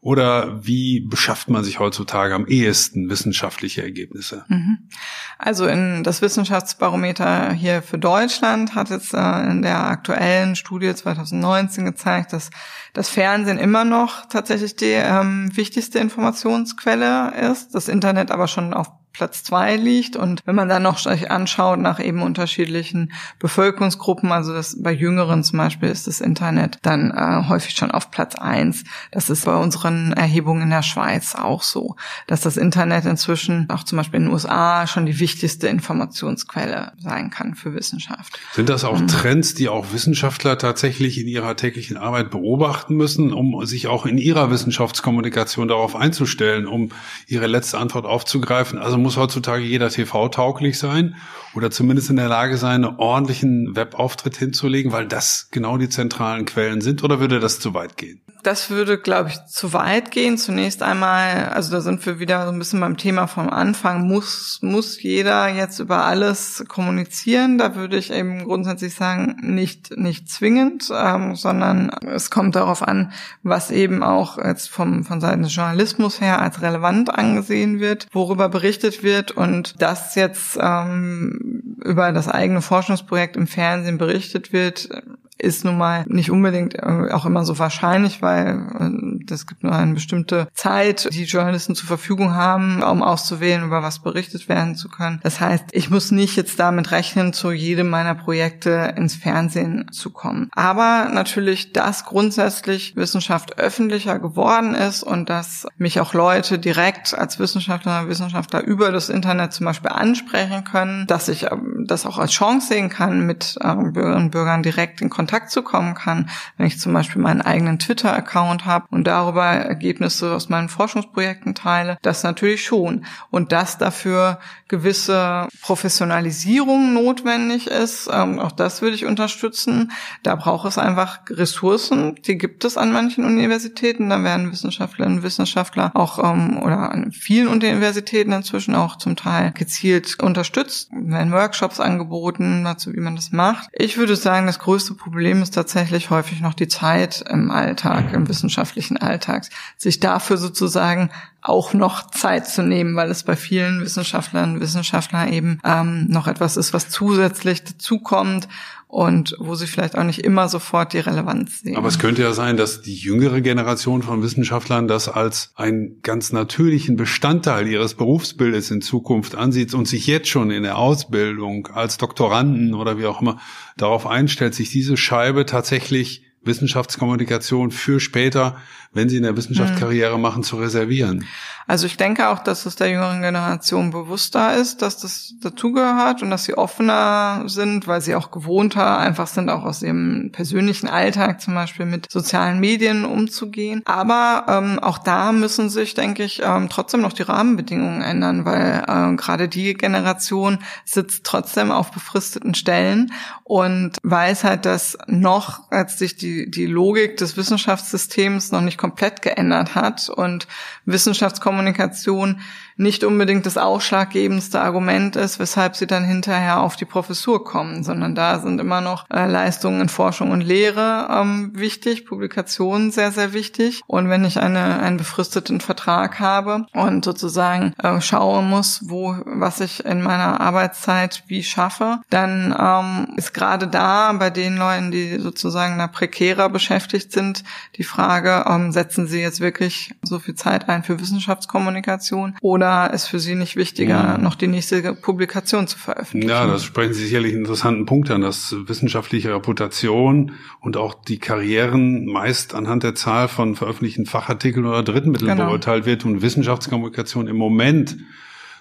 Oder 0.00 0.66
wie 0.66 1.00
beschafft 1.00 1.48
man 1.48 1.64
sich 1.64 1.78
heutzutage 1.78 2.34
am 2.34 2.46
ehesten 2.46 3.08
wissenschaftliche 3.08 3.82
Ergebnisse? 3.82 4.44
Mhm. 4.48 4.90
Also 5.38 5.66
in 5.66 6.02
das 6.02 6.20
Wissenschaftsbarometer 6.20 7.52
hier 7.52 7.80
für 7.80 7.96
Deutschland 7.96 8.74
hat 8.74 8.90
jetzt 8.90 9.14
äh, 9.14 9.50
in 9.50 9.62
der 9.62 9.86
aktuellen 9.86 10.56
Studie 10.56 10.92
2019 10.94 11.84
gezeigt, 11.84 12.32
dass 12.32 12.50
das 12.92 13.08
Fernsehen 13.08 13.58
immer 13.58 13.84
noch 13.84 14.26
tatsächlich 14.26 14.74
die 14.74 14.92
ähm, 14.92 15.56
wichtigste 15.56 16.00
Informationsquelle 16.00 17.32
ist, 17.50 17.74
das 17.74 17.88
Internet 17.88 18.32
aber 18.32 18.48
schon 18.48 18.74
auf 18.74 18.90
Platz 19.14 19.44
zwei 19.44 19.76
liegt. 19.76 20.16
Und 20.16 20.42
wenn 20.44 20.56
man 20.56 20.68
dann 20.68 20.82
noch 20.82 20.98
sich 20.98 21.30
anschaut 21.30 21.78
nach 21.78 22.00
eben 22.00 22.20
unterschiedlichen 22.20 23.12
Bevölkerungsgruppen, 23.38 24.32
also 24.32 24.52
das 24.52 24.82
bei 24.82 24.92
Jüngeren 24.92 25.44
zum 25.44 25.58
Beispiel 25.58 25.88
ist 25.88 26.06
das 26.06 26.20
Internet 26.20 26.78
dann 26.82 27.12
äh, 27.12 27.48
häufig 27.48 27.74
schon 27.76 27.92
auf 27.92 28.10
Platz 28.10 28.34
eins. 28.34 28.84
Das 29.12 29.30
ist 29.30 29.44
bei 29.44 29.54
unseren 29.54 30.12
Erhebungen 30.12 30.62
in 30.62 30.70
der 30.70 30.82
Schweiz 30.82 31.34
auch 31.34 31.62
so, 31.62 31.96
dass 32.26 32.40
das 32.40 32.56
Internet 32.56 33.06
inzwischen 33.06 33.70
auch 33.70 33.84
zum 33.84 33.98
Beispiel 33.98 34.18
in 34.18 34.24
den 34.24 34.32
USA 34.32 34.86
schon 34.86 35.06
die 35.06 35.20
wichtigste 35.20 35.68
Informationsquelle 35.68 36.92
sein 36.98 37.30
kann 37.30 37.54
für 37.54 37.74
Wissenschaft. 37.74 38.38
Sind 38.52 38.68
das 38.68 38.84
auch 38.84 38.98
mhm. 38.98 39.06
Trends, 39.06 39.54
die 39.54 39.68
auch 39.68 39.92
Wissenschaftler 39.92 40.58
tatsächlich 40.58 41.20
in 41.20 41.28
ihrer 41.28 41.56
täglichen 41.56 41.96
Arbeit 41.96 42.30
beobachten 42.30 42.96
müssen, 42.96 43.32
um 43.32 43.64
sich 43.64 43.86
auch 43.86 44.06
in 44.06 44.18
ihrer 44.18 44.50
Wissenschaftskommunikation 44.50 45.68
darauf 45.68 45.94
einzustellen, 45.94 46.66
um 46.66 46.88
ihre 47.28 47.46
letzte 47.46 47.78
Antwort 47.78 48.06
aufzugreifen? 48.06 48.80
Also 48.80 48.98
muss 49.04 49.16
heutzutage 49.16 49.62
jeder 49.62 49.90
TV-tauglich 49.90 50.78
sein 50.78 51.14
oder 51.54 51.70
zumindest 51.70 52.10
in 52.10 52.16
der 52.16 52.28
Lage 52.28 52.56
sein, 52.56 52.84
einen 52.84 52.96
ordentlichen 52.96 53.76
Webauftritt 53.76 54.36
hinzulegen, 54.36 54.90
weil 54.90 55.06
das 55.06 55.48
genau 55.52 55.78
die 55.78 55.88
zentralen 55.88 56.46
Quellen 56.46 56.80
sind, 56.80 57.04
oder 57.04 57.20
würde 57.20 57.38
das 57.38 57.60
zu 57.60 57.74
weit 57.74 57.96
gehen? 57.96 58.23
Das 58.44 58.68
würde, 58.68 58.98
glaube 58.98 59.30
ich, 59.30 59.42
zu 59.46 59.72
weit 59.72 60.10
gehen. 60.10 60.36
Zunächst 60.36 60.82
einmal, 60.82 61.48
also 61.48 61.72
da 61.72 61.80
sind 61.80 62.04
wir 62.04 62.18
wieder 62.18 62.44
so 62.44 62.52
ein 62.52 62.58
bisschen 62.58 62.78
beim 62.78 62.98
Thema 62.98 63.26
vom 63.26 63.48
Anfang, 63.48 64.06
muss, 64.06 64.58
muss 64.60 65.02
jeder 65.02 65.48
jetzt 65.48 65.78
über 65.78 66.04
alles 66.04 66.62
kommunizieren. 66.68 67.56
Da 67.56 67.74
würde 67.74 67.96
ich 67.96 68.12
eben 68.12 68.44
grundsätzlich 68.44 68.94
sagen, 68.94 69.36
nicht, 69.40 69.96
nicht 69.96 70.28
zwingend, 70.28 70.92
ähm, 70.94 71.36
sondern 71.36 71.88
es 72.06 72.30
kommt 72.30 72.54
darauf 72.54 72.82
an, 72.86 73.12
was 73.42 73.70
eben 73.70 74.02
auch 74.02 74.36
jetzt 74.36 74.68
vom, 74.68 75.04
von 75.04 75.22
Seiten 75.22 75.42
des 75.42 75.56
Journalismus 75.56 76.20
her 76.20 76.42
als 76.42 76.60
relevant 76.60 77.08
angesehen 77.08 77.80
wird, 77.80 78.08
worüber 78.12 78.50
berichtet 78.50 79.02
wird 79.02 79.30
und 79.30 79.80
das 79.80 80.16
jetzt 80.16 80.58
ähm, 80.60 81.78
über 81.82 82.12
das 82.12 82.28
eigene 82.28 82.60
Forschungsprojekt 82.60 83.36
im 83.36 83.46
Fernsehen 83.46 83.96
berichtet 83.96 84.52
wird, 84.52 84.90
ist 85.38 85.64
nun 85.64 85.76
mal 85.76 86.04
nicht 86.06 86.30
unbedingt 86.30 86.74
äh, 86.76 87.10
auch 87.12 87.26
immer 87.26 87.44
so 87.44 87.58
wahrscheinlich, 87.58 88.22
weil 88.22 89.22
es 89.28 89.42
äh, 89.42 89.46
gibt 89.46 89.62
nur 89.62 89.72
eine 89.72 89.94
bestimmte 89.94 90.48
Zeit, 90.54 91.08
die 91.12 91.24
Journalisten 91.24 91.74
zur 91.74 91.88
Verfügung 91.88 92.34
haben, 92.34 92.82
um 92.82 93.02
auszuwählen, 93.02 93.64
über 93.64 93.82
was 93.82 94.00
berichtet 94.00 94.48
werden 94.48 94.76
zu 94.76 94.88
können. 94.88 95.20
Das 95.22 95.40
heißt, 95.40 95.64
ich 95.72 95.90
muss 95.90 96.10
nicht 96.10 96.36
jetzt 96.36 96.58
damit 96.58 96.92
rechnen, 96.92 97.32
zu 97.32 97.50
jedem 97.50 97.90
meiner 97.90 98.14
Projekte 98.14 98.94
ins 98.96 99.14
Fernsehen 99.14 99.86
zu 99.90 100.10
kommen. 100.10 100.50
Aber 100.52 101.10
natürlich, 101.12 101.72
dass 101.72 102.04
grundsätzlich 102.04 102.96
Wissenschaft 102.96 103.58
öffentlicher 103.58 104.18
geworden 104.18 104.74
ist 104.74 105.02
und 105.02 105.28
dass 105.28 105.66
mich 105.76 106.00
auch 106.00 106.14
Leute 106.14 106.58
direkt 106.58 107.16
als 107.16 107.38
Wissenschaftler 107.38 108.08
Wissenschaftler 108.08 108.62
über 108.62 108.92
das 108.92 109.08
Internet 109.08 109.52
zum 109.52 109.66
Beispiel 109.66 109.90
ansprechen 109.90 110.64
können, 110.64 111.06
dass 111.06 111.28
ich 111.28 111.50
ähm, 111.50 111.84
das 111.86 112.06
auch 112.06 112.18
als 112.18 112.32
Chance 112.32 112.68
sehen 112.68 112.88
kann, 112.88 113.26
mit 113.26 113.56
ähm, 113.62 113.92
Bürgerinnen 113.92 114.24
und 114.24 114.30
Bürgern 114.30 114.62
direkt 114.62 115.00
in 115.00 115.10
Kontakt 115.10 115.23
Kontakt 115.24 115.50
zu 115.50 115.62
kommen 115.62 115.94
kann, 115.94 116.28
wenn 116.58 116.66
ich 116.66 116.78
zum 116.78 116.92
Beispiel 116.92 117.22
meinen 117.22 117.40
eigenen 117.40 117.78
Twitter-Account 117.78 118.66
habe 118.66 118.88
und 118.90 119.04
darüber 119.06 119.44
Ergebnisse 119.46 120.34
aus 120.34 120.50
meinen 120.50 120.68
Forschungsprojekten 120.68 121.54
teile, 121.54 121.96
das 122.02 122.22
natürlich 122.24 122.62
schon. 122.62 123.06
Und 123.30 123.50
dass 123.50 123.78
dafür 123.78 124.38
gewisse 124.68 125.48
Professionalisierung 125.60 126.94
notwendig 126.94 127.66
ist, 127.66 128.08
ähm, 128.10 128.38
auch 128.38 128.52
das 128.52 128.80
würde 128.80 128.96
ich 128.96 129.04
unterstützen. 129.04 129.92
Da 130.22 130.36
braucht 130.36 130.66
es 130.66 130.78
einfach 130.78 131.20
Ressourcen, 131.28 132.14
die 132.26 132.38
gibt 132.38 132.64
es 132.64 132.78
an 132.78 132.92
manchen 132.92 133.24
Universitäten. 133.24 134.08
Da 134.08 134.22
werden 134.22 134.50
Wissenschaftlerinnen 134.50 135.18
und 135.18 135.24
Wissenschaftler 135.24 135.90
auch 135.94 136.18
ähm, 136.18 136.62
oder 136.62 136.90
an 136.92 137.12
vielen 137.12 137.48
Universitäten 137.48 138.32
inzwischen 138.32 138.74
auch 138.74 138.96
zum 138.96 139.16
Teil 139.16 139.52
gezielt 139.52 140.18
unterstützt, 140.22 140.90
werden 140.92 141.32
Workshops 141.32 141.78
angeboten 141.78 142.64
dazu, 142.64 142.94
wie 142.94 143.00
man 143.00 143.16
das 143.16 143.32
macht. 143.32 143.68
Ich 143.72 143.98
würde 143.98 144.16
sagen, 144.16 144.46
das 144.46 144.58
größte 144.58 144.94
Problem 144.94 145.42
ist 145.42 145.54
tatsächlich 145.54 146.08
häufig 146.08 146.40
noch 146.40 146.54
die 146.54 146.68
Zeit 146.68 147.22
im 147.28 147.50
Alltag, 147.50 148.14
im 148.14 148.28
wissenschaftlichen 148.28 148.96
Alltag, 148.96 149.44
sich 149.76 150.00
dafür 150.00 150.38
sozusagen 150.38 151.10
auch 151.44 151.74
noch 151.74 152.10
Zeit 152.10 152.48
zu 152.48 152.62
nehmen, 152.62 152.96
weil 152.96 153.10
es 153.10 153.22
bei 153.22 153.36
vielen 153.36 153.82
Wissenschaftlern 153.82 154.60
und 154.64 154.68
Wissenschaftlern 154.68 155.32
eben 155.32 155.60
ähm, 155.64 156.06
noch 156.08 156.26
etwas 156.26 156.56
ist, 156.56 156.72
was 156.72 156.88
zusätzlich 156.88 157.64
dazukommt 157.64 158.48
und 158.94 159.34
wo 159.40 159.56
sie 159.56 159.66
vielleicht 159.66 159.98
auch 159.98 160.04
nicht 160.04 160.20
immer 160.20 160.48
sofort 160.48 160.92
die 160.92 161.00
Relevanz 161.00 161.62
sehen. 161.62 161.76
Aber 161.76 161.88
es 161.88 161.98
könnte 161.98 162.22
ja 162.22 162.32
sein, 162.32 162.56
dass 162.56 162.80
die 162.80 162.94
jüngere 162.94 163.40
Generation 163.40 164.02
von 164.02 164.22
Wissenschaftlern 164.22 164.86
das 164.86 165.08
als 165.08 165.52
einen 165.56 166.00
ganz 166.02 166.32
natürlichen 166.32 166.96
Bestandteil 166.96 167.66
ihres 167.66 167.94
Berufsbildes 167.94 168.70
in 168.70 168.82
Zukunft 168.82 169.34
ansieht 169.34 169.74
und 169.74 169.88
sich 169.88 170.06
jetzt 170.06 170.28
schon 170.28 170.52
in 170.52 170.62
der 170.62 170.78
Ausbildung 170.78 171.66
als 171.68 171.98
Doktoranden 171.98 172.74
oder 172.74 172.96
wie 172.96 173.06
auch 173.06 173.20
immer 173.20 173.40
darauf 173.76 174.06
einstellt, 174.06 174.54
sich 174.54 174.70
diese 174.70 174.96
Scheibe 174.96 175.44
tatsächlich 175.44 176.22
Wissenschaftskommunikation 176.44 177.70
für 177.70 178.00
später, 178.00 178.58
wenn 178.94 179.08
sie 179.08 179.16
in 179.16 179.22
der 179.24 179.36
Wissenschaft 179.36 179.78
Karriere 179.78 180.18
machen, 180.18 180.42
zu 180.42 180.56
reservieren. 180.56 181.26
Also 181.66 181.86
ich 181.86 181.96
denke 181.96 182.28
auch, 182.28 182.40
dass 182.40 182.66
es 182.66 182.76
der 182.76 182.90
jüngeren 182.90 183.22
Generation 183.22 183.90
bewusster 183.90 184.54
ist, 184.54 184.82
dass 184.82 184.98
das 184.98 185.34
dazugehört 185.40 186.22
und 186.22 186.28
dass 186.28 186.44
sie 186.44 186.58
offener 186.58 187.44
sind, 187.46 187.86
weil 187.86 188.02
sie 188.02 188.14
auch 188.14 188.30
gewohnter 188.30 188.98
einfach 188.98 189.26
sind, 189.26 189.48
auch 189.48 189.64
aus 189.64 189.82
ihrem 189.82 190.30
persönlichen 190.30 190.88
Alltag 190.88 191.40
zum 191.40 191.54
Beispiel 191.54 191.86
mit 191.86 192.10
sozialen 192.10 192.60
Medien 192.60 193.06
umzugehen. 193.06 193.80
Aber 193.86 194.44
ähm, 194.46 194.78
auch 194.78 194.98
da 194.98 195.32
müssen 195.32 195.70
sich, 195.70 195.94
denke 195.94 196.24
ich, 196.24 196.42
ähm, 196.44 196.68
trotzdem 196.68 197.00
noch 197.00 197.14
die 197.14 197.22
Rahmenbedingungen 197.22 198.02
ändern, 198.02 198.44
weil 198.44 198.84
äh, 198.86 199.16
gerade 199.16 199.48
die 199.48 199.72
Generation 199.72 200.58
sitzt 200.84 201.24
trotzdem 201.24 201.70
auf 201.70 201.92
befristeten 201.92 202.54
Stellen 202.54 203.10
und 203.42 203.96
weiß 204.02 204.44
halt, 204.44 204.66
dass 204.66 204.98
noch, 205.06 205.70
als 205.70 205.98
sich 205.98 206.16
die, 206.16 206.50
die 206.50 206.66
Logik 206.66 207.16
des 207.16 207.38
Wissenschaftssystems 207.38 208.52
noch 208.52 208.60
nicht 208.60 208.76
komplett 208.84 209.22
geändert 209.22 209.74
hat. 209.74 210.10
Und 210.10 210.46
Wissenschaftskommunikation 210.84 212.42
nicht 212.76 213.04
unbedingt 213.04 213.46
das 213.46 213.56
ausschlaggebendste 213.56 214.60
Argument 214.60 215.16
ist, 215.16 215.38
weshalb 215.38 215.76
sie 215.76 215.86
dann 215.86 216.04
hinterher 216.04 216.60
auf 216.60 216.76
die 216.76 216.84
Professur 216.84 217.44
kommen, 217.44 217.84
sondern 217.84 218.14
da 218.14 218.40
sind 218.40 218.60
immer 218.60 218.80
noch 218.80 219.08
äh, 219.10 219.26
Leistungen 219.26 219.82
in 219.82 219.88
Forschung 219.88 220.30
und 220.30 220.40
Lehre 220.40 221.08
ähm, 221.10 221.52
wichtig, 221.54 222.06
Publikationen 222.06 222.90
sehr, 222.90 223.12
sehr 223.12 223.32
wichtig. 223.32 223.82
Und 223.86 224.08
wenn 224.08 224.24
ich 224.24 224.40
eine, 224.40 224.80
einen 224.80 224.96
befristeten 224.96 225.60
Vertrag 225.60 226.18
habe 226.20 226.66
und 226.72 227.04
sozusagen 227.04 227.74
äh, 227.82 228.00
schaue 228.00 228.42
muss, 228.42 228.80
wo, 228.84 229.16
was 229.24 229.60
ich 229.60 229.84
in 229.84 230.02
meiner 230.02 230.40
Arbeitszeit 230.40 231.24
wie 231.28 231.42
schaffe, 231.42 232.00
dann 232.10 232.54
ähm, 232.58 233.14
ist 233.16 233.34
gerade 233.34 233.68
da 233.68 234.12
bei 234.12 234.30
den 234.30 234.56
Leuten, 234.56 234.90
die 234.90 235.18
sozusagen 235.18 235.78
da 235.78 235.86
prekärer 235.86 236.48
beschäftigt 236.48 237.12
sind, 237.12 237.44
die 237.76 237.84
Frage, 237.84 238.44
ähm, 238.48 238.72
setzen 238.72 239.06
sie 239.06 239.20
jetzt 239.20 239.40
wirklich 239.40 239.94
so 240.02 240.18
viel 240.18 240.34
Zeit 240.34 240.68
ein 240.68 240.82
für 240.82 240.98
Wissenschaftskommunikation 240.98 242.36
oder 242.40 242.63
oder 242.64 242.94
ist 242.94 243.08
für 243.08 243.18
Sie 243.18 243.34
nicht 243.34 243.56
wichtiger, 243.56 244.16
mhm. 244.16 244.24
noch 244.24 244.34
die 244.34 244.46
nächste 244.46 244.94
Publikation 244.94 245.66
zu 245.66 245.78
veröffentlichen? 245.78 246.30
Ja, 246.30 246.46
das 246.46 246.64
sprechen 246.64 246.94
Sie 246.94 247.04
sicherlich 247.04 247.32
einen 247.32 247.42
interessanten 247.42 247.84
Punkt 247.84 248.10
an, 248.10 248.22
dass 248.22 248.56
wissenschaftliche 248.66 249.34
Reputation 249.34 250.32
und 250.60 250.76
auch 250.78 250.94
die 250.94 251.18
Karrieren 251.18 252.06
meist 252.06 252.54
anhand 252.54 252.82
der 252.82 252.94
Zahl 252.94 253.28
von 253.28 253.54
veröffentlichten 253.54 254.06
Fachartikeln 254.06 254.64
oder 254.64 254.82
Drittmitteln 254.82 255.32
genau. 255.32 255.48
beurteilt 255.48 255.84
wird 255.84 256.06
und 256.06 256.22
Wissenschaftskommunikation 256.22 257.28
im 257.28 257.36
Moment 257.36 257.98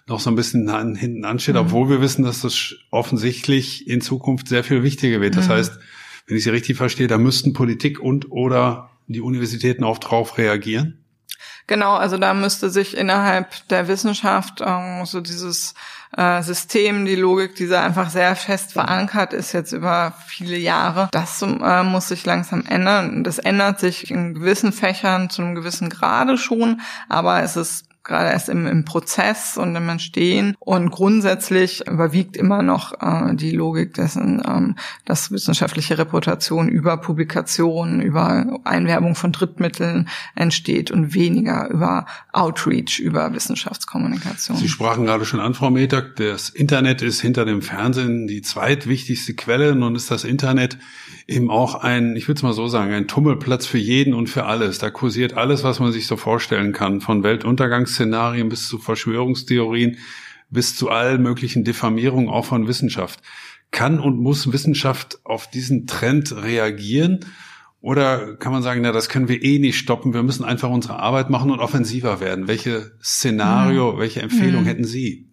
noch 0.06 0.20
so 0.20 0.30
ein 0.30 0.36
bisschen 0.36 0.68
an, 0.68 0.96
hinten 0.96 1.24
ansteht, 1.24 1.56
mhm. 1.56 1.62
obwohl 1.62 1.90
wir 1.90 2.02
wissen, 2.02 2.26
dass 2.26 2.42
das 2.42 2.76
offensichtlich 2.92 3.88
in 3.88 4.02
Zukunft 4.02 4.50
sehr 4.50 4.66
viel 4.66 4.84
wichtiger 4.84 5.22
wird. 5.22 5.38
Das 5.38 5.48
mhm. 5.48 5.54
heißt, 5.54 5.80
wenn 6.28 6.36
ich 6.36 6.44
Sie 6.44 6.50
richtig 6.50 6.76
verstehe, 6.76 7.08
da 7.08 7.18
müssten 7.18 7.54
Politik 7.54 8.02
und 8.02 8.30
oder 8.30 8.90
die 9.08 9.22
Universitäten 9.22 9.84
auch 9.84 10.00
drauf 10.00 10.38
reagieren? 10.38 11.03
Genau, 11.68 11.96
also 11.96 12.18
da 12.18 12.34
müsste 12.34 12.70
sich 12.70 12.98
innerhalb 12.98 13.68
der 13.70 13.88
Wissenschaft 13.88 14.62
ähm, 14.66 15.06
so 15.06 15.22
dieses 15.22 15.74
äh, 16.18 16.42
System, 16.44 17.06
die 17.06 17.16
Logik, 17.16 17.56
die 17.56 17.68
da 17.68 17.84
einfach 17.84 18.10
sehr 18.10 18.36
fest 18.36 18.74
verankert 18.74 19.34
ist 19.34 19.54
jetzt 19.54 19.72
über 19.72 20.14
viele 20.28 20.58
Jahre, 20.58 21.10
das 21.12 21.42
äh, 21.42 21.84
muss 21.84 22.10
sich 22.10 22.26
langsam 22.26 22.66
ändern. 22.68 23.24
Das 23.24 23.40
ändert 23.40 23.80
sich 23.80 24.12
in 24.12 24.34
gewissen 24.34 24.74
Fächern 24.74 25.30
zu 25.30 25.42
einem 25.42 25.56
gewissen 25.56 25.90
Grade 25.90 26.38
schon, 26.38 26.82
aber 27.10 27.42
es 27.42 27.56
ist 27.56 27.86
gerade 28.04 28.32
erst 28.32 28.50
im, 28.50 28.68
im 28.68 28.86
Prozess 28.86 29.58
und 29.58 29.76
im 29.76 29.88
Entstehen. 29.88 30.56
Und 30.60 30.92
grundsätzlich 30.92 31.88
überwiegt 31.88 32.36
immer 32.36 32.62
noch 32.62 32.94
äh, 33.02 33.36
die 33.36 33.52
Logik 33.52 33.94
dessen, 33.94 34.42
ähm, 34.46 34.76
dass 35.06 35.32
wissenschaftliche 35.32 35.98
Reputation 35.98 36.68
über 36.68 36.98
Publikationen, 36.98 38.02
über 38.02 38.60
Einwerbung 38.66 39.16
von 39.16 39.32
Drittmitteln 39.32 40.10
entsteht 40.36 40.92
und 40.92 41.14
weniger 41.14 41.70
über 41.70 42.06
Outreach, 42.34 43.00
über 43.00 43.34
Wissenschaftskommunikation. 43.34 44.58
Sie 44.58 44.70
sprachen 44.70 45.06
gerade 45.06 45.26
schon 45.26 45.40
an, 45.40 45.54
Frau 45.54 45.70
Metag, 45.70 46.16
das 46.18 46.50
Internet 46.50 47.02
ist 47.02 47.22
hinter 47.22 47.46
dem 47.46 47.62
Fernsehen 47.62 48.28
die 48.28 48.42
zweitwichtigste 48.42 49.34
Quelle. 49.34 49.76
Nun 49.76 49.96
ist 49.96 50.12
das 50.12 50.24
Internet 50.24 50.78
eben 51.28 51.50
auch 51.50 51.76
ein, 51.76 52.16
ich 52.16 52.28
würde 52.28 52.40
es 52.40 52.44
mal 52.44 52.54
so 52.54 52.68
sagen, 52.68 52.92
ein 52.94 53.08
Tummelplatz 53.08 53.66
für 53.66 53.78
jeden 53.78 54.14
und 54.14 54.28
für 54.28 54.46
alles. 54.46 54.78
Da 54.80 54.90
kursiert 54.90 55.36
alles, 55.36 55.64
was 55.64 55.80
man 55.80 55.92
sich 55.92 56.06
so 56.06 56.18
vorstellen 56.18 56.74
kann, 56.74 57.00
von 57.00 57.24
Weltuntergangs 57.24 57.94
Verschwörungsszenarien 57.94 58.50
bis 58.50 58.68
zu 58.68 58.80
Verschwörungstheorien 58.80 59.98
bis 60.50 60.76
zu 60.76 60.90
allen 60.90 61.22
möglichen 61.22 61.64
Diffamierungen 61.64 62.30
auch 62.30 62.46
von 62.46 62.68
Wissenschaft. 62.68 63.22
Kann 63.72 64.00
und 64.00 64.20
muss 64.20 64.52
Wissenschaft 64.52 65.20
auf 65.24 65.50
diesen 65.50 65.88
Trend 65.88 66.36
reagieren? 66.44 67.22
Oder 67.82 68.36
kann 68.36 68.52
man 68.52 68.62
sagen, 68.62 68.82
na, 68.82 68.92
das 68.92 69.10
können 69.10 69.28
wir 69.28 69.42
eh 69.42 69.58
nicht 69.60 69.78
stoppen. 69.78 70.14
Wir 70.14 70.24
müssen 70.24 70.46
einfach 70.46 70.70
unsere 70.70 71.00
Arbeit 71.00 71.30
machen 71.30 71.50
und 71.52 71.60
offensiver 71.60 72.20
werden. 72.20 72.48
Welche 72.48 72.92
Szenario, 73.04 73.94
mhm. 73.94 73.98
welche 73.98 74.22
Empfehlung 74.22 74.64
mhm. 74.64 74.68
hätten 74.68 74.86
Sie? 74.86 75.30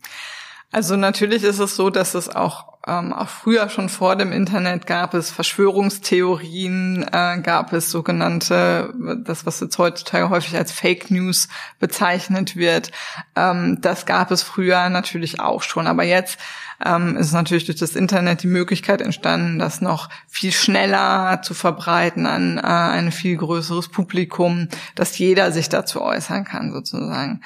Also 0.72 0.96
natürlich 0.96 1.42
ist 1.42 1.58
es 1.58 1.74
so, 1.74 1.90
dass 1.90 2.14
es 2.14 2.28
auch 2.28 2.70
ähm, 2.86 3.12
auch 3.12 3.28
früher 3.28 3.68
schon 3.68 3.88
vor 3.90 4.16
dem 4.16 4.32
Internet 4.32 4.86
gab 4.86 5.12
es 5.12 5.30
Verschwörungstheorien, 5.30 7.06
äh, 7.12 7.40
gab 7.42 7.74
es 7.74 7.90
sogenannte, 7.90 8.94
das 9.22 9.44
was 9.44 9.60
jetzt 9.60 9.76
heutzutage 9.76 10.30
häufig 10.30 10.56
als 10.56 10.72
Fake 10.72 11.10
News 11.10 11.48
bezeichnet 11.78 12.56
wird. 12.56 12.90
Ähm, 13.36 13.78
das 13.82 14.06
gab 14.06 14.30
es 14.30 14.42
früher 14.42 14.88
natürlich 14.88 15.40
auch 15.40 15.62
schon, 15.62 15.86
aber 15.86 16.04
jetzt 16.04 16.38
ähm, 16.84 17.16
ist 17.16 17.32
natürlich 17.32 17.66
durch 17.66 17.78
das 17.78 17.96
Internet 17.96 18.42
die 18.42 18.48
Möglichkeit 18.48 19.00
entstanden, 19.00 19.58
das 19.58 19.80
noch 19.80 20.08
viel 20.28 20.52
schneller 20.52 21.40
zu 21.42 21.54
verbreiten 21.54 22.26
an 22.26 22.58
äh, 22.58 22.62
ein 22.62 23.12
viel 23.12 23.36
größeres 23.36 23.88
Publikum, 23.88 24.68
dass 24.94 25.18
jeder 25.18 25.52
sich 25.52 25.68
dazu 25.68 26.00
äußern 26.00 26.44
kann 26.44 26.72
sozusagen. 26.72 27.40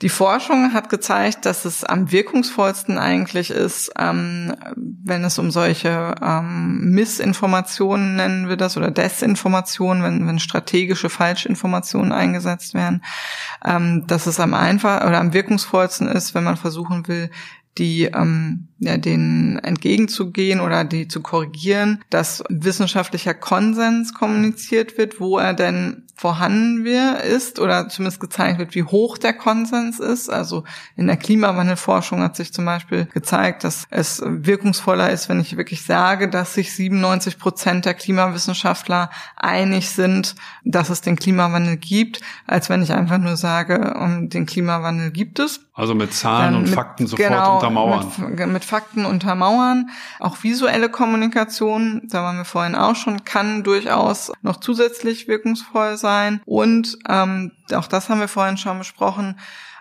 Die 0.00 0.08
Forschung 0.08 0.74
hat 0.74 0.90
gezeigt, 0.90 1.44
dass 1.44 1.64
es 1.64 1.82
am 1.82 2.12
wirkungsvollsten 2.12 2.98
eigentlich 2.98 3.50
ist, 3.50 3.90
ähm, 3.98 4.54
wenn 4.76 5.24
es 5.24 5.40
um 5.40 5.50
solche 5.50 6.14
ähm, 6.22 6.92
Missinformationen 6.92 8.14
nennen 8.14 8.48
wir 8.48 8.56
das 8.56 8.76
oder 8.76 8.92
Desinformationen, 8.92 10.04
wenn, 10.04 10.24
wenn 10.28 10.38
strategische 10.38 11.10
Falschinformationen 11.10 12.12
eingesetzt 12.12 12.74
werden, 12.74 13.02
ähm, 13.64 14.06
dass 14.06 14.28
es 14.28 14.38
am 14.38 14.54
einfach 14.54 15.04
oder 15.04 15.18
am 15.18 15.32
wirkungsvollsten 15.32 16.06
ist, 16.06 16.32
wenn 16.32 16.44
man 16.44 16.56
versuchen 16.56 17.08
will, 17.08 17.32
die 17.76 18.04
ähm, 18.04 18.67
ja, 18.78 18.96
denen 18.96 19.58
entgegenzugehen 19.58 20.60
oder 20.60 20.84
die 20.84 21.08
zu 21.08 21.20
korrigieren, 21.20 22.02
dass 22.10 22.44
wissenschaftlicher 22.48 23.34
Konsens 23.34 24.14
kommuniziert 24.14 24.98
wird, 24.98 25.20
wo 25.20 25.38
er 25.38 25.54
denn 25.54 26.04
vorhanden 26.18 26.84
wir 26.84 27.20
ist 27.20 27.60
oder 27.60 27.88
zumindest 27.88 28.20
gezeigt 28.20 28.58
wird, 28.58 28.74
wie 28.74 28.82
hoch 28.82 29.18
der 29.18 29.32
Konsens 29.34 30.00
ist. 30.00 30.28
Also 30.28 30.64
in 30.96 31.06
der 31.06 31.16
Klimawandelforschung 31.16 32.20
hat 32.22 32.34
sich 32.34 32.52
zum 32.52 32.64
Beispiel 32.64 33.06
gezeigt, 33.14 33.62
dass 33.62 33.86
es 33.90 34.20
wirkungsvoller 34.26 35.10
ist, 35.10 35.28
wenn 35.28 35.40
ich 35.40 35.56
wirklich 35.56 35.84
sage, 35.84 36.28
dass 36.28 36.54
sich 36.54 36.74
97 36.74 37.38
Prozent 37.38 37.84
der 37.84 37.94
Klimawissenschaftler 37.94 39.10
einig 39.36 39.90
sind, 39.90 40.34
dass 40.64 40.90
es 40.90 41.02
den 41.02 41.14
Klimawandel 41.14 41.76
gibt, 41.76 42.20
als 42.48 42.68
wenn 42.68 42.82
ich 42.82 42.92
einfach 42.92 43.18
nur 43.18 43.36
sage, 43.36 43.94
den 44.32 44.44
Klimawandel 44.44 45.12
gibt 45.12 45.38
es. 45.38 45.60
Also 45.72 45.94
mit 45.94 46.12
Zahlen 46.12 46.54
Dann 46.54 46.62
und 46.64 46.68
Fakten 46.68 47.06
sofort 47.06 47.28
genau, 47.28 47.54
untermauern. 47.54 48.12
Mit, 48.30 48.48
mit 48.48 48.64
Fakten 48.68 49.04
untermauern. 49.04 49.90
Auch 50.20 50.42
visuelle 50.42 50.88
Kommunikation, 50.90 52.02
da 52.04 52.22
waren 52.22 52.36
wir 52.36 52.44
vorhin 52.44 52.74
auch 52.74 52.94
schon, 52.94 53.24
kann 53.24 53.64
durchaus 53.64 54.30
noch 54.42 54.58
zusätzlich 54.58 55.26
wirkungsvoll 55.26 55.96
sein. 55.96 56.40
Und 56.44 56.98
ähm, 57.08 57.52
auch 57.74 57.88
das 57.88 58.08
haben 58.08 58.20
wir 58.20 58.28
vorhin 58.28 58.56
schon 58.56 58.78
besprochen 58.78 59.36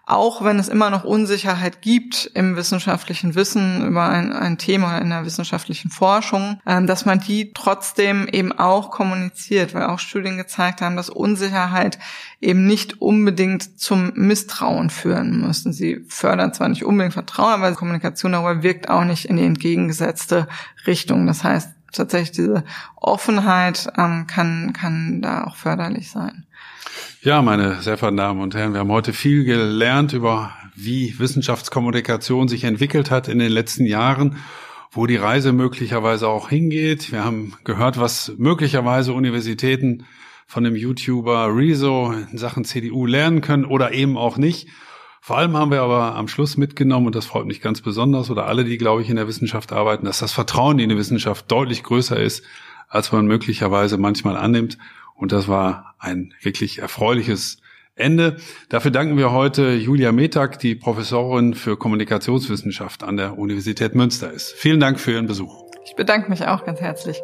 auch 0.08 0.42
wenn 0.42 0.58
es 0.58 0.70
immer 0.70 0.90
noch 0.90 1.04
Unsicherheit 1.04 1.82
gibt 1.82 2.32
im 2.34 2.56
wissenschaftlichen 2.56 3.36
Wissen 3.36 3.86
über 3.86 4.08
ein, 4.08 4.32
ein 4.32 4.58
Thema 4.58 5.00
in 5.00 5.10
der 5.10 5.26
wissenschaftlichen 5.26 5.92
Forschung, 5.92 6.62
ähm, 6.66 6.88
dass 6.88 7.06
man 7.06 7.20
die 7.20 7.52
trotzdem 7.54 8.26
eben 8.32 8.54
auch 8.54 8.90
kommuniziert, 8.90 9.74
weil 9.74 9.84
auch 9.84 10.00
Studien 10.00 10.38
gezeigt 10.38 10.80
haben, 10.80 10.96
dass 10.96 11.10
Unsicherheit 11.10 12.00
eben 12.40 12.66
nicht 12.66 13.02
unbedingt 13.02 13.82
zum 13.82 14.14
Misstrauen 14.16 14.90
führen 14.90 15.42
müssen. 15.42 15.74
Sie 15.74 16.06
fördern 16.08 16.54
zwar 16.54 16.70
nicht 16.70 16.86
unbedingt 16.86 17.14
Vertrauen, 17.14 17.56
aber 17.56 17.74
Kommunikation 17.74 18.32
darüber 18.32 18.64
wirkt 18.64 18.90
auch 18.90 19.04
nicht 19.04 19.26
in 19.26 19.36
die 19.36 19.46
entgegengesetzte 19.46 20.48
Richtung. 20.86 21.28
Das 21.28 21.44
heißt, 21.44 21.77
tatsächlich 21.92 22.32
diese 22.32 22.64
Offenheit 22.96 23.88
ähm, 23.98 24.28
kann, 24.28 24.74
kann 24.74 25.22
da 25.22 25.46
auch 25.46 25.56
förderlich 25.56 26.10
sein. 26.12 26.46
Ja, 27.22 27.42
meine 27.42 27.82
sehr 27.82 27.98
verehrten 27.98 28.18
Damen 28.18 28.42
und 28.42 28.56
Herren, 28.56 28.74
wir 28.74 28.80
haben 28.80 28.92
heute 28.92 29.14
viel 29.14 29.44
gelernt 29.44 30.14
über, 30.14 30.52
wie 30.76 31.18
Wissenschaftskommunikation 31.20 32.48
sich 32.48 32.64
entwickelt 32.64 33.12
hat 33.12 33.28
in 33.28 33.40
den 33.40 33.52
letzten 33.52 33.86
Jahren, 33.86 34.38
wo 34.92 35.06
die 35.06 35.16
Reise 35.16 35.52
möglicherweise 35.52 36.28
auch 36.28 36.50
hingeht. 36.50 37.12
Wir 37.12 37.24
haben 37.24 37.54
gehört, 37.64 38.00
was 38.00 38.34
möglicherweise 38.38 39.14
Universitäten 39.14 40.06
von 40.46 40.64
dem 40.64 40.76
YouTuber 40.76 41.54
Rezo 41.54 42.14
in 42.32 42.38
Sachen 42.38 42.64
CDU 42.64 43.06
lernen 43.06 43.42
können 43.42 43.66
oder 43.66 43.92
eben 43.92 44.18
auch 44.18 44.38
nicht. 44.38 44.70
Vor 45.28 45.38
allem 45.38 45.58
haben 45.58 45.72
wir 45.72 45.82
aber 45.82 46.16
am 46.16 46.30
Schluss 46.30 46.56
mitgenommen, 46.56 47.08
und 47.08 47.14
das 47.14 47.26
freut 47.26 47.48
mich 47.48 47.60
ganz 47.60 47.82
besonders, 47.82 48.30
oder 48.30 48.46
alle, 48.46 48.64
die, 48.64 48.78
glaube 48.78 49.02
ich, 49.02 49.10
in 49.10 49.18
der 49.18 49.28
Wissenschaft 49.28 49.74
arbeiten, 49.74 50.06
dass 50.06 50.20
das 50.20 50.32
Vertrauen 50.32 50.80
in 50.80 50.88
die 50.88 50.96
Wissenschaft 50.96 51.52
deutlich 51.52 51.84
größer 51.84 52.18
ist, 52.18 52.46
als 52.88 53.12
man 53.12 53.28
möglicherweise 53.28 53.98
manchmal 53.98 54.38
annimmt. 54.38 54.78
Und 55.16 55.34
das 55.34 55.50
war 55.50 55.96
ein 56.00 56.34
wirklich 56.44 56.80
erfreuliches 56.80 57.60
Ende. 57.96 58.38
Dafür 58.70 58.92
danken 58.92 59.18
wir 59.18 59.34
heute 59.34 59.74
Julia 59.74 60.14
Metag, 60.14 60.60
die 60.60 60.76
Professorin 60.76 61.56
für 61.56 61.76
Kommunikationswissenschaft 61.76 63.04
an 63.04 63.18
der 63.18 63.38
Universität 63.38 63.96
Münster 63.96 64.32
ist. 64.32 64.54
Vielen 64.54 64.80
Dank 64.80 64.98
für 64.98 65.12
Ihren 65.12 65.28
Besuch. 65.28 65.66
Ich 65.84 65.96
bedanke 65.98 66.30
mich 66.30 66.48
auch 66.48 66.64
ganz 66.64 66.80
herzlich. 66.80 67.22